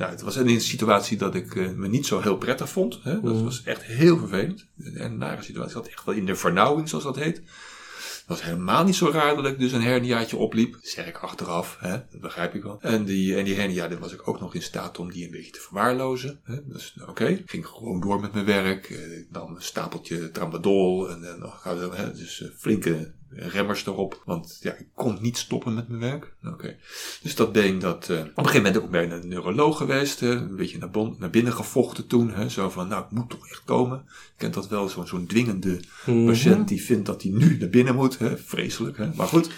nou, 0.03 0.15
het 0.15 0.21
was 0.23 0.35
in 0.35 0.47
een 0.47 0.61
situatie 0.61 1.17
dat 1.17 1.35
ik 1.35 1.55
eh, 1.55 1.69
me 1.71 1.87
niet 1.87 2.05
zo 2.05 2.19
heel 2.21 2.37
prettig 2.37 2.69
vond. 2.69 2.99
Hè? 3.03 3.21
Dat 3.21 3.33
Mhm. 3.33 3.43
was 3.43 3.63
echt 3.63 3.83
heel 3.83 4.17
vervelend. 4.17 4.65
Een 4.77 5.17
nare 5.17 5.41
situatie. 5.43 5.77
Ik 5.77 5.83
zat 5.83 5.87
echt 5.91 6.05
wel 6.05 6.15
in 6.15 6.25
de 6.25 6.35
vernauwing, 6.35 6.89
zoals 6.89 7.03
dat 7.03 7.15
heet. 7.15 7.37
Het 7.37 8.31
was 8.31 8.43
helemaal 8.43 8.83
niet 8.83 8.95
zo 8.95 9.09
raar 9.09 9.35
dat 9.35 9.45
ik 9.45 9.59
dus 9.59 9.71
een 9.71 9.81
herniaatje 9.81 10.37
opliep. 10.37 10.77
Zeg 10.81 11.07
ik 11.07 11.17
achteraf, 11.17 11.77
hè? 11.79 11.91
dat 12.11 12.21
begrijp 12.21 12.53
ik 12.55 12.63
wel. 12.63 12.77
En 12.81 13.03
die, 13.05 13.35
en 13.37 13.43
die 13.45 13.55
hernia, 13.55 13.87
daar 13.87 13.99
was 13.99 14.13
ik 14.13 14.27
ook 14.27 14.39
nog 14.39 14.55
in 14.55 14.61
staat 14.61 14.99
om 14.99 15.11
die 15.11 15.25
een 15.25 15.31
beetje 15.31 15.51
te 15.51 15.59
verwaarlozen. 15.59 16.39
Hè? 16.43 16.55
Dus 16.67 16.97
oké, 17.07 17.25
ik 17.25 17.49
ging 17.49 17.67
gewoon 17.67 17.99
door 18.01 18.19
met 18.19 18.33
mijn 18.33 18.45
werk. 18.45 18.89
Eh, 18.89 18.97
dan 19.29 19.55
een 19.55 19.61
stapeltje 19.61 20.31
tramadol 20.31 21.09
en, 21.09 21.23
en 21.23 21.51
hè? 21.95 22.13
dus 22.13 22.41
eh, 22.41 22.49
flinke 22.57 23.13
remmers 23.35 23.85
erop. 23.85 24.21
Want 24.25 24.57
ja, 24.61 24.71
ik 24.73 24.85
kon 24.95 25.17
niet 25.21 25.37
stoppen 25.37 25.73
met 25.73 25.87
mijn 25.87 26.01
werk. 26.01 26.33
Oké. 26.45 26.75
Dus 27.21 27.35
dat 27.35 27.51
been, 27.51 27.79
dat, 27.79 28.09
eh, 28.09 28.19
op 28.19 28.25
een 28.25 28.45
gegeven 28.45 28.63
moment 28.63 28.77
ook 28.83 28.89
bij 28.89 29.11
een 29.11 29.27
neuroloog 29.27 29.77
geweest. 29.77 30.19
hè, 30.19 30.29
een 30.29 30.55
beetje 30.55 30.77
naar, 30.77 30.89
bon- 30.91 31.15
naar 31.19 31.29
binnen 31.29 31.53
gevochten 31.53 32.07
toen. 32.07 32.33
Hè, 32.33 32.49
zo 32.49 32.69
van, 32.69 32.87
nou, 32.87 33.03
ik 33.03 33.11
moet 33.11 33.29
toch 33.29 33.49
echt 33.49 33.61
komen. 33.65 34.03
Je 34.05 34.11
kent 34.37 34.53
dat 34.53 34.67
wel, 34.67 34.89
zo'n 34.89 35.07
zo'n 35.07 35.25
dwingende 35.25 35.79
Mhm. 36.05 36.25
patiënt 36.25 36.67
die 36.67 36.81
vindt 36.83 37.05
dat 37.05 37.21
hij 37.23 37.31
nu 37.31 37.57
naar 37.57 37.69
binnen 37.69 37.95
moet. 37.95 38.19
Hè, 38.19 38.37
vreselijk, 38.37 38.97
hè, 38.97 39.07
maar 39.15 39.27
goed. 39.27 39.49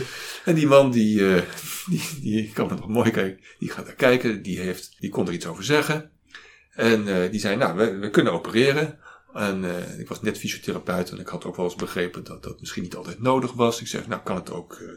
en 0.44 0.54
die 0.54 0.66
man, 0.66 0.90
die, 0.90 1.34
eh, 1.34 1.42
die, 1.86 2.02
die 2.20 2.52
kan 2.52 2.66
me 2.66 2.74
nog 2.74 2.88
mooi 2.88 3.10
kijken. 3.10 3.44
Die 3.58 3.70
gaat 3.70 3.86
daar 3.86 3.94
kijken, 3.94 4.42
die, 4.42 4.58
heeft, 4.60 4.96
die 4.98 5.10
kon 5.10 5.26
er 5.26 5.32
iets 5.32 5.46
over 5.46 5.64
zeggen. 5.64 6.10
En 6.70 7.08
eh, 7.22 7.30
die 7.30 7.40
zei, 7.40 7.56
nou, 7.56 7.76
we, 7.76 7.96
we 7.98 8.10
kunnen 8.10 8.32
opereren. 8.32 8.98
En 9.34 9.64
eh, 9.64 9.98
ik 9.98 10.08
was 10.08 10.22
net 10.22 10.38
fysiotherapeut 10.38 11.10
en 11.10 11.18
ik 11.18 11.28
had 11.28 11.44
ook 11.44 11.56
wel 11.56 11.64
eens 11.64 11.74
begrepen 11.74 12.24
dat 12.24 12.42
dat 12.42 12.60
misschien 12.60 12.82
niet 12.82 12.96
altijd 12.96 13.20
nodig 13.22 13.52
was. 13.52 13.80
Ik 13.80 13.86
zeg, 13.86 14.06
nou, 14.06 14.20
kan 14.24 14.36
het 14.36 14.50
ook 14.52 14.72
eh, 14.72 14.88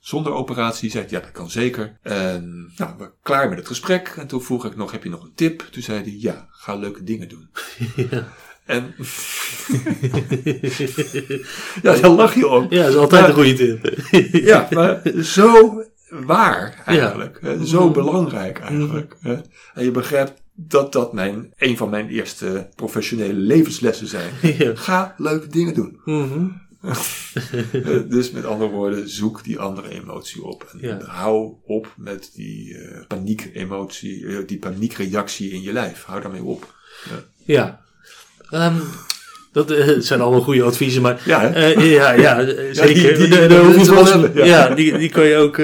zonder 0.00 0.32
operatie? 0.32 0.90
Zei 0.90 1.02
hij, 1.04 1.12
ja, 1.12 1.20
dat 1.20 1.32
kan 1.32 1.50
zeker. 1.50 1.98
En 2.02 2.72
nou, 2.76 2.94
we 2.98 3.10
klaar 3.22 3.48
met 3.48 3.58
het 3.58 3.66
gesprek. 3.66 4.14
En 4.18 4.26
toen 4.26 4.42
vroeg 4.42 4.64
ik 4.66 4.76
nog, 4.76 4.92
heb 4.92 5.02
je 5.02 5.10
nog 5.10 5.22
een 5.22 5.32
tip? 5.34 5.60
Toen 5.70 5.82
zei 5.82 6.02
hij, 6.02 6.16
ja, 6.18 6.46
ga 6.50 6.74
leuke 6.74 7.04
dingen 7.04 7.28
doen. 7.28 7.48
Ja. 8.10 8.28
En 8.66 8.94
ja, 11.82 11.96
daar 11.96 12.10
lach 12.10 12.34
je 12.34 12.48
om. 12.48 12.66
ja, 12.70 12.82
dat 12.82 12.90
is 12.92 12.96
altijd 12.96 13.20
Maar- 13.20 13.30
een 13.30 13.34
goede 13.36 13.54
tip. 13.80 13.96
Ja, 14.44 14.68
maar 14.70 15.02
zo 15.22 15.82
waar 16.10 16.82
eigenlijk. 16.86 17.40
Zo 17.64 17.84
Mhm. 17.84 17.92
belangrijk 17.92 18.58
eigenlijk. 18.58 19.16
En 19.74 19.84
je 19.84 19.90
begrijpt 19.90 20.41
dat 20.68 20.92
dat 20.92 21.12
mijn, 21.12 21.52
een 21.58 21.76
van 21.76 21.90
mijn 21.90 22.08
eerste 22.08 22.68
professionele 22.74 23.32
levenslessen 23.32 24.06
zijn. 24.06 24.30
ja. 24.58 24.72
Ga 24.74 25.14
leuke 25.18 25.46
dingen 25.46 25.74
doen. 25.74 26.00
Mhm. 26.04 26.46
Eh, 27.72 27.98
dus 28.08 28.30
met 28.30 28.44
andere 28.44 28.70
woorden, 28.70 29.08
zoek 29.08 29.44
die 29.44 29.58
andere 29.58 29.88
emotie 29.88 30.42
op. 30.44 30.66
En 30.72 30.78
Ja. 30.88 30.98
hou 31.06 31.52
op 31.66 31.92
met 31.96 32.30
die 32.34 32.78
eh 32.78 33.00
paniekemotie, 33.08 34.26
eh, 34.26 34.36
die 34.46 34.58
paniekreactie 34.58 35.50
in 35.50 35.62
je 35.62 35.72
lijf. 35.72 36.02
Hou 36.04 36.20
daarmee 36.20 36.42
op. 36.42 36.74
Ja. 37.44 37.80
Ehm, 38.50 38.76
dat 39.52 39.74
zijn 39.98 40.20
allemaal 40.20 40.40
goede 40.40 40.62
adviezen, 40.62 41.02
maar 41.02 41.22
Ja, 41.24 41.58
ja, 41.80 42.12
ja, 42.12 42.44
zeker. 42.72 43.16
die- 43.18 43.28
die- 43.28 44.34
ja, 44.34 44.44
ja. 44.44 44.74
die, 44.74 44.98
die 44.98 45.08
kan 45.10 45.24
je 45.26 45.36
ook 45.36 45.56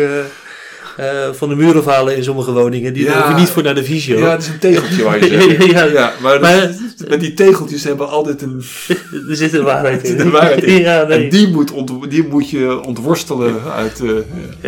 eh, 0.96 1.06
van 1.32 1.48
de 1.48 1.54
muur 1.54 1.76
afhalen 1.78 2.16
in 2.16 2.24
sommige 2.24 2.52
woningen. 2.52 2.92
Die 2.92 3.04
Ja. 3.04 3.28
je 3.28 3.34
niet 3.34 3.48
voor 3.48 3.62
naar 3.62 3.74
de 3.74 3.84
visio. 3.84 4.18
Ja, 4.18 4.30
het 4.30 4.42
is 4.42 4.48
een 4.48 4.58
tegeltje 4.58 5.02
waar 5.04 5.24
je 5.24 5.28
zegt. 5.58 5.70
Ja, 5.70 5.84
ja, 5.84 6.12
maar, 6.22 6.40
Maar- 6.40 6.74
met 7.08 7.20
die 7.20 7.34
tegeltjes 7.34 7.84
hebben 7.84 8.08
altijd 8.08 8.42
een, 8.42 8.62
er 9.30 9.36
zit 9.36 9.52
een 9.52 9.64
waarheid 9.64 10.04
in. 10.08 10.16
de 10.16 10.30
waarheid 10.30 10.62
in. 10.64 10.80
Ja, 10.80 11.02
nee. 11.06 11.22
En 11.24 11.28
die 11.30 11.48
moet, 11.48 11.70
ont, 11.72 12.10
die 12.10 12.28
moet 12.28 12.50
je 12.50 12.80
ontworstelen 12.84 13.54
uit... 13.76 14.00
eh, 14.00 14.10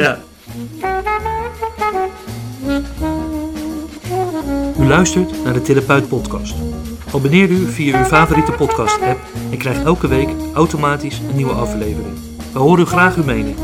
Ja. 0.03 0.18
U 4.81 4.85
luistert 4.87 5.44
naar 5.44 5.53
de 5.53 5.62
Therapeut 5.62 6.09
Podcast. 6.09 6.55
Abonneer 7.14 7.49
u 7.49 7.66
via 7.70 7.99
uw 7.99 8.05
favoriete 8.05 8.53
podcast-app 8.53 9.18
en 9.51 9.59
krijg 9.59 9.83
elke 9.85 10.09
week 10.09 10.29
automatisch 10.55 11.18
een 11.29 11.37
nieuwe 11.37 11.53
aflevering. 11.53 12.14
We 12.53 12.59
horen 12.59 12.87
graag 12.87 13.16
uw 13.16 13.25
mening. 13.25 13.57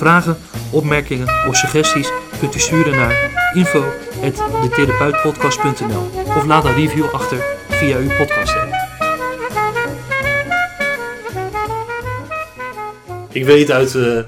Vragen, 0.00 0.36
opmerkingen 0.72 1.28
of 1.48 1.56
suggesties 1.56 2.10
kunt 2.38 2.54
u 2.54 2.58
sturen 2.58 2.92
naar 2.92 3.30
info.detherapeutpodcast.nl 3.54 6.10
of 6.36 6.46
laat 6.46 6.64
een 6.64 6.74
review 6.74 7.04
achter 7.12 7.38
via 7.68 7.98
uw 7.98 8.08
podcast-app. 8.08 8.74
Ik 13.32 13.44
weet 13.44 13.70
uit, 13.70 13.94
eh, 13.94 14.18
eh, 14.18 14.24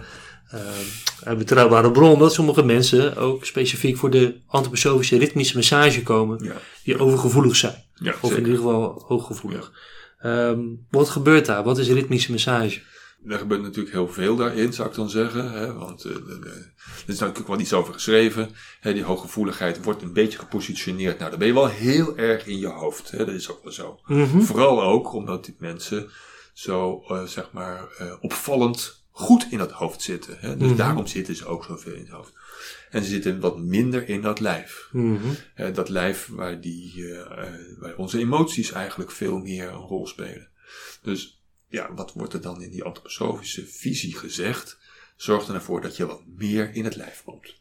uit 1.25 1.39
betrouwbare 1.39 1.91
bron 1.91 2.19
dat 2.19 2.33
sommige 2.33 2.65
mensen 2.65 3.17
ook 3.17 3.45
specifiek 3.45 3.97
voor 3.97 4.11
de 4.11 4.41
antroposofische 4.47 5.19
ritmische 5.19 5.57
massage 5.57 6.03
komen 6.03 6.45
ja, 6.45 6.53
die 6.85 6.99
overgevoelig 6.99 7.57
zijn. 7.57 7.85
ja, 7.95 8.15
Of 8.21 8.31
in 8.31 8.39
ieder 8.39 8.57
geval 8.57 9.05
hooggevoelig. 9.07 9.73
Ehm, 10.19 10.59
wat 10.91 11.09
gebeurt 11.09 11.47
daar? 11.47 11.63
Wat 11.63 11.79
is 11.79 11.89
ritmische 11.89 12.31
massage? 12.31 12.81
Er 13.27 13.39
gebeurt 13.39 13.63
natuurlijk 13.63 13.95
heel 13.95 14.09
veel 14.09 14.37
daarin, 14.37 14.73
zou 14.73 14.89
ik 14.89 14.95
dan 14.95 15.11
zeggen. 15.11 15.53
Hè? 15.53 15.73
Want 15.73 16.05
eh, 16.05 16.13
er 16.15 16.73
is 17.07 17.19
natuurlijk 17.19 17.49
wel 17.49 17.61
iets 17.61 17.73
over 17.73 17.93
geschreven. 17.95 18.51
Hè? 18.81 18.93
Die 18.93 19.03
hooggevoeligheid 19.03 19.85
wordt 19.85 20.03
een 20.03 20.13
beetje 20.13 20.39
gepositioneerd. 20.39 21.19
Nou, 21.19 21.31
dan 21.31 21.39
ben 21.39 21.49
je 21.49 21.55
wel 21.55 21.69
heel 21.69 22.17
erg 22.17 22.47
in 22.47 22.59
je 22.59 22.67
hoofd. 22.67 23.11
Hè? 23.11 23.19
Dat 23.19 23.35
is 23.35 23.51
ook 23.51 23.63
wel 23.63 23.73
zo. 23.73 24.01
Mhm. 24.07 24.41
Vooral 24.41 24.83
ook 24.83 25.13
omdat 25.13 25.45
die 25.45 25.57
mensen 25.59 26.11
zo, 26.53 27.05
eh, 27.09 27.23
zeg 27.25 27.49
maar, 27.53 27.89
eh, 27.99 28.13
opvallend 28.21 29.05
goed 29.11 29.47
in 29.51 29.59
het 29.59 29.71
hoofd 29.71 30.03
zitten. 30.03 30.37
Hè? 30.39 30.57
Dus 30.57 30.69
Mhm. 30.69 30.77
daarom 30.77 31.07
zitten 31.07 31.37
ze 31.37 31.47
ook 31.47 31.65
zoveel 31.65 31.93
in 31.93 32.01
het 32.01 32.09
hoofd. 32.11 32.33
En 32.91 33.03
ze 33.03 33.09
zitten 33.11 33.41
wat 33.41 33.59
minder 33.59 34.09
in 34.09 34.21
dat 34.21 34.41
lijf. 34.41 34.89
Mhm. 34.93 35.19
Dat 35.73 35.89
lijf 35.89 36.29
waar, 36.31 36.61
die, 36.61 37.05
waar 37.79 37.95
onze 37.97 38.19
emoties 38.19 38.73
eigenlijk 38.73 39.11
veel 39.11 39.39
meer 39.39 39.69
een 39.69 39.75
rol 39.75 40.07
spelen. 40.07 40.49
Dus 41.03 41.42
ja, 41.73 41.95
wat 41.95 42.13
wordt 42.13 42.33
er 42.33 42.41
dan 42.41 42.63
in 42.63 42.71
die 42.71 42.85
antroposofische 42.85 43.67
visie 43.67 44.17
gezegd? 44.17 44.79
Zorg 45.17 45.49
er 45.49 45.55
ervoor 45.55 45.81
dat 45.81 45.97
je 45.97 46.07
wat 46.07 46.23
meer 46.37 46.75
in 46.75 46.85
het 46.85 46.97
lijf 46.97 47.23
komt. 47.25 47.61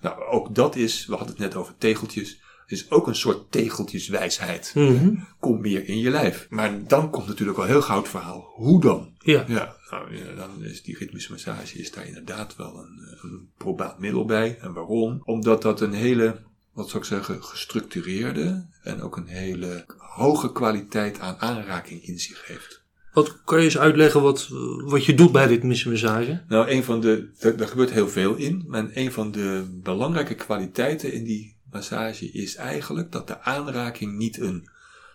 Nou, 0.00 0.22
ook 0.24 0.54
dat 0.54 0.76
is, 0.76 1.06
we 1.06 1.14
hadden 1.14 1.30
het 1.30 1.38
net 1.38 1.54
over 1.54 1.74
tegeltjes, 1.78 2.40
is 2.66 2.90
ook 2.90 3.06
een 3.06 3.16
soort 3.16 3.52
tegeltjeswijsheid. 3.52 4.72
Mhm. 4.74 5.14
Kom 5.40 5.60
meer 5.60 5.88
in 5.88 5.98
je 5.98 6.10
lijf. 6.10 6.46
Maar 6.50 6.86
dan 6.86 7.10
komt 7.10 7.26
natuurlijk 7.26 7.58
al 7.58 7.64
heel 7.64 7.96
het 7.96 8.08
verhaal. 8.08 8.52
Hoe 8.54 8.80
dan? 8.80 9.14
Ja. 9.18 9.44
Ja, 9.48 9.76
nou, 9.90 10.16
ja, 10.16 10.34
dan 10.34 10.64
is 10.64 10.82
die 10.82 10.98
ritmische 10.98 11.32
massage 11.32 11.78
is 11.78 11.92
daar 11.92 12.06
inderdaad 12.06 12.56
wel 12.56 12.78
een, 12.78 13.18
een 13.22 13.50
probaat 13.56 13.98
middel 13.98 14.24
bij. 14.24 14.58
En 14.60 14.72
waarom? 14.72 15.20
Omdat 15.24 15.62
dat 15.62 15.80
een 15.80 15.92
hele, 15.92 16.42
wat 16.72 16.88
zou 16.88 17.02
ik 17.02 17.08
zeggen, 17.08 17.44
gestructureerde 17.44 18.66
en 18.82 19.02
ook 19.02 19.16
een 19.16 19.26
hele 19.26 19.84
hoge 19.96 20.52
kwaliteit 20.52 21.18
aan 21.18 21.38
aanraking 21.38 22.02
in 22.02 22.18
zich 22.18 22.46
heeft. 22.46 22.81
Wat 23.12 23.42
kan 23.44 23.58
je 23.58 23.64
eens 23.64 23.78
uitleggen 23.78 24.22
wat, 24.22 24.48
wat 24.84 25.04
je 25.04 25.14
doet 25.14 25.32
bij 25.32 25.46
ritmische 25.46 25.88
massage? 25.90 26.42
Nou, 26.48 26.70
een 26.70 26.84
van 26.84 27.00
de, 27.00 27.28
er, 27.38 27.60
er 27.60 27.68
gebeurt 27.68 27.90
heel 27.90 28.08
veel 28.08 28.34
in, 28.34 28.64
maar 28.66 28.90
een 28.94 29.12
van 29.12 29.30
de 29.32 29.64
belangrijke 29.82 30.34
kwaliteiten 30.34 31.12
in 31.12 31.24
die 31.24 31.56
massage 31.72 32.30
is 32.32 32.54
eigenlijk 32.56 33.12
dat 33.12 33.26
de 33.26 33.40
aanraking 33.40 34.16
niet 34.16 34.40
een 34.40 34.68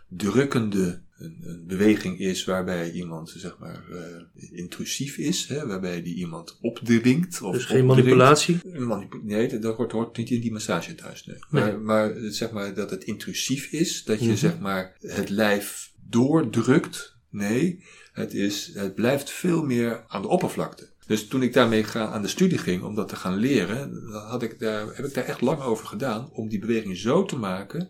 drukkende 0.09 1.01
een, 1.17 1.37
een 1.43 1.63
beweging 1.67 2.19
is 2.19 2.45
waarbij 2.45 2.91
iemand 2.91 3.33
zeg 3.37 3.57
maar 3.59 3.83
eh, 3.91 4.57
intrusief 4.57 5.17
is, 5.17 5.47
hè, 5.47 5.67
waarbij 5.67 6.01
die 6.03 6.15
iemand 6.15 6.57
opdringt. 6.61 7.41
Of 7.41 7.53
Dus 7.53 7.65
geen 7.65 7.81
opdringt. 7.81 7.87
manipulatie? 7.87 8.59
Manipu- 8.79 9.21
nee, 9.23 9.59
dat- 9.59 9.75
hoort, 9.75 9.91
hoort 9.91 10.17
niet 10.17 10.29
in 10.29 10.41
die 10.41 10.51
massage 10.51 10.95
thuis. 10.95 11.25
Nee. 11.25 11.37
Nee. 11.49 11.63
Maar, 11.63 11.79
maar 11.79 12.13
zeg 12.31 12.51
maar 12.51 12.73
dat 12.73 12.89
het 12.89 13.03
intrusief 13.03 13.71
is, 13.71 14.03
dat 14.03 14.19
je 14.19 14.25
Mhm. 14.27 14.35
zeg 14.35 14.59
maar 14.59 14.95
het 14.99 15.29
lijf 15.29 15.91
doordrukt. 16.09 17.15
Nee, 17.37 17.83
het, 18.13 18.33
is, 18.33 18.71
het 18.73 18.95
blijft 18.95 19.29
veel 19.29 19.63
meer 19.63 20.03
aan 20.07 20.21
de 20.21 20.27
oppervlakte. 20.27 20.89
Dus 21.07 21.27
toen 21.27 21.41
ik 21.43 21.53
daarmee 21.53 21.83
ga, 21.83 22.05
aan 22.07 22.21
de 22.21 22.27
studie 22.27 22.57
ging 22.57 22.83
om 22.83 22.95
dat 22.95 23.09
te 23.09 23.15
gaan 23.15 23.35
leren, 23.35 24.11
had 24.29 24.43
ik 24.43 24.59
daar, 24.59 24.85
heb 24.95 25.05
ik 25.05 25.13
daar 25.13 25.23
echt 25.25 25.41
lang 25.41 25.61
over 25.61 25.87
gedaan 25.87 26.29
om 26.31 26.47
die 26.49 26.59
beweging 26.59 26.97
zo 26.97 27.23
te 27.25 27.35
maken 27.37 27.89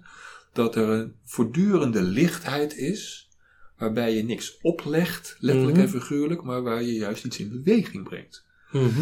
dat 0.53 0.75
er 0.75 0.89
een 0.89 1.13
voortdurende 1.25 2.01
lichtheid 2.01 2.75
is, 2.77 3.29
waarbij 3.77 4.15
je 4.15 4.23
niks 4.23 4.57
oplegt, 4.61 5.35
letterlijk 5.39 5.77
Mhm. 5.77 5.85
en 5.85 5.91
figuurlijk, 6.01 6.43
maar 6.43 6.61
waar 6.61 6.83
je 6.83 6.93
juist 6.93 7.25
iets 7.25 7.39
in 7.39 7.49
beweging 7.63 8.03
brengt. 8.03 8.43
Mhm. 8.71 9.01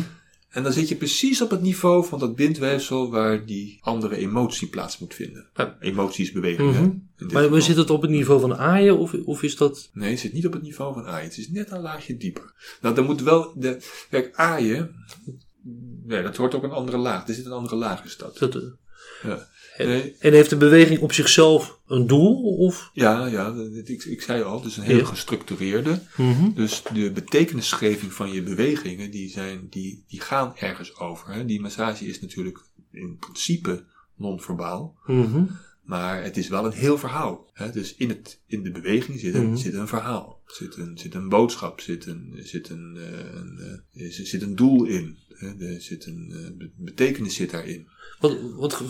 En 0.55 0.63
dan 0.63 0.73
zit 0.73 0.89
je 0.89 0.95
precies 0.95 1.41
op 1.41 1.49
het 1.49 1.61
niveau 1.61 2.05
van 2.05 2.19
dat 2.19 2.35
bindweefsel 2.35 3.11
waar 3.11 3.45
die 3.45 3.77
andere 3.81 4.15
emotie 4.15 4.67
plaats 4.67 4.97
moet 4.99 5.13
vinden. 5.13 5.49
Ja. 5.53 5.77
Emotie 5.79 6.25
is 6.25 6.31
beweging. 6.31 6.73
hè, 6.73 6.81
Mhm. 6.81 6.89
Maar, 7.17 7.27
maar 7.33 7.43
geval. 7.43 7.61
zit 7.61 7.75
het 7.75 7.89
op 7.89 8.01
het 8.01 8.11
niveau 8.11 8.39
van 8.39 8.55
aaien 8.55 8.97
of, 8.97 9.13
of 9.13 9.43
is 9.43 9.57
dat... 9.57 9.89
Nee, 9.93 10.09
het 10.09 10.19
zit 10.19 10.33
niet 10.33 10.45
op 10.45 10.53
het 10.53 10.61
niveau 10.61 10.93
van 10.93 11.05
aaien. 11.05 11.27
Het 11.27 11.37
is 11.37 11.49
net 11.49 11.71
een 11.71 11.81
laagje 11.81 12.17
dieper. 12.17 12.77
Nou, 12.81 12.95
dan 12.95 13.05
moet 13.05 13.21
wel 13.21 13.53
de. 13.55 13.77
Kijk, 14.09 14.35
aaien. 14.35 14.95
Nee, 16.05 16.23
dat 16.23 16.35
hoort 16.37 16.55
ook 16.55 16.63
een 16.63 16.71
andere 16.71 16.97
laag. 16.97 17.27
Er 17.27 17.33
zit 17.33 17.45
een 17.45 17.51
andere 17.51 17.75
laag 17.75 18.03
in 18.03 18.09
dat. 18.17 18.37
dat 18.37 18.55
eh, 18.55 18.61
Ja. 19.23 19.47
En- 19.77 19.87
Nee, 19.87 20.15
en 20.19 20.33
heeft 20.33 20.49
de 20.49 20.57
beweging 20.57 20.99
op 20.99 21.13
zichzelf 21.13 21.79
een 21.87 22.07
doel? 22.07 22.55
Of? 22.57 22.89
ja, 22.93 23.25
ja 23.25 23.53
ik, 23.85 24.03
ik 24.03 24.21
zei 24.21 24.43
al, 24.43 24.55
het 24.57 24.65
is 24.65 24.77
een 24.77 24.83
heel 24.83 24.97
Ja. 24.97 25.05
gestructureerde. 25.05 25.99
Mhm. 26.17 26.51
Dus 26.53 26.83
de 26.93 27.11
betekenisgeving 27.11 28.13
van 28.13 28.31
je 28.31 28.41
bewegingen, 28.43 29.11
die, 29.11 29.29
zijn, 29.29 29.67
die, 29.69 30.03
die 30.07 30.21
gaan 30.21 30.53
ergens 30.57 30.95
over. 30.97 31.33
Hè. 31.33 31.45
Die 31.45 31.61
massage 31.61 32.05
is 32.05 32.21
natuurlijk 32.21 32.59
in 32.91 33.17
principe 33.19 33.83
non-verbaal. 34.15 34.95
Mhm. 35.05 35.43
Maar 35.83 36.23
het 36.23 36.37
is 36.37 36.47
wel 36.47 36.65
een 36.65 36.71
heel 36.71 36.97
verhaal. 36.97 37.49
Hè? 37.53 37.71
Dus 37.71 37.95
in, 37.95 38.09
het, 38.09 38.39
in 38.47 38.63
de 38.63 38.71
beweging 38.71 39.19
zit 39.19 39.33
een, 39.33 39.45
Mhm. 39.47 39.55
zit 39.55 39.73
een 39.73 39.87
verhaal. 39.87 40.41
Zit 40.45 40.75
een, 40.77 40.97
zit 40.97 41.13
een 41.13 41.29
boodschap. 41.29 41.79
Zit 41.81 42.05
een, 42.05 42.33
zit 42.43 42.69
een, 42.69 42.97
eh, 42.97 43.35
een, 43.35 43.81
eh, 43.93 44.11
zit 44.11 44.41
een 44.41 44.55
doel 44.55 44.85
in. 44.85 45.17
Er 45.39 45.81
zit 45.81 46.05
een 46.05 46.31
eh, 46.31 46.57
be- 46.57 46.71
betekenis 46.77 47.35
zit 47.35 47.51
daarin. 47.51 47.87
Wat, 48.19 48.37
wat, 48.55 48.83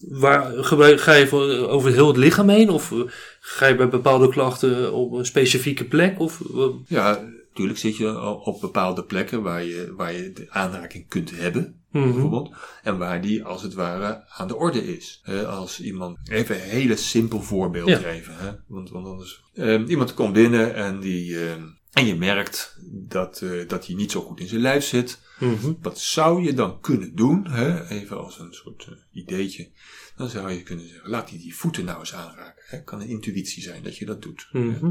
waar, 0.00 0.64
gebruik- 0.64 1.00
ga 1.00 1.12
je 1.14 1.26
voor, 1.26 1.68
over 1.68 1.92
heel 1.92 2.06
het 2.08 2.16
lichaam 2.16 2.48
heen? 2.48 2.70
Of 2.70 2.92
eh, 2.92 2.98
ga 3.40 3.66
je 3.66 3.74
bij 3.76 3.88
bepaalde 3.88 4.28
klachten 4.28 4.92
op 4.92 5.12
een 5.12 5.26
specifieke 5.26 5.84
plek? 5.84 6.20
Of, 6.20 6.40
eh, 6.54 6.66
Ja, 6.86 7.28
natuurlijk 7.48 7.78
zit 7.78 7.96
je 7.96 8.20
op 8.20 8.60
bepaalde 8.60 9.04
plekken 9.04 9.42
waar 9.42 9.64
je, 9.64 9.94
waar 9.96 10.12
je 10.12 10.32
de 10.32 10.46
aanraking 10.50 11.08
kunt 11.08 11.30
hebben. 11.34 11.80
mhm. 11.92 12.04
Bijvoorbeeld. 12.12 12.54
En 12.82 12.98
waar 12.98 13.20
die 13.20 13.44
als 13.44 13.62
het 13.62 13.74
ware 13.74 14.24
aan 14.28 14.48
de 14.48 14.56
orde 14.56 14.96
is. 14.96 15.22
Als 15.46 15.80
iemand, 15.80 16.18
even 16.30 16.54
een 16.54 16.60
hele 16.68 16.96
simpel 16.96 17.40
voorbeeld 17.42 17.88
Ja. 17.88 18.04
even. 18.04 18.34
Hè? 18.36 18.50
Want, 18.66 18.90
want 18.90 19.06
anders, 19.06 19.42
ehm, 19.54 19.84
iemand 19.86 20.14
komt 20.14 20.32
binnen 20.32 20.74
en, 20.74 21.00
die, 21.00 21.38
ehm, 21.48 21.62
en 21.98 22.06
je 22.06 22.16
merkt 22.16 22.76
dat, 22.90 23.40
eh, 23.40 23.68
dat 23.68 23.86
hij 23.86 23.94
niet 23.94 24.10
zo 24.10 24.20
goed 24.20 24.40
in 24.40 24.48
zijn 24.48 24.60
lijf 24.60 24.84
zit. 24.84 25.18
Mhm. 25.38 25.72
Wat 25.80 25.98
zou 25.98 26.42
je 26.42 26.54
dan 26.54 26.80
kunnen 26.80 27.14
doen? 27.14 27.46
Hè? 27.46 27.88
Even 27.88 28.18
als 28.18 28.38
een 28.38 28.52
soort 28.52 28.86
eh, 28.90 28.94
ideetje. 29.12 29.70
Dan 30.16 30.28
zou 30.28 30.50
je 30.52 30.62
kunnen 30.62 30.88
zeggen, 30.88 31.10
laat 31.10 31.30
hij 31.30 31.38
die 31.38 31.56
voeten 31.56 31.84
nou 31.84 31.98
eens 31.98 32.14
aanraken. 32.14 32.62
Hè? 32.66 32.82
Kan 32.82 33.00
een 33.00 33.08
intuïtie 33.08 33.62
zijn 33.62 33.82
dat 33.82 33.96
je 33.96 34.04
dat 34.06 34.22
doet. 34.22 34.48
Mhm. 34.52 34.90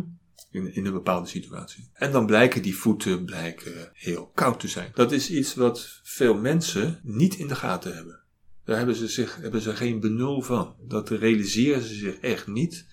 In, 0.52 0.74
in 0.76 0.86
een 0.86 0.94
bepaalde 0.94 1.28
situatie. 1.28 1.90
En 1.94 2.12
dan 2.12 2.26
blijken 2.26 2.62
die 2.62 2.76
voeten 2.76 3.26
blijken 3.26 3.90
heel 3.94 4.32
koud 4.34 4.60
te 4.60 4.68
zijn. 4.68 4.92
Dat 4.94 5.12
is 5.12 5.30
iets 5.30 5.56
wat 5.56 6.00
veel 6.04 6.36
mensen 6.36 7.00
niet 7.04 7.36
in 7.36 7.48
de 7.48 7.56
gaten 7.56 7.96
hebben. 7.96 8.20
Daar 8.66 8.78
hebben 8.78 8.96
ze, 8.96 9.08
zich, 9.08 9.38
hebben 9.42 9.62
ze 9.62 9.76
geen 9.76 10.00
benul 10.00 10.42
van. 10.42 10.76
Dat 10.88 11.10
realiseren 11.10 11.82
ze 11.82 11.96
zich 11.96 12.16
echt 12.16 12.48
niet. 12.48 12.86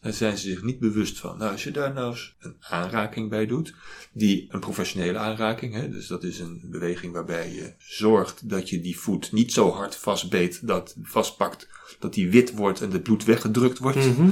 Daar 0.00 0.12
zijn 0.12 0.38
ze 0.38 0.48
zich 0.48 0.62
niet 0.62 0.78
bewust 0.78 1.18
van. 1.18 1.38
Nou, 1.38 1.52
als 1.52 1.64
je 1.64 1.70
daar 1.70 1.92
nou 1.92 2.10
eens 2.10 2.34
een 2.40 2.56
aanraking 2.60 3.30
bij 3.30 3.46
doet, 3.46 3.74
die 4.12 4.46
een 4.50 4.60
professionele 4.60 5.18
aanraking, 5.18 5.74
hè, 5.74 5.88
dus 5.90 6.06
dat 6.06 6.22
is 6.24 6.38
een 6.38 6.60
beweging 6.64 7.12
waarbij 7.12 7.52
je 7.54 7.72
zorgt 7.78 8.48
dat 8.48 8.68
je 8.70 8.80
die 8.80 8.98
voet 8.98 9.32
niet 9.32 9.52
zo 9.52 9.70
hard 9.70 9.96
vastbeet, 9.96 10.66
dat 10.66 10.96
vastpakt, 11.02 11.68
dat 11.98 12.14
die 12.14 12.30
wit 12.30 12.52
wordt 12.54 12.80
en 12.80 12.90
het 12.90 13.02
bloed 13.02 13.24
weggedrukt 13.24 13.78
wordt. 13.78 13.96
Mhm. 14.06 14.28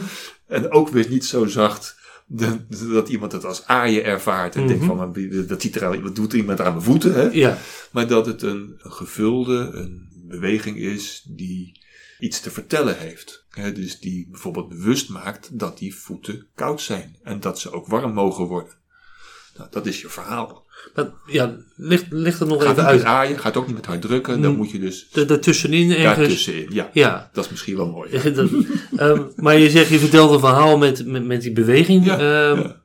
En 0.47 0.71
ook 0.71 0.89
weer 0.89 1.09
niet 1.09 1.25
zo 1.25 1.47
zacht 1.47 1.97
de- 2.27 2.67
dat 2.93 3.09
iemand 3.09 3.33
het 3.33 3.45
als 3.45 3.65
aaien 3.67 4.05
ervaart 4.05 4.55
en 4.57 4.67
denkt 4.67 4.85
Mhm. 4.85 4.97
van, 4.97 5.47
dat 5.47 5.63
ziet 5.63 5.77
er 5.77 5.85
al, 5.87 6.01
wat 6.01 6.15
doet 6.17 6.33
iemand 6.33 6.61
aan 6.61 6.73
mijn 6.73 6.85
voeten, 6.85 7.15
hè? 7.15 7.23
Ja, 7.23 7.59
Maar 7.91 8.07
dat 8.07 8.27
het 8.27 8.43
een, 8.43 8.75
een 8.79 8.93
gevulde, 8.93 9.71
een 9.73 10.09
beweging 10.29 10.77
is 10.77 11.25
die 11.29 11.81
iets 12.19 12.41
te 12.41 12.51
vertellen 12.51 12.99
heeft. 12.99 13.45
Dus 13.75 14.01
die 14.01 14.29
bijvoorbeeld 14.31 14.69
bewust 14.69 15.09
maakt 15.09 15.59
dat 15.59 15.79
die 15.79 15.95
voeten 15.95 16.47
koud 16.55 16.81
zijn 16.81 17.17
en 17.23 17.41
dat 17.41 17.59
ze 17.61 17.73
ook 17.73 17.87
warm 17.87 18.13
mogen 18.13 18.45
worden. 18.45 18.73
Nou, 19.57 19.69
dat 19.71 19.87
is 19.87 20.01
je 20.01 20.09
verhaal. 20.09 20.65
dat, 20.95 21.11
ja 21.27 21.57
ligt, 21.77 22.05
ligt 22.11 22.41
er 22.41 22.47
nog 22.47 22.63
Gaat 22.63 22.71
even 22.73 22.85
uit. 22.87 23.05
aaien, 23.05 23.39
gaat 23.39 23.57
ook 23.57 23.67
niet 23.67 23.77
met 23.77 23.87
hard 23.87 24.01
drukken, 24.03 24.41
dan 24.43 24.51
Mm. 24.51 24.57
moet 24.57 24.71
je 24.71 24.79
dus 24.79 25.09
Da- 25.11 25.25
Daartussenin 25.25 25.91
ergens. 25.91 26.17
daartussenin. 26.17 26.67
Ja, 26.71 26.91
Ja. 26.93 27.31
dat 27.33 27.45
is 27.45 27.51
misschien 27.51 27.77
wel 27.77 27.91
mooi. 27.91 28.11
Dat- 28.35 28.51
ehm, 28.97 29.23
maar 29.37 29.59
je 29.59 29.71
zegt, 29.71 29.89
je 29.89 29.99
vertelt 29.99 30.31
een 30.33 30.41
verhaal 30.41 30.79
met, 30.79 31.07
met, 31.07 31.25
met 31.25 31.43
die 31.43 31.53
beweging. 31.53 32.05
Ja, 32.05 32.19
Ehm, 32.19 32.61
ja. 32.61 32.81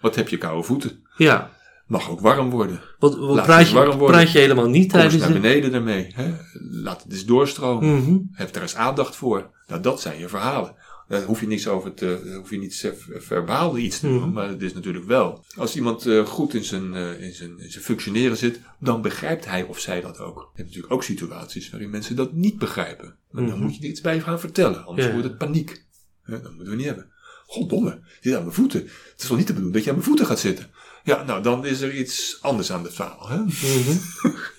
Wat 0.00 0.14
heb 0.14 0.28
je 0.28 0.38
koude 0.38 0.62
voeten? 0.62 1.04
ja. 1.16 1.54
Mag 1.86 2.10
ook 2.10 2.20
warm 2.20 2.50
worden. 2.50 2.80
Wat, 2.98 3.16
Laat 3.18 3.44
praat, 3.46 3.58
het 3.62 3.72
warm 3.72 3.90
je, 3.90 3.96
worden. 3.96 4.16
praat 4.16 4.32
je 4.32 4.38
helemaal 4.38 4.68
niet 4.68 4.90
Kom 4.90 5.00
tijdens 5.00 5.20
naar 5.22 5.32
de... 5.32 5.40
beneden 5.40 5.72
ermee. 5.74 6.06
Hè? 6.14 6.32
Laat 6.70 7.02
het 7.02 7.12
eens 7.12 7.24
doorstromen. 7.24 7.94
Mhm. 8.02 8.16
Heb 8.32 8.52
daar 8.52 8.62
eens 8.62 8.74
aandacht 8.76 9.16
voor. 9.16 9.50
Nou, 9.66 9.82
dat 9.82 10.00
zijn 10.00 10.18
je 10.18 10.28
verhalen. 10.28 10.74
Daar 11.08 11.22
hoef 11.22 11.40
je 11.40 11.46
niks 11.46 11.68
over 11.68 11.94
te, 11.94 12.34
hoef 12.36 12.50
je 12.50 12.58
niet 12.58 12.76
ver- 12.76 13.22
verbaal 13.22 13.76
iets 13.78 14.00
te 14.00 14.06
doen, 14.08 14.16
Mhm. 14.20 14.32
maar 14.32 14.48
het 14.48 14.62
is 14.62 14.74
natuurlijk 14.74 15.04
wel. 15.04 15.44
Als 15.56 15.76
iemand 15.76 16.06
eh, 16.06 16.26
goed 16.26 16.54
in 16.54 16.64
zijn, 16.64 16.94
eh, 16.94 17.20
in, 17.22 17.32
zijn, 17.34 17.58
in 17.58 17.70
zijn 17.70 17.84
functioneren 17.84 18.36
zit, 18.36 18.60
dan 18.80 19.02
begrijpt 19.02 19.46
hij 19.46 19.62
of 19.62 19.78
zij 19.78 20.00
dat 20.00 20.18
ook. 20.18 20.38
Je 20.38 20.46
hebt 20.54 20.68
natuurlijk 20.68 20.92
ook 20.92 21.02
situaties 21.02 21.70
waarin 21.70 21.90
mensen 21.90 22.16
dat 22.16 22.32
niet 22.32 22.58
begrijpen. 22.58 23.16
Maar 23.30 23.42
dan 23.46 23.52
Mhm. 23.54 23.62
moet 23.62 23.76
je 23.76 23.82
er 23.82 23.88
iets 23.88 24.00
bij 24.00 24.20
gaan 24.20 24.40
vertellen, 24.40 24.84
anders 24.84 25.06
Ja. 25.06 25.12
wordt 25.12 25.28
het 25.28 25.38
paniek. 25.38 25.84
Hè, 26.22 26.40
dat 26.42 26.52
moeten 26.52 26.70
we 26.70 26.76
niet 26.76 26.86
hebben. 26.86 27.10
Goddomme, 27.46 27.90
je 28.20 28.28
zit 28.28 28.34
aan 28.34 28.42
mijn 28.42 28.54
voeten. 28.54 28.80
Het 28.80 29.22
is 29.22 29.28
wel 29.28 29.36
niet 29.36 29.46
te 29.46 29.52
bedoelen 29.52 29.74
dat 29.76 29.84
je 29.84 29.88
aan 29.90 29.96
mijn 29.96 30.08
voeten 30.08 30.26
gaat 30.26 30.38
zitten. 30.38 30.70
Ja, 31.06 31.22
nou 31.26 31.42
dan 31.42 31.66
is 31.66 31.80
er 31.80 31.94
iets 31.94 32.38
anders 32.40 32.72
aan 32.72 32.84
het 32.84 32.94
verhaal. 32.94 33.28
Hè? 33.28 33.36
Mhm. 33.38 33.96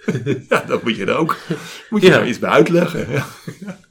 Ja, 0.50 0.64
dat 0.68 0.84
moet 0.84 0.96
je 0.96 1.06
er 1.06 1.16
ook 1.16 1.38
moet 1.90 2.02
je 2.02 2.08
Ja. 2.08 2.14
daar 2.18 2.28
iets 2.28 2.40
bij 2.40 2.50
uitleggen. 2.50 3.12
Ja. 3.12 3.28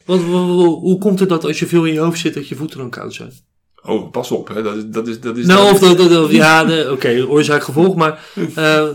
Want, 0.05 0.23
hoe, 0.23 0.99
komt 0.99 1.21
het 1.21 1.29
dat 1.29 1.45
als 1.45 1.59
je 1.59 1.67
veel 1.67 1.85
in 1.85 1.93
je 1.93 1.99
hoofd 1.99 2.19
zit, 2.21 2.35
dat 2.35 2.49
je 2.49 2.55
voeten 2.55 2.79
dan 2.79 2.91
koud 2.91 3.15
zijn? 3.15 3.33
Oh, 3.83 4.11
pas 4.11 4.31
op, 4.31 4.49
hè. 4.49 4.63
Dat 4.63 4.77
is, 4.77 4.83
dat 4.87 5.09
is, 5.09 5.21
dat 5.21 5.37
is 5.37 5.47
Nou, 5.47 5.73
of 5.73 5.79
dat, 5.79 5.97
dat- 5.99 6.11
dat- 6.11 6.31
ja, 6.31 6.65
de- 6.65 6.89
oké, 6.93 7.25
oorzaak 7.29 7.63
gevolg, 7.63 7.95
maar 7.97 8.25
eh, 8.55 8.89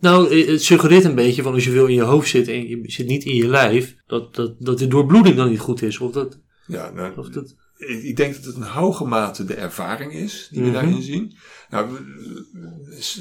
nou, 0.00 0.44
het 0.50 0.62
suggereert 0.62 1.04
een 1.04 1.14
beetje 1.14 1.42
van 1.42 1.54
als 1.54 1.64
je 1.64 1.70
veel 1.70 1.86
in 1.86 1.94
je 1.94 2.02
hoofd 2.02 2.28
zit 2.28 2.48
en 2.48 2.68
je 2.68 2.80
zit 2.86 3.06
niet 3.06 3.24
in 3.24 3.34
je 3.36 3.48
lijf, 3.48 3.94
dat, 4.06 4.34
dat, 4.34 4.54
dat 4.58 4.78
de 4.78 4.86
doorbloeding 4.88 5.36
dan 5.36 5.48
niet 5.50 5.58
goed 5.60 5.82
is. 5.82 5.98
Of 5.98 6.12
dat, 6.12 6.38
Ja, 6.66 6.90
nou, 6.90 7.12
of 7.18 7.28
dat, 7.28 7.54
ik 7.76 8.16
denk 8.16 8.34
dat 8.34 8.44
het 8.44 8.56
een 8.56 8.62
hoge 8.62 9.04
mate 9.04 9.44
de 9.44 9.54
ervaring 9.54 10.12
is 10.12 10.48
die 10.50 10.60
we 10.62 10.66
Mhm. 10.68 10.74
daarin 10.74 11.02
zien. 11.02 11.36
Nou, 11.70 11.86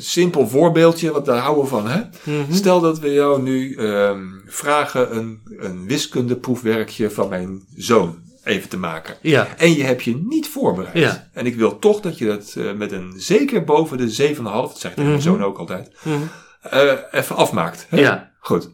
simpel 0.02 0.48
voorbeeldje, 0.48 1.12
want 1.12 1.26
daar 1.26 1.38
houden 1.42 1.64
we 1.64 1.70
van, 1.70 1.88
hè. 1.88 2.02
Mhm. 2.24 2.54
Stel 2.54 2.82
dat 2.82 3.00
we 3.00 3.10
jou 3.14 3.42
nu 3.42 3.76
ehm, 3.76 4.22
vragen 4.46 5.16
een, 5.16 5.40
een 5.58 5.88
wiskundeproefwerkje 5.88 7.10
van 7.10 7.30
mijn 7.30 7.64
zoon 7.76 8.22
even 8.44 8.70
te 8.70 8.78
maken. 8.78 9.16
ja, 9.22 9.48
En 9.58 9.74
je 9.74 9.84
hebt 9.84 10.04
je 10.04 10.16
niet 10.30 10.48
voorbereid. 10.48 10.98
Ja. 10.98 11.30
En 11.34 11.46
ik 11.46 11.56
wil 11.56 11.80
toch 11.80 12.00
dat 12.02 12.18
je 12.18 12.26
dat 12.26 12.54
eh, 12.58 12.74
met 12.74 12.92
een 12.92 13.14
zeker 13.18 13.64
boven 13.64 13.98
de 13.98 14.10
7,5, 14.10 14.72
dat 14.72 14.80
zeg 14.80 14.92
ik 14.92 14.98
tegen 14.98 15.04
mijn 15.04 15.14
Mhm. 15.14 15.22
zoon 15.22 15.44
ook 15.44 15.58
altijd, 15.58 15.92
eh, 16.62 16.92
even 17.12 17.36
afmaakt. 17.36 17.86
Hè? 17.90 18.00
ja, 18.00 18.32
Goed. 18.40 18.70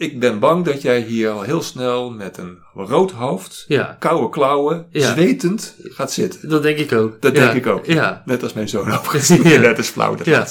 Ik 0.00 0.20
ben 0.20 0.38
bang 0.38 0.64
dat 0.64 0.82
jij 0.82 1.00
hier 1.02 1.30
al 1.30 1.42
heel 1.42 1.62
snel 1.62 2.10
met 2.10 2.36
een 2.38 2.58
rood 2.74 3.10
hoofd, 3.10 3.64
ja, 3.68 3.96
koude 3.98 4.28
klauwen, 4.28 4.86
Ja. 4.90 5.12
zwetend 5.12 5.76
gaat 5.82 6.12
zitten. 6.12 6.48
dat 6.48 6.62
denk 6.62 6.78
ik 6.78 6.92
ook. 6.92 7.22
Dat 7.22 7.36
Ja, 7.36 7.40
denk 7.44 7.66
ik 7.66 7.72
ook. 7.72 7.86
Ja, 7.86 8.22
Net 8.26 8.42
als 8.42 8.52
mijn 8.52 8.68
zoon 8.68 8.90
ook. 8.92 9.14
Ja. 9.44 9.58
Net 9.60 9.76
als 9.76 9.88
flauw. 9.88 10.16
Ja. 10.24 10.46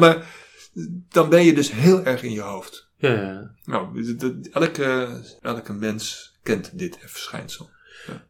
Maar 0.00 0.26
dan 1.08 1.28
ben 1.28 1.44
je 1.44 1.54
dus 1.54 1.72
heel 1.72 2.04
erg 2.04 2.22
in 2.22 2.32
je 2.32 2.40
hoofd. 2.40 2.88
ja, 2.98 3.12
ja. 3.12 3.50
Nou, 3.64 4.14
d- 4.16 4.18
d- 4.20 4.48
elke, 4.52 5.08
elke 5.40 5.72
mens 5.72 6.32
kent 6.42 6.78
dit 6.78 6.98
verschijnsel. 7.00 7.70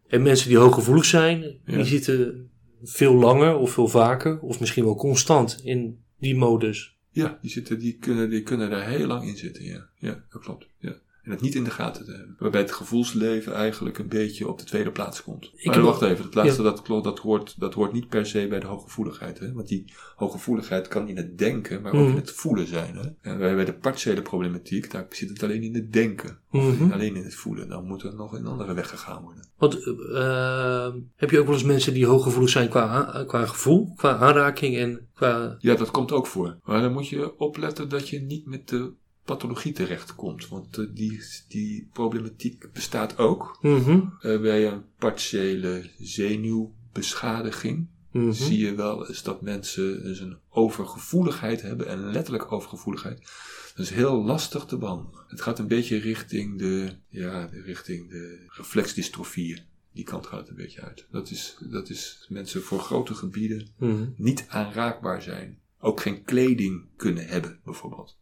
En 0.08 0.22
mensen 0.22 0.48
die 0.48 0.58
hooggevoelig 0.58 1.04
zijn, 1.04 1.58
die 1.64 1.84
zitten 1.84 2.50
veel 2.82 3.14
langer 3.14 3.56
of 3.56 3.70
veel 3.72 3.88
vaker, 3.88 4.38
of 4.40 4.60
misschien 4.60 4.84
wel 4.84 4.96
constant 4.96 5.60
in 5.62 5.98
die 6.18 6.36
modus. 6.36 6.96
Ja, 7.18 7.38
die, 7.42 7.50
zitten, 7.50 7.78
die, 7.78 7.98
kunnen, 7.98 8.30
die 8.30 8.42
kunnen 8.42 8.70
daar 8.70 8.88
heel 8.88 9.06
lang 9.06 9.26
in 9.26 9.36
zitten. 9.36 9.64
Ja, 9.64 9.88
ja 9.98 10.24
dat 10.30 10.42
klopt. 10.42 10.68
Ja. 10.78 10.94
En 11.28 11.34
het 11.34 11.42
niet 11.42 11.54
in 11.54 11.64
de 11.64 11.70
gaten 11.70 12.04
te 12.04 12.10
hebben. 12.10 12.36
Waarbij 12.38 12.60
het 12.60 12.72
gevoelsleven 12.72 13.54
eigenlijk 13.54 13.98
een 13.98 14.08
beetje 14.08 14.48
op 14.48 14.58
de 14.58 14.64
tweede 14.64 14.90
plaats 14.90 15.22
komt. 15.22 15.50
Ik 15.54 15.66
maar 15.66 15.80
wacht 15.82 16.02
even, 16.02 16.24
dat 16.24 16.34
laatste 16.34 16.62
dat, 16.62 16.82
klopt, 16.82 17.04
dat, 17.04 17.18
hoort, 17.18 17.54
dat 17.60 17.74
hoort 17.74 17.92
niet 17.92 18.08
per 18.08 18.26
se 18.26 18.46
bij 18.48 18.60
de 18.60 18.66
hooggevoeligheid. 18.66 19.38
Hè? 19.38 19.52
Want 19.52 19.68
die 19.68 19.84
hooggevoeligheid 20.16 20.88
kan 20.88 21.08
in 21.08 21.16
het 21.16 21.38
denken, 21.38 21.82
maar 21.82 21.92
ook 21.92 22.00
Mhm. 22.00 22.10
in 22.10 22.16
het 22.16 22.30
voelen 22.30 22.66
zijn. 22.66 22.96
Hè? 22.96 23.30
En 23.30 23.38
bij 23.38 23.64
de 23.64 23.72
partiële 23.74 24.22
problematiek, 24.22 24.90
daar 24.90 25.06
zit 25.10 25.28
het 25.28 25.42
alleen 25.42 25.62
in 25.62 25.74
het 25.74 25.92
denken. 25.92 26.38
Of 26.50 26.78
Mhm. 26.78 26.92
alleen 26.92 27.16
in 27.16 27.24
het 27.24 27.34
voelen. 27.34 27.68
Dan 27.68 27.84
moet 27.84 28.02
er 28.02 28.14
nog 28.14 28.32
een 28.32 28.46
andere 28.46 28.74
weg 28.74 28.88
gegaan 28.88 29.22
worden. 29.22 29.44
Want 29.58 29.74
eh, 30.14 30.88
heb 31.16 31.30
je 31.30 31.38
ook 31.38 31.46
wel 31.46 31.54
eens 31.54 31.64
mensen 31.64 31.94
die 31.94 32.06
hooggevoelig 32.06 32.50
zijn 32.50 32.68
qua, 32.68 33.24
qua 33.26 33.46
gevoel, 33.46 33.92
qua 33.96 34.16
aanraking 34.16 34.76
en 34.76 35.06
qua. 35.14 35.56
Ja, 35.58 35.74
dat 35.74 35.90
komt 35.90 36.12
ook 36.12 36.26
voor. 36.26 36.56
Maar 36.64 36.80
dan 36.82 36.92
moet 36.92 37.08
je 37.08 37.38
opletten 37.38 37.88
dat 37.88 38.08
je 38.08 38.20
niet 38.20 38.46
met 38.46 38.68
de 38.68 38.92
pathologie 39.28 39.72
terechtkomt. 39.72 40.48
Want 40.48 40.78
eh, 40.78 40.84
die, 40.94 41.20
die 41.48 41.88
problematiek 41.92 42.72
bestaat 42.72 43.18
ook. 43.18 43.58
Mhm, 43.62 44.00
eh, 44.20 44.40
bij 44.40 44.66
een 44.66 44.82
partiële 44.98 45.90
zenuwbeschadiging. 45.98 47.86
Mhm. 48.12 48.32
zie 48.32 48.58
je 48.58 48.74
wel 48.74 49.08
eens 49.08 49.22
dat 49.22 49.42
mensen 49.42 50.02
dus 50.02 50.20
een 50.20 50.36
overgevoeligheid 50.48 51.62
hebben 51.62 51.86
en 51.88 52.10
letterlijk 52.10 52.52
overgevoeligheid. 52.52 53.18
Dat 53.74 53.86
is 53.86 53.90
heel 53.90 54.24
lastig 54.24 54.64
te 54.64 54.76
behandelen. 54.78 55.24
Het 55.28 55.40
gaat 55.40 55.58
een 55.58 55.66
beetje 55.66 55.96
richting 55.98 56.58
de, 56.58 56.92
ja, 57.08 57.48
richting 57.64 58.10
de 58.10 58.44
reflexdystrofieën. 58.48 59.60
Die 59.92 60.04
kant 60.04 60.26
gaat 60.26 60.38
het 60.40 60.48
een 60.48 60.54
beetje 60.56 60.80
uit. 60.80 61.06
Dat 61.10 61.30
is, 61.30 61.56
dat 61.70 61.88
is 61.90 62.26
mensen 62.28 62.62
voor 62.62 62.78
grote 62.80 63.14
gebieden 63.14 63.68
Mhm. 63.78 64.06
niet 64.16 64.44
aanraakbaar 64.48 65.22
zijn. 65.22 65.58
Ook 65.80 66.00
geen 66.00 66.22
kleding 66.24 66.84
kunnen 66.96 67.26
hebben, 67.26 67.60
bijvoorbeeld. 67.64 68.16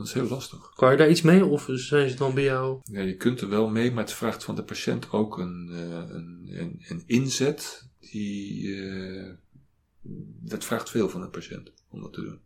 Dat 0.00 0.08
is 0.08 0.14
heel 0.14 0.28
lastig. 0.28 0.72
Kan 0.74 0.90
je 0.90 0.96
daar 0.96 1.10
iets 1.10 1.22
mee 1.22 1.44
of 1.44 1.66
zijn 1.70 2.10
ze 2.10 2.16
dan 2.16 2.34
bij 2.34 2.42
jou? 2.44 2.80
Ja, 2.84 3.00
je 3.00 3.16
kunt 3.16 3.40
er 3.40 3.48
wel 3.48 3.68
mee, 3.68 3.92
maar 3.92 4.04
het 4.04 4.12
vraagt 4.12 4.44
van 4.44 4.54
de 4.54 4.62
patiënt 4.62 5.12
ook 5.12 5.38
een, 5.38 5.68
eh, 5.72 6.14
een, 6.14 6.48
een, 6.50 6.82
een 6.88 7.02
inzet. 7.06 7.88
Die, 8.00 8.74
eh, 8.82 9.32
dat 10.42 10.64
vraagt 10.64 10.90
veel 10.90 11.08
van 11.08 11.20
de 11.20 11.28
patiënt 11.28 11.72
om 11.90 12.00
dat 12.00 12.12
te 12.12 12.20
doen. 12.20 12.40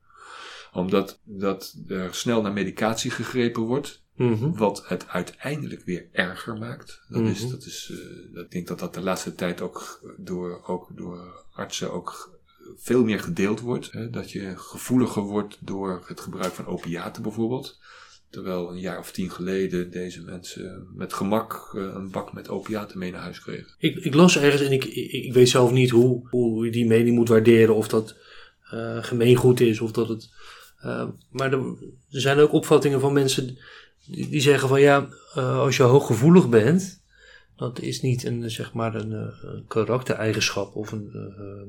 Omdat 0.72 1.20
dat 1.24 1.76
er 1.88 2.14
snel 2.14 2.42
naar 2.42 2.52
medicatie 2.52 3.10
gegrepen 3.10 3.62
wordt, 3.62 4.02
Mhm. 4.14 4.52
wat 4.52 4.88
het 4.88 5.08
uiteindelijk 5.08 5.82
weer 5.84 6.08
erger 6.12 6.58
maakt. 6.58 7.02
Dat 7.08 7.22
is, 7.22 7.40
Mhm. 7.42 7.50
dat 7.50 7.64
is, 7.64 7.90
eh, 8.34 8.40
ik 8.42 8.50
denk 8.50 8.66
dat 8.66 8.78
dat 8.78 8.94
de 8.94 9.00
laatste 9.00 9.34
tijd 9.34 9.60
ook 9.60 10.00
door, 10.16 10.62
ook 10.66 10.88
door 10.96 11.44
artsen 11.52 11.92
ook 11.92 12.33
veel 12.76 13.04
meer 13.04 13.20
gedeeld 13.20 13.60
wordt. 13.60 13.92
Hè? 13.92 14.10
Dat 14.10 14.30
je 14.30 14.52
gevoeliger 14.56 15.22
wordt 15.22 15.58
door 15.60 16.04
het 16.06 16.20
gebruik 16.20 16.52
van 16.52 16.66
opiaten 16.66 17.22
bijvoorbeeld. 17.22 17.78
Terwijl 18.30 18.70
een 18.70 18.80
jaar 18.80 18.98
of 18.98 19.12
tien 19.12 19.30
geleden 19.30 19.90
deze 19.90 20.22
mensen 20.22 20.88
met 20.94 21.12
gemak 21.12 21.72
eh, 21.76 21.82
een 21.82 22.10
bak 22.10 22.32
met 22.32 22.48
opiaten 22.48 22.98
mee 22.98 23.10
naar 23.10 23.20
huis 23.20 23.40
kregen. 23.40 23.74
Ik, 23.78 23.96
ik 23.96 24.14
las 24.14 24.38
ergens 24.38 24.62
en 24.62 24.72
ik, 24.72 24.84
ik, 24.84 25.32
weet 25.32 25.48
zelf 25.48 25.72
niet 25.72 25.90
hoe, 25.90 26.28
hoe 26.30 26.64
je 26.64 26.72
die 26.72 26.86
mening 26.86 27.16
moet 27.16 27.28
waarderen. 27.28 27.74
Of 27.74 27.88
dat 27.88 28.16
eh, 28.70 29.04
gemeengoed 29.04 29.60
is 29.60 29.80
of 29.80 29.92
dat 29.92 30.08
het. 30.08 30.30
eh, 30.80 31.08
maar 31.30 31.52
er, 31.52 31.76
zijn 32.08 32.38
ook 32.38 32.52
opvattingen 32.52 33.00
van 33.00 33.12
mensen 33.12 33.58
die, 34.06 34.40
zeggen 34.40 34.68
van 34.68 34.80
ja, 34.80 35.08
als 35.34 35.76
je 35.76 35.82
hooggevoelig 35.82 36.48
bent. 36.48 37.02
Dat 37.56 37.80
is 37.80 38.00
niet 38.00 38.24
een, 38.24 38.50
zeg 38.50 38.72
maar 38.72 38.94
een, 38.94 39.12
eh, 39.12 39.26
een 39.42 39.64
karaktereigenschap. 39.68 40.76
Of 40.76 40.92
een, 40.92 41.10
eh, 41.12 41.62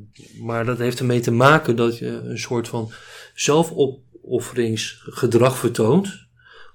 maar 0.44 0.66
dat 0.66 0.78
heeft 0.78 1.00
ermee 1.00 1.20
te 1.20 1.32
maken 1.32 1.76
dat 1.76 1.98
je 1.98 2.08
een 2.08 2.40
soort 2.40 2.68
van 2.68 2.92
zelfopofferingsgedrag 3.34 5.58
vertoont 5.58 6.24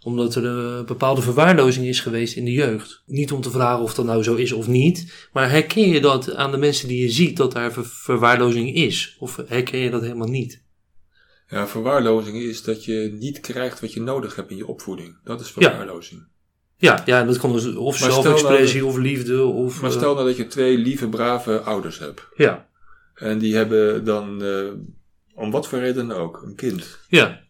omdat 0.02 0.34
er 0.34 0.44
een 0.44 0.86
bepaalde 0.86 1.22
verwaarlozing 1.22 1.86
is 1.86 2.00
geweest 2.00 2.36
in 2.36 2.44
de 2.44 2.52
jeugd. 2.52 3.02
Niet 3.06 3.32
om 3.32 3.40
te 3.40 3.50
vragen 3.50 3.82
of 3.82 3.94
dat 3.94 4.04
nou 4.04 4.22
zo 4.22 4.34
is 4.34 4.52
of 4.52 4.66
niet. 4.66 5.28
Maar 5.32 5.50
herken 5.50 5.88
je 5.88 6.00
dat 6.00 6.34
aan 6.34 6.50
de 6.50 6.56
mensen 6.56 6.88
die 6.88 7.02
je 7.02 7.10
ziet 7.10 7.36
dat 7.36 7.52
daar 7.52 7.72
ver- 7.72 7.86
verwaarlozing 7.86 8.74
is? 8.74 9.16
Of 9.18 9.36
herken 9.46 9.78
je 9.78 9.90
dat 9.90 10.02
helemaal 10.02 10.28
niet? 10.28 10.62
Ja, 11.48 11.68
verwaarlozing 11.68 12.36
is 12.36 12.62
dat 12.62 12.84
je 12.84 13.16
niet 13.18 13.40
krijgt 13.40 13.80
wat 13.80 13.92
je 13.92 14.00
nodig 14.00 14.36
hebt 14.36 14.50
in 14.50 14.56
je 14.56 14.66
opvoeding. 14.66 15.16
Dat 15.24 15.40
is 15.40 15.50
verwaarlozing. 15.50 16.20
Ja, 16.20 16.26
ja 16.80 17.24
dat 17.24 17.38
kan 17.38 17.52
dus 17.52 17.74
of 17.74 17.96
stel 17.96 18.12
zelfexpressie 18.12 18.80
nou 18.80 18.92
of 18.92 18.98
liefde 18.98 19.44
of... 19.44 19.80
Maar 19.80 19.90
eh, 19.90 19.96
stel 19.96 20.14
nou 20.14 20.26
dat 20.26 20.36
je 20.36 20.46
twee 20.46 20.78
lieve, 20.78 21.08
brave 21.08 21.60
ouders 21.60 21.98
hebt. 21.98 22.22
ja, 22.36 22.68
En 23.14 23.38
die 23.38 23.56
hebben 23.56 24.04
dan, 24.04 24.42
eh, 24.42 24.66
om 25.34 25.50
wat 25.50 25.68
voor 25.68 25.78
reden 25.78 26.10
ook, 26.10 26.42
een 26.42 26.54
kind 26.54 26.98
ja. 27.08 27.40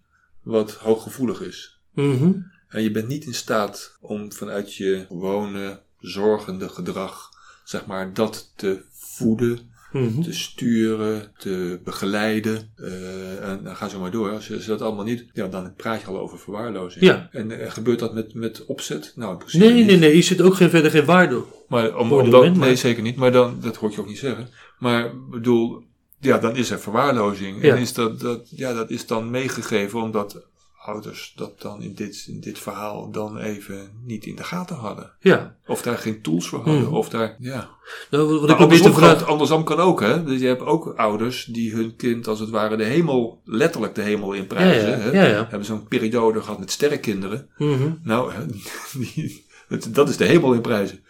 wat 0.43 0.73
hooggevoelig 0.73 1.41
is. 1.41 1.81
Mhm. 1.95 2.33
En 2.69 2.83
je 2.83 2.91
bent 2.91 3.09
niet 3.09 3.25
in 3.25 3.35
staat 3.35 3.97
om 4.01 4.33
vanuit 4.33 4.75
je 4.75 5.05
gewone, 5.09 5.81
zorgende 5.99 6.69
gedrag, 6.69 7.29
zeg 7.65 7.87
maar, 7.87 8.15
dat 8.15 8.53
te 8.57 8.83
voeden, 8.93 9.71
Mhm. 9.93 10.23
te 10.23 10.33
sturen, 10.33 11.33
te 11.39 11.81
begeleiden. 11.85 12.71
eh, 12.77 13.49
en 13.49 13.61
dan 13.65 13.77
ga 13.77 13.89
zo 13.89 14.01
maar 14.01 14.11
door. 14.11 14.31
Als 14.31 14.47
je, 14.49 14.65
dat 14.67 14.81
allemaal 14.83 15.05
niet, 15.05 15.25
ja, 15.33 15.47
dan 15.47 15.75
praat 15.77 16.01
je 16.01 16.07
al 16.07 16.19
over 16.21 16.39
verwaarlozing. 16.39 17.05
Ja. 17.05 17.29
En 17.33 17.51
eh, 17.61 17.71
gebeurt 17.71 17.99
dat 17.99 18.15
met, 18.15 18.35
met 18.35 18.65
opzet? 18.67 19.13
Nou, 19.17 19.33
in 19.33 19.39
principe 19.39 19.65
Nee, 19.65 19.75
niet. 19.75 19.87
nee, 19.87 19.97
nee. 19.99 20.17
Je 20.17 20.23
zit 20.23 20.41
ook 20.41 20.55
geen, 20.55 20.71
verder 20.71 20.91
geen 20.91 21.05
waarde. 21.05 21.43
Maar 21.69 21.97
om, 21.97 22.13
omdat, 22.13 22.31
moment, 22.33 22.57
maar- 22.57 22.67
nee, 22.67 22.77
zeker 22.77 23.03
niet. 23.03 23.17
Maar 23.17 23.33
dan, 23.33 23.57
dat 23.61 23.77
hoor 23.77 23.89
ik 23.89 23.95
je 23.95 24.01
ook 24.01 24.09
niet 24.09 24.19
zeggen. 24.19 24.49
Maar 24.79 25.05
ik 25.07 25.13
bedoel, 25.31 25.83
ja, 26.21 26.39
dan 26.39 26.57
is 26.57 26.71
er 26.71 26.81
verwaarlozing. 26.81 27.63
Ja. 27.63 27.75
En 27.75 27.81
is 27.81 27.93
dat, 27.93 28.21
dat, 28.21 28.49
ja, 28.57 28.75
dat 28.75 28.91
is 28.91 29.07
dan 29.07 29.31
meegegeven 29.31 30.03
omdat 30.03 30.47
ouders 30.91 31.33
dat 31.37 31.61
dan 31.61 31.83
in 31.83 31.95
dit, 31.95 32.25
in 32.29 32.41
dit 32.41 32.59
verhaal 32.59 33.11
dan 33.11 33.39
even 33.39 33.91
niet 34.05 34.27
in 34.27 34.37
de 34.37 34.45
gaten 34.45 34.77
hadden. 34.77 35.13
Ja. 35.21 35.57
Of 35.67 35.83
daar 35.83 35.99
geen 35.99 36.23
tools 36.23 36.49
voor 36.49 36.59
hadden. 36.59 36.85
Hmm. 36.85 36.95
Of 36.95 37.09
daar, 37.09 37.37
ja. 37.39 37.71
Nou, 38.11 38.27
wat 38.27 38.43
ik 38.43 38.47
Maar 38.47 38.57
probeer 38.57 38.57
te 38.57 38.85
andersom, 38.85 38.93
kan, 38.93 39.03
vragen... 39.03 39.27
andersom 39.27 39.65
kan 39.65 39.79
ook, 39.79 40.01
hè. 40.01 40.25
Dus 40.25 40.41
je 40.41 40.47
hebt 40.47 40.63
ook 40.63 40.93
ouders 40.97 41.45
die 41.45 41.73
hun 41.75 41.97
kind 41.97 42.27
als 42.27 42.41
het 42.41 42.51
ware 42.51 42.77
de 42.77 42.85
hemel, 42.85 43.41
letterlijk 43.45 43.95
de 43.95 44.03
hemel 44.03 44.33
in 44.33 44.47
prijzen. 44.47 44.91
ja, 44.91 44.99
hè. 44.99 45.11
ja, 45.11 45.27
ja. 45.27 45.47
Hebben 45.49 45.65
zo'n 45.65 45.89
periode 45.89 46.43
gehad 46.43 46.59
met 46.59 46.71
sterrenkinderen. 46.71 47.49
Mhm. 47.57 47.93
Nou, 48.03 48.33
die, 49.15 49.45
dat, 49.91 50.09
is 50.09 50.17
de 50.17 50.25
hemel 50.25 50.53
in 50.53 50.61
prijzen. 50.61 51.05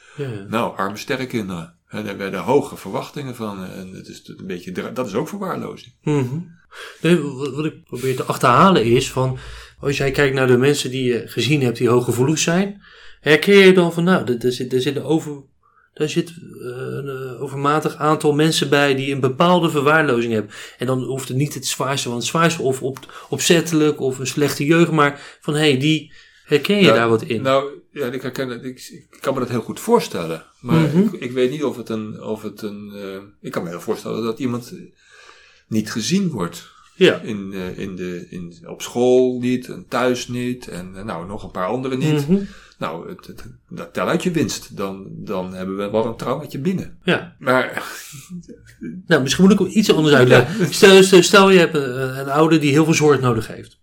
Nou, 0.49 0.77
arme 0.77 0.97
sterrenkinderen. 0.97 1.75
En 1.89 2.05
daar 2.05 2.17
werden 2.17 2.41
hoge 2.41 2.77
verwachtingen 2.77 3.35
van. 3.35 3.65
En 3.65 3.93
het 3.95 4.09
is 4.09 4.23
een 4.37 4.47
beetje, 4.47 4.93
dat 4.93 5.07
is 5.07 5.15
ook 5.15 5.29
verwaarlozing. 5.29 5.95
Mhm. 6.03 6.39
Nee, 7.01 7.21
wat 7.55 7.65
ik 7.65 7.85
probeer 7.85 8.17
te 8.17 8.25
achterhalen 8.25 8.85
is 8.85 9.11
van, 9.13 9.39
als 9.81 9.97
jij 9.97 10.11
kijkt 10.11 10.35
naar 10.35 10.47
de 10.47 10.57
mensen 10.57 10.91
die 10.91 11.05
je 11.13 11.23
gezien 11.27 11.63
hebt 11.63 11.77
die 11.79 11.89
hooggevoelig 11.89 12.39
zijn, 12.39 12.83
herken 13.21 13.55
je 13.57 13.73
dan 13.73 13.93
van, 13.93 14.05
nou, 14.05 14.25
er, 14.33 14.45
er 14.45 14.53
zit, 14.53 14.73
er 14.73 14.81
zit 14.81 14.97
een 14.97 15.03
over, 15.03 15.43
daar 15.95 16.09
zit 16.09 16.29
eh, 16.29 16.37
een 16.67 17.09
eh, 17.09 17.43
overmatig 17.43 17.97
aantal 17.97 18.33
mensen 18.33 18.69
bij 18.69 18.95
die 18.95 19.13
een 19.13 19.21
bepaalde 19.21 19.71
verwaarlozing 19.71 20.33
hebben. 20.33 20.53
En 20.79 20.87
dan 20.87 21.03
hoeft 21.03 21.29
het 21.29 21.37
niet 21.37 21.55
het 21.55 21.67
zwaarste 21.67 22.09
van 22.09 22.17
het 22.17 22.27
zwaarste 22.27 22.63
of 22.63 22.83
op, 22.83 23.27
opzettelijk 23.29 24.01
of 24.01 24.19
een 24.19 24.27
slechte 24.27 24.65
jeugd, 24.65 24.91
maar 24.91 25.39
van, 25.41 25.55
hé, 25.55 25.61
hey, 25.71 25.79
die 25.79 26.13
herken 26.45 26.77
je 26.77 26.83
Ja, 26.83 26.95
daar 26.95 27.09
wat 27.09 27.23
in. 27.23 27.43
Nou, 27.43 27.71
ja, 27.93 28.07
ik, 28.07 28.23
herken 28.23 28.49
het, 28.49 28.65
ik, 28.65 29.07
ik 29.11 29.21
kan 29.21 29.35
me 29.35 29.41
dat 29.41 29.49
heel 29.49 29.61
goed 29.63 29.81
voorstellen. 29.81 30.45
Maar 30.61 30.81
Mhm. 30.81 30.99
ik, 30.99 31.13
ik 31.13 31.33
weet 31.33 31.51
niet 31.51 31.65
of 31.65 31.77
het 31.77 31.89
een. 31.89 32.23
Of 32.23 32.43
het 32.43 32.63
een 32.63 32.93
eh, 32.95 33.23
ik 33.41 33.53
kan 33.53 33.63
me 33.63 33.69
heel 33.69 33.81
voorstellen 33.81 34.23
dat 34.23 34.39
iemand 34.39 34.75
niet 35.69 35.93
gezien 35.93 36.31
wordt. 36.31 36.71
Ja. 37.07 37.21
In, 37.21 37.53
eh, 37.53 37.79
in 37.79 37.97
de, 37.97 38.27
in, 38.31 38.55
op 38.67 38.83
school 38.83 39.39
niet, 39.39 39.69
en 39.69 39.85
thuis 39.89 40.29
niet. 40.29 40.69
En 40.69 40.93
eh, 40.97 41.05
nou, 41.05 41.27
nog 41.27 41.43
een 41.43 41.51
paar 41.51 41.67
anderen 41.67 41.99
niet. 41.99 42.29
Mhm. 42.29 42.41
Nou, 42.79 43.09
het, 43.09 43.27
het, 43.27 43.45
dat 43.69 43.93
tel 43.93 44.09
uit 44.09 44.23
je 44.23 44.31
winst. 44.31 44.77
Dan, 44.77 45.07
dan 45.11 45.55
hebben 45.55 45.77
we 45.77 45.91
wel 45.91 46.07
een 46.07 46.17
traumaatje 46.17 46.59
binnen. 46.59 46.99
ja. 47.05 47.37
Maar 47.39 47.83
Nou, 49.07 49.23
misschien 49.23 49.45
moet 49.45 49.53
ik 49.53 49.59
hem 49.59 49.69
iets 49.73 49.93
anders 49.93 50.15
uitleggen. 50.15 50.75
Stel, 50.75 51.03
stel, 51.03 51.23
stel 51.23 51.51
je 51.51 51.59
hebt 51.59 51.75
een, 51.75 52.19
een 52.19 52.31
ouder 52.31 52.61
die 52.61 52.71
heel 52.71 52.85
veel 52.85 52.95
zorg 52.95 53.21
nodig 53.21 53.47
heeft. 53.47 53.79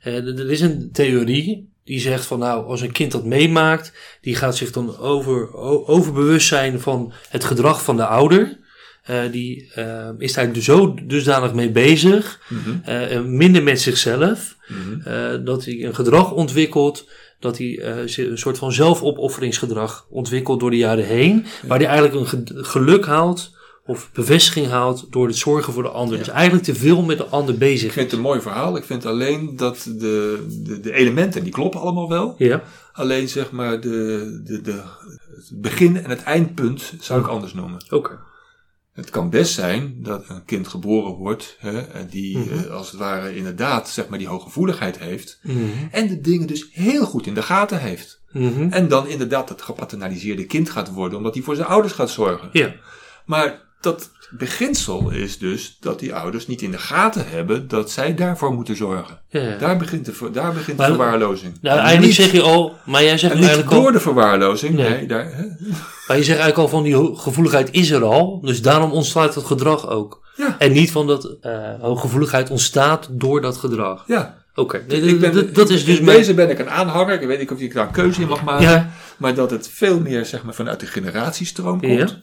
Eh, 0.00 0.14
er 0.14 0.50
is 0.50 0.60
een 0.60 0.90
theorie 0.92 1.68
die 1.84 2.00
zegt 2.00 2.24
van 2.26 2.38
nou, 2.38 2.66
als 2.66 2.80
een 2.80 2.92
kind 2.92 3.12
dat 3.12 3.24
meemaakt, 3.24 3.92
die 4.20 4.36
gaat 4.36 4.56
zich 4.56 4.70
dan 4.70 4.96
over, 4.96 5.54
overbewust 5.86 6.46
zijn 6.46 6.80
van 6.80 7.12
het 7.28 7.44
gedrag 7.44 7.84
van 7.84 7.96
de 7.96 8.06
ouder. 8.06 8.58
Eh, 9.02 9.20
die 9.32 9.70
eh, 9.74 10.08
is 10.18 10.32
daar 10.32 10.50
zo 10.60 10.94
dusdanig 11.06 11.54
mee 11.54 11.70
bezig, 11.70 12.40
en 12.84 13.36
minder 13.36 13.62
met 13.62 13.80
zichzelf, 13.80 14.56
mhm. 14.68 15.08
eh, 15.08 15.44
dat 15.44 15.64
hij 15.64 15.84
een 15.84 15.94
gedrag 15.94 16.32
ontwikkelt, 16.32 17.08
dat 17.40 17.58
hij 17.58 17.82
een 18.16 18.38
soort 18.38 18.58
van 18.58 18.72
zelfopofferingsgedrag 18.72 20.06
ontwikkelt 20.10 20.60
door 20.60 20.70
de 20.70 20.76
jaren 20.76 21.04
heen, 21.04 21.44
waar 21.66 21.78
hij 21.78 21.86
eigenlijk 21.88 22.20
een 22.20 22.26
ge- 22.26 22.64
geluk 22.64 23.06
haalt 23.06 23.58
of 23.86 24.10
bevestiging 24.12 24.66
haalt 24.66 25.06
door 25.10 25.26
het 25.26 25.36
zorgen 25.36 25.72
voor 25.72 25.82
de 25.82 25.88
ander. 25.88 26.18
Dus 26.18 26.28
eigenlijk 26.28 26.64
te 26.64 26.74
veel 26.74 27.02
met 27.02 27.18
de 27.18 27.24
ander 27.24 27.54
Ik 27.54 27.60
bezig. 27.60 27.92
vind 27.92 28.04
het 28.10 28.14
een 28.14 28.24
mooi 28.24 28.40
verhaal. 28.40 28.76
Ik 28.76 28.84
vind 28.84 29.06
alleen 29.06 29.56
dat 29.56 29.82
de, 29.98 30.46
de, 30.64 30.80
de 30.80 30.92
elementen, 30.92 31.42
die 31.44 31.52
kloppen 31.52 31.80
allemaal 31.80 32.08
wel. 32.08 32.34
Ja, 32.38 32.62
Alleen 32.92 33.28
zeg 33.28 33.50
maar 33.50 33.80
de, 33.80 34.40
de, 34.44 34.60
de, 34.60 34.82
het 35.34 35.50
begin 35.60 35.96
en 36.04 36.10
het 36.10 36.22
eindpunt 36.22 36.92
zou 37.00 37.20
ik 37.20 37.26
anders 37.26 37.54
noemen. 37.54 37.84
oké. 37.90 38.18
Het 39.00 39.10
kan 39.10 39.30
best 39.30 39.52
zijn 39.54 39.94
dat 40.02 40.24
een 40.28 40.44
kind 40.44 40.68
geboren 40.68 41.12
wordt 41.12 41.56
hè, 41.58 42.06
die 42.06 42.38
Mhm. 42.38 42.58
eh, 42.58 42.70
als 42.70 42.90
het 42.90 43.00
ware 43.00 43.36
inderdaad 43.36 43.88
zeg 43.88 44.08
maar 44.08 44.18
die 44.18 44.28
hooggevoeligheid 44.28 44.98
heeft. 44.98 45.38
Mhm. 45.42 45.56
En 45.90 46.08
de 46.08 46.20
dingen 46.20 46.46
dus 46.46 46.68
heel 46.72 47.04
goed 47.06 47.26
in 47.26 47.34
de 47.34 47.42
gaten 47.42 47.80
heeft. 47.80 48.20
Mhm. 48.32 48.68
En 48.70 48.88
dan 48.88 49.08
inderdaad 49.08 49.48
het 49.48 49.62
gepaternaliseerde 49.62 50.44
kind 50.46 50.70
gaat 50.70 50.90
worden 50.92 51.18
omdat 51.18 51.34
hij 51.34 51.42
voor 51.42 51.54
zijn 51.56 51.68
ouders 51.68 51.92
gaat 51.92 52.10
zorgen. 52.10 52.48
Ja, 52.52 52.74
Maar 53.26 53.68
dat 53.80 54.10
beginsel 54.30 55.10
is 55.10 55.38
dus 55.38 55.76
dat 55.80 55.98
die 55.98 56.14
ouders 56.14 56.46
niet 56.46 56.62
in 56.62 56.70
de 56.70 56.78
gaten 56.78 57.24
hebben 57.28 57.68
dat 57.68 57.90
zij 57.90 58.14
daarvoor 58.14 58.52
moeten 58.54 58.76
zorgen. 58.76 59.20
ja, 59.28 59.40
ja. 59.40 59.56
Daar 59.56 59.76
begint 59.76 60.04
de, 60.04 60.30
daar 60.32 60.52
begint 60.52 60.66
de 60.66 60.74
Maar- 60.82 60.86
verwaarlozing. 60.86 61.58
Nou, 61.60 61.76
En 61.78 61.82
eigenlijk 61.84 62.18
niet- 62.18 62.28
zeg 62.30 62.32
je 62.32 62.42
al, 62.42 62.76
maar 62.86 63.02
jij 63.04 63.18
zegt 63.18 63.34
eigenlijk 63.34 63.70
door 63.70 63.86
al, 63.86 63.92
de 63.92 64.00
verwaarlozing. 64.00 64.74
Nee. 64.74 64.88
Nee, 64.90 65.06
daar, 65.06 65.24
hè? 65.24 65.44
maar 66.06 66.16
je 66.16 66.24
zegt 66.24 66.38
eigenlijk 66.40 66.56
al 66.58 66.68
van 66.68 66.82
die 66.82 67.16
gevoeligheid 67.16 67.68
is 67.72 67.90
er 67.90 68.02
al, 68.04 68.40
dus 68.42 68.62
daarom 68.62 68.90
ontstaat 68.90 69.34
het 69.34 69.44
gedrag 69.44 69.88
ook. 69.88 70.28
Ja. 70.36 70.56
En 70.58 70.72
niet 70.72 70.90
van 70.92 71.06
dat 71.06 71.36
eh 71.40 71.58
hooggevoeligheid 71.80 72.50
ontstaat 72.50 73.08
door 73.10 73.40
dat 73.40 73.56
gedrag. 73.56 74.04
ja. 74.06 74.38
Oké, 74.54 74.84
nee, 74.88 75.18
dat, 75.18 75.54
dat 75.54 75.70
is 75.70 75.84
dus 75.84 75.98
in 75.98 76.04
mijn... 76.04 76.16
deze 76.16 76.34
ben 76.34 76.50
ik 76.50 76.58
een 76.58 76.70
aanhanger. 76.70 77.20
Ik 77.20 77.26
weet 77.26 77.38
niet 77.38 77.50
of 77.50 77.58
ik 77.60 77.74
daar 77.74 77.86
een 77.86 77.92
keuze 77.92 78.20
in 78.20 78.28
mag 78.28 78.42
maken. 78.44 78.68
Ja, 78.68 78.90
Maar 79.16 79.34
dat 79.34 79.50
het 79.50 79.68
veel 79.72 80.00
meer 80.00 80.24
zeg 80.26 80.42
maar, 80.42 80.54
vanuit 80.54 80.80
de 80.80 80.86
generatiestroom 80.86 81.80
komt. 81.80 82.22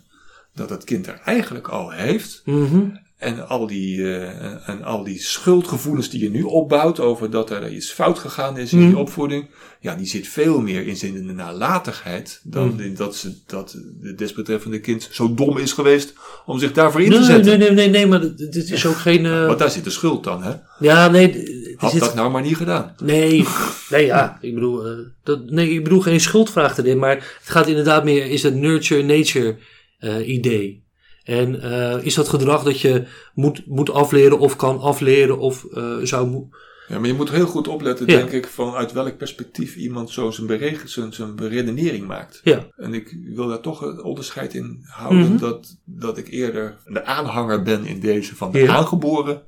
Dat 0.57 0.69
het 0.69 0.83
kind 0.83 1.07
er 1.07 1.19
eigenlijk 1.25 1.67
al 1.67 1.91
heeft. 1.91 2.41
mhm. 2.45 2.79
En 3.17 3.47
al, 3.47 3.67
die, 3.67 3.97
uh, 3.97 4.69
en 4.69 4.83
al 4.83 5.03
die 5.03 5.19
schuldgevoelens 5.21 6.09
die 6.09 6.23
je 6.23 6.29
nu 6.29 6.41
opbouwt 6.43 6.99
over 6.99 7.29
dat 7.29 7.49
er 7.49 7.71
iets 7.71 7.91
fout 7.91 8.19
gegaan 8.19 8.57
is 8.57 8.73
in 8.73 8.79
Mhm. 8.79 8.87
die 8.87 8.97
opvoeding, 8.97 9.45
ja, 9.79 9.95
die 9.95 10.05
zit 10.07 10.27
veel 10.27 10.61
meer 10.61 10.87
in 10.87 10.95
zijn 10.97 11.35
nalatigheid 11.35 12.39
dan 12.43 12.67
Mhm. 12.67 12.79
in 12.81 12.95
dat, 12.95 13.15
ze, 13.15 13.33
dat 13.47 13.77
de 14.01 14.13
desbetreffende 14.15 14.79
kind 14.79 15.07
zo 15.11 15.33
dom 15.33 15.57
is 15.57 15.71
geweest 15.73 16.13
om 16.45 16.59
zich 16.59 16.71
daarvoor 16.71 17.01
in 17.01 17.09
te 17.11 17.17
Nee, 17.17 17.25
zetten. 17.25 17.59
nee, 17.59 17.67
nee, 17.69 17.75
nee, 17.75 17.89
nee, 17.89 18.07
maar 18.07 18.19
dit 18.35 18.55
is 18.71 18.85
ook 18.85 18.95
geen... 18.97 19.25
eh, 19.31 19.45
Want 19.45 19.59
daar 19.59 19.71
zit 19.71 19.83
de 19.83 19.89
schuld 19.89 20.23
dan, 20.23 20.43
hè? 20.43 20.51
ja, 20.79 21.07
nee, 21.07 21.55
Had 21.77 21.91
zit- 21.91 21.99
dat 21.99 22.15
nou 22.15 22.31
maar 22.31 22.41
niet 22.41 22.57
gedaan. 22.57 22.93
Nee, 23.03 23.45
nee, 23.89 24.05
ja, 24.05 24.37
ik 24.41 24.53
bedoel, 24.53 24.85
eh, 24.85 24.91
dat, 25.23 25.49
nee, 25.49 25.69
ik 25.69 25.83
bedoel 25.83 26.01
geen 26.01 26.19
schuldvraag 26.19 26.77
erin, 26.77 26.97
maar 26.99 27.15
het 27.15 27.49
gaat 27.49 27.67
inderdaad 27.67 28.03
meer, 28.03 28.25
is 28.25 28.43
het 28.43 28.55
nurture-nature 28.55 29.55
eh, 29.97 30.27
idee. 30.27 30.85
En 31.23 31.61
eh, 31.61 32.05
is 32.05 32.13
dat 32.13 32.29
gedrag 32.29 32.63
dat 32.63 32.79
je 32.81 33.03
moet, 33.33 33.65
moet 33.65 33.89
afleren 33.91 34.39
of 34.39 34.55
kan 34.55 34.79
afleren 34.79 35.39
of 35.39 35.65
eh, 35.65 35.95
zou 36.03 36.47
Ja, 36.87 36.99
maar 36.99 37.07
je 37.07 37.13
moet 37.13 37.29
heel 37.31 37.45
goed 37.47 37.67
opletten, 37.67 38.07
Ja. 38.07 38.17
denk 38.17 38.31
ik, 38.31 38.47
vanuit 38.47 38.91
welk 38.91 39.17
perspectief 39.17 39.75
iemand 39.75 40.09
zo 40.09 40.31
zijn, 40.31 40.47
bereg- 40.47 40.89
zijn, 40.89 41.13
zijn 41.13 41.35
beredenering 41.35 42.07
maakt. 42.07 42.41
Ja. 42.43 42.67
En 42.75 42.93
ik 42.93 43.17
wil 43.23 43.47
daar 43.47 43.59
toch 43.61 43.81
een 43.81 44.03
onderscheid 44.03 44.53
in 44.53 44.79
houden 44.83 45.27
Mhm. 45.29 45.37
dat, 45.37 45.77
dat 45.85 46.17
ik 46.17 46.27
eerder 46.27 46.77
de 46.85 47.05
aanhanger 47.05 47.63
ben 47.63 47.85
in 47.85 47.99
deze 47.99 48.35
van 48.35 48.51
de 48.51 48.59
Ja. 48.59 48.75
aangeboren, 48.75 49.41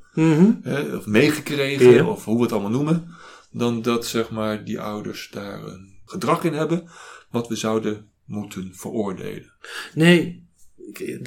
hè, 0.64 0.95
of 0.95 1.06
meegekregen, 1.06 1.91
Ja. 1.93 2.06
of 2.08 2.26
hoe 2.26 2.36
we 2.38 2.41
het 2.41 2.52
allemaal 2.52 2.70
noemen, 2.72 3.08
dan 3.52 3.82
dat 3.82 4.06
zeg 4.06 4.30
maar 4.30 4.64
die 4.64 4.80
ouders 4.82 5.30
daar 5.32 5.64
een 5.64 5.97
gedrag 6.06 6.43
in 6.43 6.54
hebben 6.54 6.89
wat 7.32 7.47
we 7.47 7.56
zouden 7.56 8.09
moeten 8.30 8.71
veroordelen. 8.75 9.51
Nee, 9.93 10.43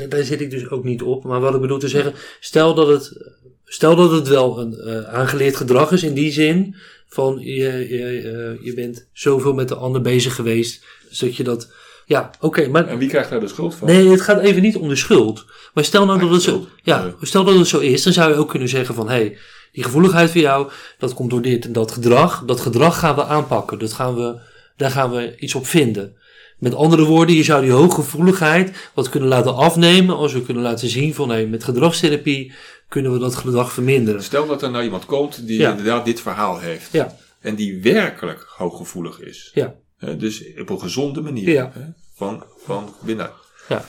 daar- 0.09 0.23
zit 0.23 0.41
ik 0.41 0.51
dus 0.51 0.69
ook 0.71 0.85
niet 0.85 1.03
op. 1.03 1.25
Maar 1.25 1.41
wat 1.41 1.55
ik 1.55 1.61
bedoel 1.61 1.79
te 1.79 1.89
zeggen, 1.89 2.15
stel 2.41 2.75
dat 2.75 2.89
het, 2.89 3.33
stel 3.65 3.97
dat 3.97 4.11
het 4.11 4.29
wel 4.29 4.59
een 4.61 4.75
eh, 4.75 5.05
aangeleerd 5.15 5.57
gedrag 5.57 5.93
is 5.93 6.03
in 6.03 6.15
die 6.15 6.33
zin 6.33 6.77
van 7.07 7.39
je, 7.39 7.87
je, 7.89 8.21
eh, 8.59 8.65
je 8.65 8.75
bent 8.75 9.09
zoveel 9.13 9.53
met 9.55 9.69
de 9.69 9.75
ander 9.75 10.01
bezig 10.01 10.35
geweest, 10.35 10.85
dus 11.09 11.19
dat 11.19 11.37
je 11.37 11.43
dat, 11.43 11.73
ja, 12.07 12.31
oké, 12.41 12.69
maar 12.69 12.87
En 12.89 12.99
wie 12.99 13.09
krijgt 13.09 13.31
daar 13.31 13.41
de 13.41 13.49
schuld 13.49 13.75
van? 13.75 13.89
Nee, 13.89 14.09
het 14.09 14.21
gaat 14.21 14.41
even 14.41 14.63
niet 14.63 14.77
om 14.77 14.89
de 14.89 14.97
schuld. 14.97 15.45
Maar 15.75 15.85
stel 15.85 16.07
nou 16.07 16.21
dat 16.21 16.31
het 16.31 16.43
zo, 16.43 16.67
ja, 16.83 17.03
Nee. 17.03 17.13
stel 17.21 17.45
dat 17.45 17.59
het 17.59 17.67
zo 17.67 17.79
is, 17.79 18.03
dan 18.03 18.13
zou 18.13 18.31
je 18.33 18.37
ook 18.39 18.49
kunnen 18.49 18.69
zeggen 18.69 18.95
van, 18.95 19.09
hé, 19.09 19.15
hey, 19.15 19.39
die 19.73 19.85
gevoeligheid 19.85 20.31
van 20.31 20.41
jou, 20.41 20.71
dat 20.99 21.15
komt 21.15 21.31
door 21.31 21.43
dit 21.43 21.65
en 21.65 21.73
dat 21.73 21.93
gedrag. 21.93 22.45
Dat 22.47 22.61
gedrag 22.61 22.99
gaan 22.99 23.15
we 23.15 23.25
aanpakken. 23.25 23.79
Dat 23.79 23.93
gaan 23.93 24.15
we, 24.15 24.41
daar 24.77 24.91
gaan 24.91 25.11
we 25.11 25.35
iets 25.39 25.55
op 25.55 25.67
vinden. 25.67 26.17
Met 26.63 26.75
andere 26.75 27.05
woorden, 27.05 27.35
je 27.37 27.43
zou 27.43 27.63
die 27.63 27.71
hooggevoeligheid 27.71 28.91
wat 28.95 29.09
kunnen 29.09 29.29
laten 29.29 29.55
afnemen 29.57 30.17
als 30.17 30.33
we 30.33 30.43
kunnen 30.43 30.63
laten 30.63 30.89
zien 30.89 31.15
van, 31.15 31.29
hé, 31.29 31.35
hey, 31.35 31.47
met 31.47 31.65
gedragstherapie 31.65 32.53
kunnen 32.89 33.13
we 33.13 33.19
dat 33.19 33.35
gedrag 33.35 33.73
verminderen. 33.73 34.23
Stel 34.23 34.47
dat 34.47 34.63
er 34.63 34.71
nou 34.71 34.85
iemand 34.85 35.05
komt 35.07 35.47
die 35.47 35.59
Ja. 35.59 35.71
inderdaad 35.71 36.05
dit 36.05 36.21
verhaal 36.21 36.59
heeft. 36.59 36.93
Ja, 36.93 37.17
En 37.41 37.55
die 37.55 37.83
werkelijk 37.83 38.45
hooggevoelig 38.57 39.21
is. 39.21 39.51
ja, 39.55 39.75
dus 40.19 40.45
op 40.61 40.71
een 40.71 40.81
gezonde 40.81 41.21
manier. 41.21 41.71
Hè, 41.73 41.81
van, 42.15 42.45
van 42.65 42.95
binnen. 43.01 43.31
ja. 43.69 43.85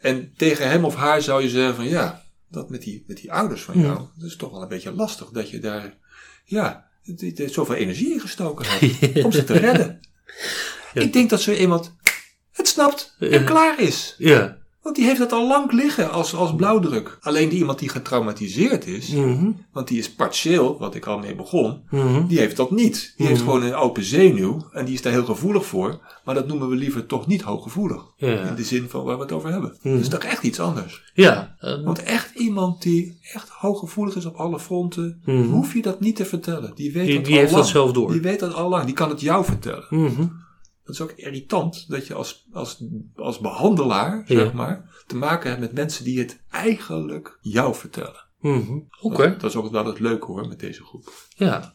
En 0.00 0.32
tegen 0.36 0.68
hem 0.70 0.84
of 0.84 0.94
haar 0.94 1.22
zou 1.22 1.42
je 1.42 1.48
zeggen 1.48 1.74
van 1.74 1.88
ja, 1.88 2.24
dat 2.50 2.70
met 2.70 2.82
die, 2.82 3.04
met 3.06 3.16
die 3.16 3.32
ouders 3.32 3.62
van 3.62 3.80
jou, 3.80 3.98
dat 4.16 4.28
is 4.28 4.36
toch 4.36 4.50
wel 4.50 4.62
een 4.62 4.68
beetje 4.68 4.92
lastig 4.92 5.28
dat 5.30 5.50
je 5.50 5.58
daar, 5.58 5.96
ja, 6.44 6.88
zoveel 7.46 7.74
energie 7.74 8.12
in 8.12 8.20
gestoken 8.20 8.66
hebt 8.68 9.24
om 9.24 9.32
ze 9.32 9.44
te 9.44 9.52
redden. 9.58 10.00
Ja. 10.94 11.00
Ik 11.00 11.12
denk 11.12 11.30
dat 11.30 11.40
zo 11.40 11.52
iemand 11.52 11.94
het 12.64 12.72
snapt 12.72 13.14
en 13.18 13.30
Ja. 13.30 13.42
klaar 13.42 13.80
is. 13.80 14.14
Ja. 14.18 14.56
Want 14.82 14.96
die 14.96 15.04
heeft 15.04 15.18
het 15.18 15.32
al 15.32 15.46
lang 15.48 15.72
liggen 15.72 16.10
als, 16.10 16.34
als 16.34 16.54
blauwdruk. 16.54 17.18
Alleen 17.20 17.48
die 17.48 17.58
iemand 17.58 17.78
die 17.78 17.88
getraumatiseerd 17.88 18.86
is, 18.86 19.08
Mhm. 19.08 19.50
want 19.72 19.88
die 19.88 19.98
is 19.98 20.10
partieel, 20.14 20.78
wat 20.78 20.94
ik 20.94 21.06
al 21.06 21.18
mee 21.18 21.34
begon, 21.34 21.80
Mhm. 21.90 22.26
die 22.26 22.38
heeft 22.38 22.56
dat 22.56 22.70
niet. 22.70 23.12
Die 23.16 23.26
heeft 23.26 23.40
Mhm. 23.40 23.50
gewoon 23.50 23.66
een 23.66 23.74
open 23.74 24.04
zenuw 24.04 24.68
en 24.72 24.84
die 24.84 24.94
is 24.94 25.02
daar 25.02 25.12
heel 25.12 25.24
gevoelig 25.24 25.66
voor. 25.66 26.00
Maar 26.24 26.34
dat 26.34 26.46
noemen 26.46 26.68
we 26.68 26.74
liever 26.76 27.06
toch 27.06 27.26
niet 27.26 27.42
hooggevoelig. 27.42 28.02
Ja. 28.16 28.40
In 28.40 28.54
de 28.54 28.64
zin 28.64 28.88
van 28.88 29.04
waar 29.04 29.16
we 29.16 29.22
het 29.22 29.32
over 29.32 29.50
hebben. 29.50 29.76
Mhm. 29.82 29.92
Dat 29.94 30.02
is 30.02 30.08
toch 30.08 30.22
echt 30.22 30.42
iets 30.42 30.60
anders. 30.60 31.02
Ja. 31.14 31.56
eh, 31.60 31.84
Want 31.84 32.02
echt 32.02 32.34
iemand 32.38 32.82
die 32.82 33.18
echt 33.32 33.48
hooggevoelig 33.48 34.16
is 34.16 34.24
op 34.26 34.34
alle 34.36 34.60
fronten, 34.60 35.20
Mhm. 35.24 35.42
hoef 35.42 35.74
je 35.74 35.82
dat 35.82 36.00
niet 36.00 36.16
te 36.16 36.24
vertellen. 36.24 36.72
Die 36.74 36.92
weet 36.92 37.06
Die- 37.06 37.14
dat 37.14 37.24
die 37.24 37.32
al 37.34 37.38
heeft 37.40 37.52
dat 37.52 37.60
lang. 37.60 37.72
zelf 37.72 37.92
door. 37.92 38.12
Die 38.12 38.20
weet 38.20 38.40
dat 38.40 38.54
al 38.54 38.68
lang. 38.68 38.84
Die 38.84 38.94
kan 38.94 39.08
het 39.08 39.20
jou 39.20 39.44
vertellen. 39.44 39.86
Dat 40.84 40.94
is 40.94 41.00
ook 41.00 41.12
irritant 41.16 41.84
dat 41.88 42.06
je 42.06 42.14
als, 42.14 42.46
als, 42.52 42.84
als 43.16 43.38
behandelaar, 43.38 44.24
Ja. 44.26 44.38
zeg 44.38 44.52
maar, 44.52 44.88
te 45.06 45.16
maken 45.16 45.48
hebt 45.48 45.60
met 45.60 45.72
mensen 45.72 46.04
die 46.04 46.18
het 46.18 46.40
eigenlijk 46.50 47.38
jou 47.40 47.74
vertellen. 47.74 48.24
Mhm. 48.40 48.78
Oké. 49.00 49.22
Dat, 49.30 49.40
dat 49.40 49.50
is 49.50 49.56
ook 49.56 49.70
wel 49.70 49.86
het 49.86 50.00
leuke 50.00 50.26
hoor, 50.26 50.48
met 50.48 50.60
deze 50.60 50.84
groep. 50.84 51.12
Ja. 51.36 51.74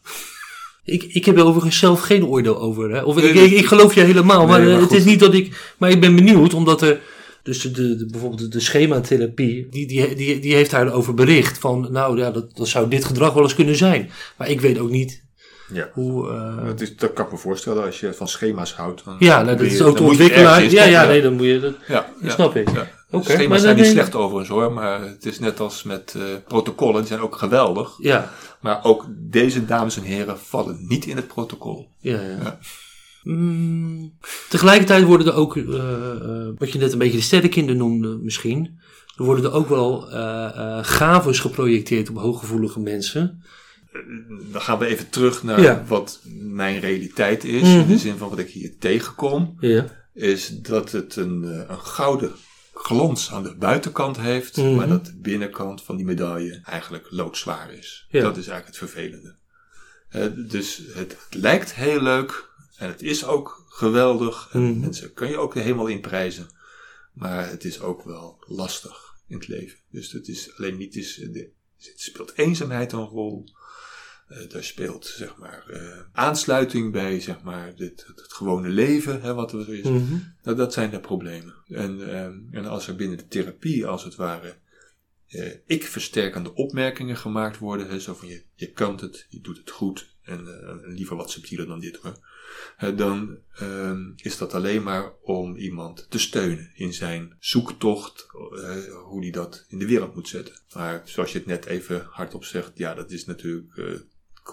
Ik, 0.84 1.02
ik 1.02 1.24
heb 1.24 1.36
er 1.36 1.44
overigens 1.44 1.78
zelf 1.78 2.00
geen 2.00 2.24
oordeel 2.24 2.58
over. 2.60 2.90
Hè? 2.90 3.02
Of 3.02 3.16
Nee, 3.16 3.28
ik, 3.28 3.50
ik, 3.50 3.58
ik 3.58 3.66
geloof 3.66 3.94
je 3.94 4.00
helemaal. 4.00 4.46
maar 4.46 4.58
Nee, 4.60 4.68
maar 4.68 4.76
eh, 4.76 4.82
het 4.82 4.92
is 4.92 5.04
niet 5.04 5.20
dat 5.20 5.34
ik. 5.34 5.74
Maar 5.78 5.90
ik 5.90 6.00
ben 6.00 6.14
benieuwd, 6.14 6.54
omdat 6.54 6.82
er. 6.82 7.00
Dus 7.42 7.60
de, 7.60 7.70
de, 7.96 8.06
bijvoorbeeld 8.10 8.40
de, 8.40 8.48
de 8.48 8.60
schematherapie, 8.60 9.68
die, 9.68 9.86
die, 9.86 10.14
die, 10.14 10.38
die 10.38 10.54
heeft 10.54 10.70
daarover 10.70 11.14
bericht. 11.14 11.58
Van 11.58 11.88
nou 11.92 12.18
ja, 12.18 12.30
dat, 12.30 12.56
dat 12.56 12.68
zou 12.68 12.88
dit 12.88 13.04
gedrag 13.04 13.32
wel 13.32 13.42
eens 13.42 13.54
kunnen 13.54 13.76
zijn. 13.76 14.10
Maar 14.38 14.48
ik 14.48 14.60
weet 14.60 14.78
ook 14.78 14.90
niet 14.90 15.24
Ja. 15.72 15.88
hoe. 15.92 16.28
eh, 16.30 16.64
Dat, 16.66 16.80
is, 16.80 16.96
dat 16.96 17.12
kan 17.12 17.24
ik 17.24 17.32
me 17.32 17.38
voorstellen 17.38 17.84
als 17.84 18.00
je 18.00 18.12
van 18.14 18.28
schema's 18.28 18.74
houdt. 18.74 19.04
Dan 19.04 19.16
ja, 19.18 19.42
nou, 19.42 19.56
dat 19.56 19.66
is 19.66 19.82
ook 19.82 19.96
de 19.96 20.02
ontwikkelaar. 20.02 20.64
Ja, 20.64 20.84
ja, 20.84 21.04
nee, 21.06 21.22
dan 21.22 21.32
moet 21.32 21.46
je 21.46 21.60
dat. 21.60 21.74
Ja, 21.88 22.06
Dat 22.22 22.32
snap 22.32 22.56
ik. 22.56 22.70
Ja. 22.70 22.88
Oké, 23.12 23.24
Schema's 23.24 23.48
maar 23.48 23.58
zijn 23.58 23.76
niet 23.76 23.86
slecht 23.86 24.14
overigens 24.14 24.48
hoor, 24.48 24.72
maar 24.72 25.00
het 25.00 25.24
is 25.26 25.38
net 25.38 25.60
als 25.60 25.82
met 25.82 26.14
eh, 26.16 26.22
protocollen, 26.46 26.98
die 27.00 27.06
zijn 27.08 27.20
ook 27.20 27.36
geweldig. 27.36 27.94
Ja, 27.98 28.30
Maar 28.60 28.84
ook 28.84 29.04
deze 29.10 29.64
dames 29.64 29.96
en 29.96 30.02
heren 30.02 30.38
vallen 30.38 30.76
niet 30.88 31.06
in 31.06 31.16
het 31.16 31.26
protocol. 31.26 31.88
ja, 32.00 32.20
ja. 32.20 32.58
Mm, 33.22 34.12
tegelijkertijd 34.48 35.04
worden 35.04 35.26
er 35.26 35.34
ook, 35.34 35.56
eh, 35.56 35.64
eh, 35.64 36.48
wat 36.58 36.72
je 36.72 36.78
net 36.78 36.92
een 36.92 36.98
beetje 36.98 37.16
de 37.16 37.22
sterrenkinder 37.22 37.76
noemde 37.76 38.18
misschien, 38.22 38.78
er 39.16 39.24
worden 39.24 39.44
er 39.44 39.52
ook 39.52 39.68
wel 39.68 40.10
eh 40.10 40.44
eh 40.56 40.78
gaves 40.82 41.38
geprojecteerd 41.40 42.10
op 42.10 42.16
hooggevoelige 42.16 42.80
mensen. 42.80 43.42
Dan 44.52 44.60
gaan 44.60 44.78
we 44.78 44.86
even 44.86 45.08
terug 45.08 45.42
naar 45.42 45.60
Ja. 45.60 45.84
wat 45.86 46.20
mijn 46.34 46.80
realiteit 46.80 47.44
is. 47.44 47.62
Mhm. 47.62 47.78
In 47.78 47.86
de 47.86 47.98
zin 47.98 48.16
van 48.16 48.28
wat 48.28 48.38
ik 48.38 48.48
hier 48.50 48.78
tegenkom. 48.78 49.56
Ja. 49.60 49.98
Is 50.14 50.48
dat 50.48 50.92
het 50.92 51.16
een, 51.16 51.44
eh, 51.44 51.68
een 51.68 51.80
gouden 51.80 52.32
glans 52.74 53.30
aan 53.32 53.42
de 53.42 53.54
buitenkant 53.56 54.16
heeft. 54.20 54.56
Mhm. 54.56 54.74
Maar 54.74 54.88
dat 54.88 55.04
de 55.06 55.16
binnenkant 55.16 55.82
van 55.82 55.96
die 55.96 56.06
medaille 56.06 56.60
eigenlijk 56.64 57.06
loodzwaar 57.10 57.72
is. 57.74 58.06
Ja. 58.10 58.20
Dat 58.22 58.36
is 58.36 58.46
eigenlijk 58.48 58.66
het 58.66 58.90
vervelende. 58.90 59.34
Eh, 60.08 60.26
dus 60.48 60.82
het 60.92 61.16
lijkt 61.30 61.74
heel 61.74 62.00
leuk. 62.02 62.48
En 62.76 62.88
het 62.88 63.02
is 63.02 63.24
ook 63.24 63.64
geweldig. 63.68 64.48
En 64.52 64.62
Mhm. 64.62 64.80
mensen 64.80 65.12
kun 65.12 65.28
je 65.28 65.36
ook 65.38 65.54
de 65.54 65.60
hemel 65.60 65.86
in 65.86 66.00
prijzen. 66.00 66.48
Maar 67.12 67.48
het 67.48 67.64
is 67.64 67.80
ook 67.80 68.02
wel 68.04 68.44
lastig 68.46 69.14
in 69.28 69.36
het 69.36 69.48
leven. 69.48 69.78
Dus 69.90 70.12
het 70.12 70.28
is 70.28 70.56
alleen 70.56 70.76
niet, 70.76 70.96
is, 70.96 71.14
de, 71.14 71.50
het 71.78 71.92
speelt 72.00 72.32
eenzaamheid 72.36 72.92
een 72.92 73.04
rol. 73.04 73.44
Eh 74.30 74.48
daar 74.48 74.64
speelt 74.64 75.06
zeg 75.06 75.36
maar 75.36 75.64
eh, 75.68 75.98
aansluiting 76.12 76.92
bij 76.92 77.20
zeg 77.20 77.42
maar 77.42 77.76
dit, 77.76 78.04
het, 78.06 78.32
gewone 78.32 78.68
leven, 78.68 79.22
hè, 79.22 79.34
wat 79.34 79.52
er 79.52 79.74
is. 79.74 79.84
Mhm. 79.84 80.16
Nou, 80.42 80.56
dat 80.56 80.72
zijn 80.72 80.90
de 80.90 81.00
problemen. 81.00 81.54
En, 81.68 82.14
ehm, 82.14 82.38
en 82.50 82.64
als 82.64 82.88
er 82.88 82.96
binnen 82.96 83.18
de 83.18 83.26
therapie 83.26 83.86
als 83.86 84.04
het 84.04 84.14
ware 84.14 84.54
eh, 85.26 85.52
ik-versterkende 85.66 86.54
opmerkingen 86.54 87.16
gemaakt 87.16 87.58
worden, 87.58 87.88
hè, 87.88 88.00
zo 88.00 88.14
van 88.14 88.28
je, 88.28 88.42
je 88.54 88.70
kan 88.70 88.96
het, 89.00 89.26
je 89.28 89.40
doet 89.40 89.56
het 89.56 89.70
goed 89.70 90.16
en 90.22 90.44
liever 90.86 91.16
wat 91.16 91.30
subtieler 91.30 91.66
dan 91.66 91.80
dit 91.80 91.96
hoor. 91.96 92.18
Dan 92.96 93.38
ehm, 93.54 94.12
is 94.16 94.38
dat 94.38 94.54
alleen 94.54 94.82
maar 94.82 95.12
om 95.22 95.56
iemand 95.56 96.06
te 96.10 96.18
steunen 96.18 96.70
in 96.74 96.92
zijn 96.92 97.36
zoektocht, 97.38 98.26
hoe 99.04 99.20
die 99.20 99.32
dat 99.32 99.64
in 99.68 99.78
de 99.78 99.86
wereld 99.86 100.14
moet 100.14 100.28
zetten. 100.28 100.54
Maar 100.74 101.02
zoals 101.04 101.32
je 101.32 101.38
het 101.38 101.46
net 101.46 101.66
even 101.66 102.06
hardop 102.10 102.44
zegt, 102.44 102.78
ja, 102.78 102.94
dat 102.94 103.10
is 103.10 103.24
natuurlijk 103.24 103.74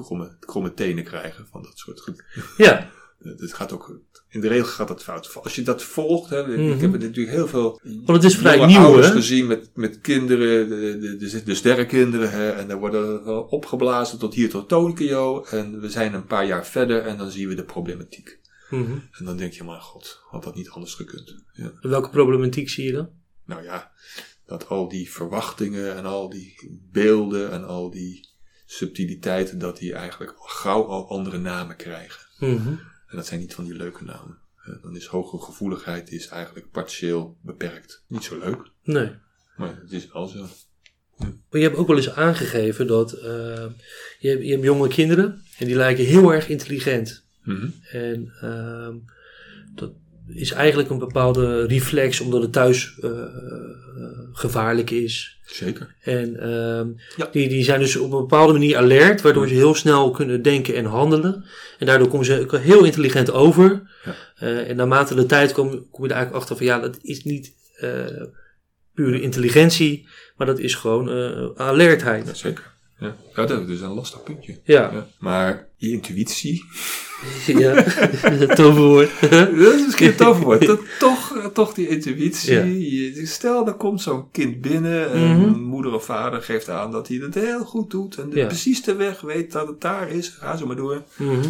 kromme, 0.05 0.37
kromme 0.39 0.73
tenen 0.73 1.03
krijgen 1.03 1.47
van 1.51 1.61
dat 1.61 1.77
soort. 1.77 2.11
Ja, 2.57 2.89
Het 3.23 3.53
gaat 3.53 3.71
ook, 3.71 3.99
in 4.29 4.41
de 4.41 4.47
regel 4.47 4.65
gaat 4.65 4.87
dat 4.87 5.03
fout. 5.03 5.35
Als 5.43 5.55
je 5.55 5.61
dat 5.61 5.83
volgt, 5.83 6.29
hè, 6.29 6.47
Mhm. 6.47 6.71
ik 6.71 6.81
heb 6.81 6.91
natuurlijk 6.91 7.29
heel 7.29 7.47
veel 7.47 7.79
want 7.83 8.07
het 8.07 8.23
is 8.31 8.37
vrij 8.37 8.65
nieuw 8.65 8.79
ouders 8.79 9.07
hè. 9.07 9.13
gezien 9.13 9.47
met, 9.47 9.69
met 9.73 10.01
kinderen, 10.01 10.69
de, 10.69 10.97
de, 10.99 11.15
de, 11.29 11.43
de 11.43 11.55
sterrenkinderen, 11.55 12.31
hè, 12.31 12.49
en 12.49 12.67
daar 12.67 12.79
worden 12.79 13.25
opgeblazen 13.49 14.19
tot 14.19 14.33
hier 14.33 14.49
tot 14.49 14.69
Tokio. 14.69 15.43
En 15.43 15.79
we 15.79 15.89
zijn 15.89 16.13
een 16.13 16.25
paar 16.25 16.45
jaar 16.45 16.65
verder 16.65 17.01
en 17.01 17.17
dan 17.17 17.31
zien 17.31 17.47
we 17.47 17.55
de 17.55 17.63
problematiek. 17.63 18.39
Mhm. 18.69 18.91
En 19.11 19.25
dan 19.25 19.37
denk 19.37 19.53
je, 19.53 19.63
maar 19.63 19.79
god, 19.81 20.19
had 20.29 20.43
dat 20.43 20.55
niet 20.55 20.69
anders 20.69 20.93
gekund. 20.93 21.35
Ja. 21.53 21.71
Welke 21.81 22.09
problematiek 22.09 22.69
zie 22.69 22.85
je 22.85 22.91
dan? 22.91 23.09
Nou 23.45 23.63
ja, 23.63 23.91
dat 24.45 24.67
al 24.69 24.89
die 24.89 25.11
verwachtingen 25.11 25.95
en 25.95 26.05
al 26.05 26.29
die 26.29 26.79
beelden 26.91 27.51
en 27.51 27.63
al 27.65 27.89
die 27.91 28.29
subtiliteiten, 28.69 29.59
dat 29.59 29.77
die 29.77 29.93
eigenlijk 29.93 30.31
al 30.31 30.47
gauw 30.47 30.83
al 30.83 31.09
andere 31.09 31.37
namen 31.37 31.75
krijgen. 31.75 32.21
Mhm. 32.39 32.67
En 33.07 33.15
dat 33.15 33.25
zijn 33.25 33.39
niet 33.39 33.53
van 33.53 33.63
die 33.63 33.73
leuke 33.75 34.03
namen. 34.03 34.37
Eh, 34.65 34.73
Dan 34.81 34.95
is 34.95 35.05
hoge 35.05 35.39
gevoeligheid 35.39 36.11
is 36.11 36.27
eigenlijk 36.27 36.71
partieel 36.71 37.37
beperkt. 37.41 38.03
Niet 38.07 38.23
zo 38.23 38.37
leuk, 38.39 38.59
Nee. 38.83 39.11
maar 39.57 39.77
het 39.81 39.91
is 39.91 40.11
wel 40.11 40.27
zo. 40.27 40.47
Maar 41.17 41.31
je 41.49 41.67
hebt 41.67 41.75
ook 41.75 41.87
wel 41.87 41.95
eens 41.97 42.11
aangegeven 42.11 42.87
dat 42.87 43.13
uh, 43.13 43.21
je, 44.19 44.29
hebt, 44.29 44.43
je 44.43 44.51
hebt 44.51 44.63
jonge 44.63 44.87
kinderen 44.87 45.43
en 45.57 45.65
die 45.65 45.75
lijken 45.75 46.05
heel 46.05 46.33
erg 46.33 46.49
intelligent. 46.49 47.25
Mhm. 47.43 47.67
En 47.91 48.25
dat 48.41 48.93
is 50.33 50.51
eigenlijk 50.51 50.89
een 50.89 50.97
bepaalde 50.97 51.65
reflex 51.65 52.19
omdat 52.19 52.41
het 52.41 52.51
thuis 52.53 52.97
uh, 53.03 53.11
gevaarlijk 54.33 54.89
is. 54.89 55.39
Zeker. 55.45 55.95
En 56.01 56.31
Ja. 57.17 57.27
die, 57.31 57.49
die 57.49 57.63
zijn 57.63 57.79
dus 57.79 57.95
op 57.95 58.11
een 58.11 58.19
bepaalde 58.19 58.53
manier 58.53 58.77
alert, 58.77 59.21
waardoor 59.21 59.47
ze 59.47 59.53
heel 59.53 59.75
snel 59.75 60.11
kunnen 60.11 60.41
denken 60.41 60.75
en 60.75 60.85
handelen. 60.85 61.45
En 61.79 61.85
daardoor 61.85 62.07
komen 62.07 62.25
ze 62.25 62.39
ook 62.41 62.57
heel 62.57 62.83
intelligent 62.83 63.31
over. 63.31 63.81
Ja. 64.05 64.15
Uh, 64.47 64.69
en 64.69 64.75
naarmate 64.75 65.15
de 65.15 65.25
tijd 65.25 65.51
kom, 65.51 65.69
kom 65.69 66.03
je 66.03 66.09
er 66.09 66.15
eigenlijk 66.15 66.33
achter 66.43 66.57
van 66.57 66.65
ja, 66.65 66.79
dat 66.79 66.97
is 67.01 67.23
niet 67.23 67.53
uh, 67.81 68.05
pure 68.93 69.21
intelligentie, 69.21 70.07
maar 70.35 70.47
dat 70.47 70.59
is 70.59 70.75
gewoon 70.75 71.09
alertheid. 71.57 72.27
Ja, 72.27 72.33
zeker. 72.33 72.75
Ja. 72.99 73.15
ja, 73.35 73.45
dat 73.45 73.67
is 73.69 73.81
een 73.81 73.93
lastig 73.93 74.23
puntje. 74.23 74.57
Ja, 74.63 74.91
Ja. 74.93 75.07
Maar 75.19 75.66
je 75.79 75.89
intuïtie, 75.91 76.63
ja. 77.45 77.83
toverwoord. 78.61 79.09
dat 79.31 79.73
is 79.73 79.85
misschien 79.85 80.07
een 80.07 80.15
toverwoord. 80.15 80.65
Dat, 80.65 80.79
toch, 80.99 81.49
toch 81.53 81.73
die 81.73 81.87
intuïtie. 81.87 82.53
Ja. 83.19 83.25
Stel, 83.25 83.67
er 83.67 83.73
komt 83.73 84.01
zo'n 84.01 84.31
kind 84.31 84.61
binnen 84.61 85.11
en 85.11 85.37
Mhm. 85.37 85.59
moeder 85.59 85.93
of 85.93 86.05
vader 86.05 86.41
geeft 86.41 86.69
aan 86.69 86.91
dat 86.91 87.07
hij 87.07 87.17
het 87.17 87.33
heel 87.35 87.65
goed 87.65 87.89
doet 87.89 88.17
en 88.17 88.29
de, 88.29 88.35
Ja. 88.39 88.45
precies 88.47 88.83
de 88.83 88.95
weg 88.95 89.21
weet 89.21 89.51
dat 89.51 89.67
het 89.67 89.81
daar 89.81 90.09
is. 90.09 90.27
Ga 90.29 90.57
zo 90.57 90.65
maar 90.65 90.75
door. 90.75 91.03
Mhm. 91.17 91.49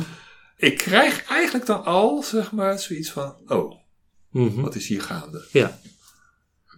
Ik 0.58 0.78
krijg 0.78 1.24
eigenlijk 1.30 1.66
dan 1.66 1.84
al, 1.86 2.24
zeg 2.24 2.52
maar, 2.52 2.80
zoiets 2.80 3.12
van, 3.12 3.34
oh, 3.48 3.76
Mhm. 4.32 4.62
wat 4.62 4.76
is 4.76 4.88
hier 4.88 5.02
gaande? 5.02 5.46
Ja. 5.52 5.80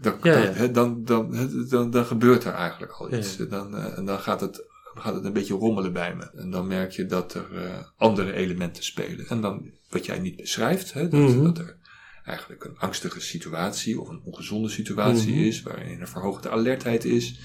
Dan, 0.02 0.14
Ja, 0.22 0.68
dan, 0.68 1.04
dan, 1.06 1.50
dan, 1.70 1.90
dan, 1.92 2.06
gebeurt 2.06 2.44
er 2.44 2.54
eigenlijk 2.54 2.92
al 2.92 3.14
iets. 3.14 3.38
Dan, 3.38 3.76
eh, 3.78 3.98
en 3.98 4.06
dan 4.06 4.20
gaat 4.20 4.42
het, 4.42 4.64
gaat 5.02 5.16
het 5.16 5.24
een 5.26 5.34
beetje 5.34 5.54
rommelen 5.54 5.94
bij 5.94 6.16
me. 6.16 6.30
En 6.36 6.52
dan 6.52 6.68
merk 6.68 6.92
je 6.92 7.06
dat 7.06 7.34
er 7.34 7.56
eh, 7.66 7.78
andere 7.98 8.34
elementen 8.34 8.84
spelen. 8.84 9.28
En 9.28 9.42
dan, 9.42 9.72
wat 9.90 10.06
jij 10.06 10.20
niet 10.20 10.36
beschrijft, 10.36 10.94
hè, 10.94 11.08
dat, 11.08 11.20
Mhm. 11.20 11.44
dat 11.44 11.58
er 11.58 11.78
eigenlijk 12.26 12.64
een 12.64 12.78
angstige 12.78 13.20
situatie 13.22 14.00
of 14.02 14.08
een 14.10 14.22
ongezonde 14.24 14.70
situatie 14.70 15.34
Mhm. 15.34 15.44
is, 15.44 15.62
waarin 15.62 16.00
er 16.00 16.08
verhoogde 16.08 16.50
alertheid 16.50 17.06
is. 17.06 17.40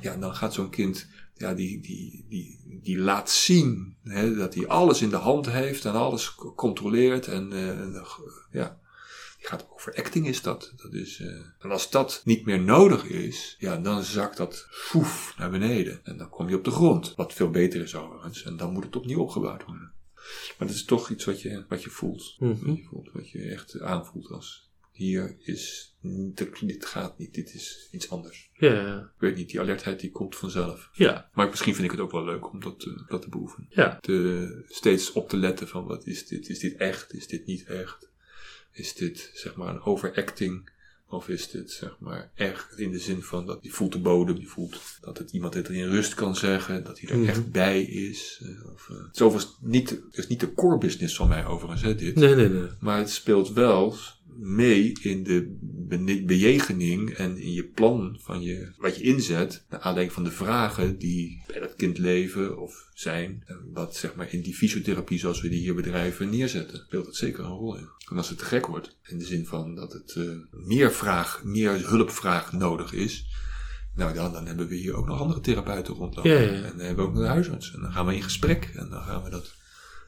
Ja, 0.00 0.16
dan 0.16 0.34
gaat 0.34 0.54
zo'n 0.54 0.70
kind, 0.70 1.06
ja, 1.34 1.54
die, 1.54 1.80
die, 1.80 2.26
die, 2.28 2.78
die 2.82 2.98
laat 2.98 3.30
zien 3.30 3.96
hè, 4.04 4.34
dat 4.34 4.54
hij 4.54 4.66
alles 4.66 5.02
in 5.02 5.10
de 5.10 5.16
hand 5.16 5.50
heeft 5.50 5.84
en 5.84 5.92
alles 5.92 6.34
controleert. 6.56 7.26
En, 7.26 7.52
eh, 7.52 7.68
eh, 7.96 8.02
ja, 8.52 8.78
gaat 9.46 9.66
over 9.70 9.94
acting 9.94 10.26
is 10.28 10.42
dat. 10.42 10.72
dat 10.76 10.92
is, 10.92 11.20
eh, 11.20 11.26
en 11.58 11.70
als 11.70 11.90
dat 11.90 12.20
niet 12.24 12.44
meer 12.44 12.60
nodig 12.60 13.04
is, 13.04 13.56
ja, 13.58 13.76
dan 13.76 14.02
zakt 14.02 14.36
dat 14.36 14.66
foef 14.70 15.34
naar 15.38 15.50
beneden. 15.50 16.00
En 16.04 16.16
dan 16.16 16.28
kom 16.28 16.48
je 16.48 16.56
op 16.56 16.64
de 16.64 16.70
grond. 16.70 17.14
Wat 17.16 17.32
veel 17.32 17.50
beter 17.50 17.80
is 17.82 17.94
overigens. 17.94 18.42
En 18.42 18.56
dan 18.56 18.72
moet 18.72 18.84
het 18.84 18.96
opnieuw 18.96 19.20
opgebouwd 19.20 19.64
worden. 19.64 19.92
Maar 20.58 20.66
dat 20.68 20.76
is 20.76 20.84
toch 20.84 21.10
iets 21.10 21.24
wat 21.24 21.42
je, 21.42 21.64
wat 21.68 21.82
je 21.82 21.90
voelt. 21.90 22.36
Mhm. 22.38 22.66
Wat 22.66 22.76
je 22.76 22.84
voelt. 22.84 23.10
Wat 23.12 23.30
je 23.30 23.42
echt 23.42 23.80
aanvoelt 23.80 24.30
als 24.30 24.70
hier 24.92 25.36
is, 25.38 25.94
dit, 26.60 26.86
gaat 26.86 27.18
niet, 27.18 27.34
dit 27.34 27.54
is 27.54 27.88
iets 27.92 28.10
anders. 28.10 28.50
Ja, 28.52 28.98
Ik 28.98 29.20
weet 29.20 29.36
niet, 29.36 29.50
die 29.50 29.60
alertheid 29.60 30.00
die 30.00 30.10
komt 30.10 30.36
vanzelf. 30.36 30.90
ja, 30.92 31.30
Maar 31.34 31.48
misschien 31.48 31.74
vind 31.74 31.84
ik 31.84 31.90
het 31.90 32.00
ook 32.00 32.10
wel 32.10 32.24
leuk 32.24 32.52
om 32.52 32.60
dat, 32.60 32.82
eh, 32.84 33.08
dat 33.08 33.22
te 33.22 33.28
beoefenen. 33.28 33.66
ja. 33.70 33.96
Te, 34.00 34.64
steeds 34.68 35.12
op 35.12 35.28
te 35.28 35.36
letten 35.36 35.68
van 35.68 35.84
wat 35.84 36.06
is 36.06 36.26
dit? 36.26 36.48
Is 36.48 36.58
dit 36.58 36.76
echt? 36.76 37.14
Is 37.14 37.26
dit 37.26 37.46
niet 37.46 37.64
echt? 37.66 38.10
Is 38.72 38.94
dit 38.94 39.30
zeg 39.34 39.54
maar 39.54 39.68
een 39.74 39.82
overacting? 39.82 40.70
Of 41.08 41.28
is 41.28 41.50
dit 41.50 41.70
zeg 41.70 41.96
maar 41.98 42.30
echt 42.34 42.78
in 42.78 42.90
de 42.90 42.98
zin 42.98 43.22
van 43.22 43.46
dat 43.46 43.62
die 43.62 43.72
voelt 43.74 43.92
de 43.92 43.98
bodem, 43.98 44.34
die 44.34 44.48
voelt 44.48 44.80
dat 45.00 45.18
het 45.18 45.30
iemand 45.32 45.54
het 45.54 45.68
in 45.68 45.88
rust 45.88 46.14
kan 46.14 46.36
zeggen, 46.36 46.84
dat 46.84 47.00
hij 47.00 47.10
er 47.10 47.18
Mhm. 47.18 47.28
echt 47.28 47.50
bij 47.50 47.82
is. 47.82 48.40
eh, 48.42 48.72
Of, 48.72 48.88
eh, 48.90 48.96
het 49.06 49.14
is 49.14 49.20
overigens 49.22 49.56
niet, 49.60 49.90
het 49.90 50.18
is 50.18 50.26
niet 50.26 50.40
de 50.40 50.54
core 50.54 50.78
business 50.78 51.16
van 51.16 51.28
mij 51.28 51.46
overigens, 51.46 51.82
hè, 51.82 51.94
dit. 51.94 52.14
Nee, 52.14 52.34
nee, 52.34 52.48
nee. 52.48 52.68
Maar 52.80 52.98
het 52.98 53.10
speelt 53.10 53.52
wel 53.52 53.96
mee 54.36 54.92
in 55.02 55.22
de 55.22 55.56
bejegening 56.26 57.10
en 57.10 57.36
in 57.36 57.52
je 57.52 57.64
plan 57.64 58.18
van 58.20 58.42
je, 58.42 58.72
wat 58.78 58.96
je 58.96 59.02
inzet. 59.02 59.64
Naar 59.70 59.80
aanleiding 59.80 60.12
van 60.14 60.24
de 60.24 60.30
vragen 60.30 60.98
die 60.98 61.42
bij 61.46 61.60
dat 61.60 61.74
kind 61.76 61.98
leven 61.98 62.58
of 62.58 62.90
zijn. 62.94 63.42
En 63.46 63.70
wat 63.72 63.96
zeg 63.96 64.14
maar 64.14 64.32
in 64.32 64.42
die 64.42 64.54
fysiotherapie 64.54 65.18
zoals 65.18 65.40
we 65.40 65.48
die 65.48 65.60
hier 65.60 65.74
bedrijven 65.74 66.30
neerzetten. 66.30 66.78
Speelt 66.78 67.06
het 67.06 67.16
zeker 67.16 67.44
een 67.44 67.50
rol 67.50 67.76
in. 67.76 67.88
En 68.10 68.16
als 68.16 68.28
het 68.28 68.38
te 68.38 68.44
gek 68.44 68.66
wordt, 68.66 68.96
in 69.02 69.18
de 69.18 69.24
zin 69.24 69.46
van 69.46 69.74
dat 69.74 69.92
het 69.92 70.14
eh, 70.16 70.24
meer 70.50 70.92
vraag, 70.92 71.44
meer 71.44 71.88
hulpvraag 71.88 72.52
nodig 72.52 72.92
is. 72.92 73.26
Nou, 73.94 74.14
dan, 74.14 74.32
dan 74.32 74.46
hebben 74.46 74.68
we 74.68 74.74
hier 74.74 74.94
ook 74.94 75.06
nog 75.06 75.20
andere 75.20 75.40
therapeuten 75.40 75.94
rondlopen. 75.94 76.30
Ja, 76.30 76.40
ja, 76.40 76.50
ja. 76.50 76.62
En 76.62 76.76
dan 76.76 76.86
hebben 76.86 77.04
we 77.04 77.10
ook 77.10 77.14
nog 77.14 77.22
de 77.22 77.28
huisarts. 77.28 77.74
En 77.74 77.80
dan 77.80 77.92
gaan 77.92 78.06
we 78.06 78.14
in 78.14 78.22
gesprek. 78.22 78.70
En 78.74 78.88
dan 78.90 79.02
gaan 79.02 79.22
we 79.22 79.30
dat 79.30 79.54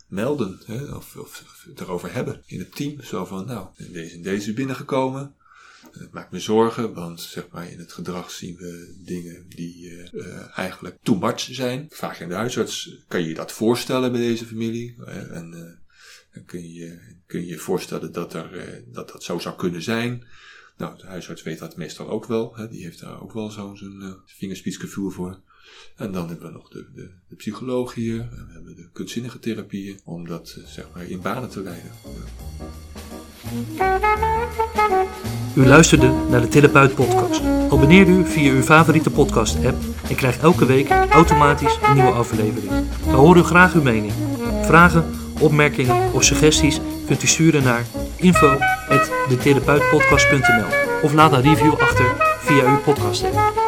melden. 0.08 0.60
Hè, 0.66 0.84
of, 0.84 1.16
of, 1.16 1.42
of 1.44 1.64
het 1.68 1.80
erover 1.80 2.12
hebben 2.12 2.42
in 2.46 2.58
het 2.58 2.76
team. 2.76 3.02
Zo 3.02 3.24
van, 3.24 3.46
nou, 3.46 3.66
deze 3.92 4.14
en 4.14 4.22
deze 4.22 4.48
is 4.48 4.54
binnengekomen. 4.54 5.34
Het 5.98 6.12
maakt 6.12 6.30
me 6.30 6.40
zorgen, 6.40 6.94
want 6.94 7.20
zeg 7.20 7.48
maar 7.50 7.70
in 7.70 7.78
het 7.78 7.92
gedrag 7.92 8.30
zien 8.30 8.56
we 8.56 9.00
dingen 9.04 9.48
die 9.48 10.02
eh, 10.02 10.58
eigenlijk 10.58 10.96
too 11.02 11.18
much 11.18 11.40
zijn. 11.40 11.86
Je 11.90 12.06
aan 12.22 12.28
de 12.28 12.34
huisarts, 12.34 13.04
kan 13.08 13.20
je 13.20 13.28
je 13.28 13.34
dat 13.34 13.52
voorstellen 13.52 14.12
bij 14.12 14.20
deze 14.20 14.46
familie? 14.46 14.94
Eh, 15.04 15.36
en 15.36 15.54
eh, 15.54 15.60
dan 16.34 16.44
kun 16.44 16.72
je 16.72 16.98
kun 17.26 17.46
je 17.46 17.58
voorstellen 17.58 18.12
dat, 18.12 18.34
er, 18.34 18.82
dat 18.86 19.10
dat 19.10 19.22
zo 19.22 19.38
zou 19.38 19.56
kunnen 19.56 19.82
zijn. 19.82 20.26
Nou, 20.76 20.98
de 20.98 21.06
huisarts 21.06 21.42
weet 21.42 21.58
dat 21.58 21.76
meestal 21.76 22.08
ook 22.08 22.26
wel. 22.26 22.56
Hè, 22.56 22.68
die 22.68 22.82
heeft 22.82 23.00
daar 23.00 23.22
ook 23.22 23.32
wel 23.32 23.50
zo'n 23.50 23.76
zijn 23.76 24.16
vingerspitsgevoel 24.26 25.10
voor. 25.10 25.40
En 25.96 26.12
dan 26.12 26.28
hebben 26.28 26.46
we 26.46 26.52
nog 26.52 26.68
de, 26.68 26.86
de. 26.94 27.10
En 27.28 27.36
we 28.46 28.52
hebben 28.52 28.76
de 28.76 28.88
kunstzinnige 28.92 29.38
therapieën. 29.38 30.00
Om 30.04 30.26
dat 30.26 30.56
eh, 30.58 30.66
zeg 30.66 30.86
maar 30.94 31.10
in 31.10 31.20
banen 31.20 31.48
te 31.48 31.60
leiden. 31.60 31.90
U 35.56 35.66
luisterde 35.66 36.12
naar 36.30 36.40
de 36.40 36.48
Therapeut 36.48 36.94
Podcast. 36.94 37.40
Abonneer 37.70 38.08
u 38.08 38.26
via 38.26 38.52
uw 38.52 38.62
favoriete 38.62 39.10
podcast-app 39.10 39.76
en 40.08 40.16
krijgt 40.16 40.42
elke 40.42 40.66
week 40.66 40.90
automatisch 40.90 41.78
een 41.82 41.94
nieuwe 41.94 42.12
aflevering. 42.12 42.72
We 43.04 43.10
horen 43.10 43.44
graag 43.44 43.74
uw 43.74 43.82
mening. 43.82 44.12
Vragen, 44.62 45.04
opmerkingen 45.40 46.12
of 46.12 46.24
suggesties 46.24 46.80
kunt 47.06 47.22
u 47.22 47.26
sturen 47.26 47.62
naar 47.62 47.86
info.detherapeutpodcast.nl 48.16 50.66
of 51.02 51.12
laat 51.12 51.32
een 51.32 51.42
review 51.42 51.74
achter 51.78 52.16
via 52.38 52.70
uw 52.70 52.78
podcast-app. 52.78 53.63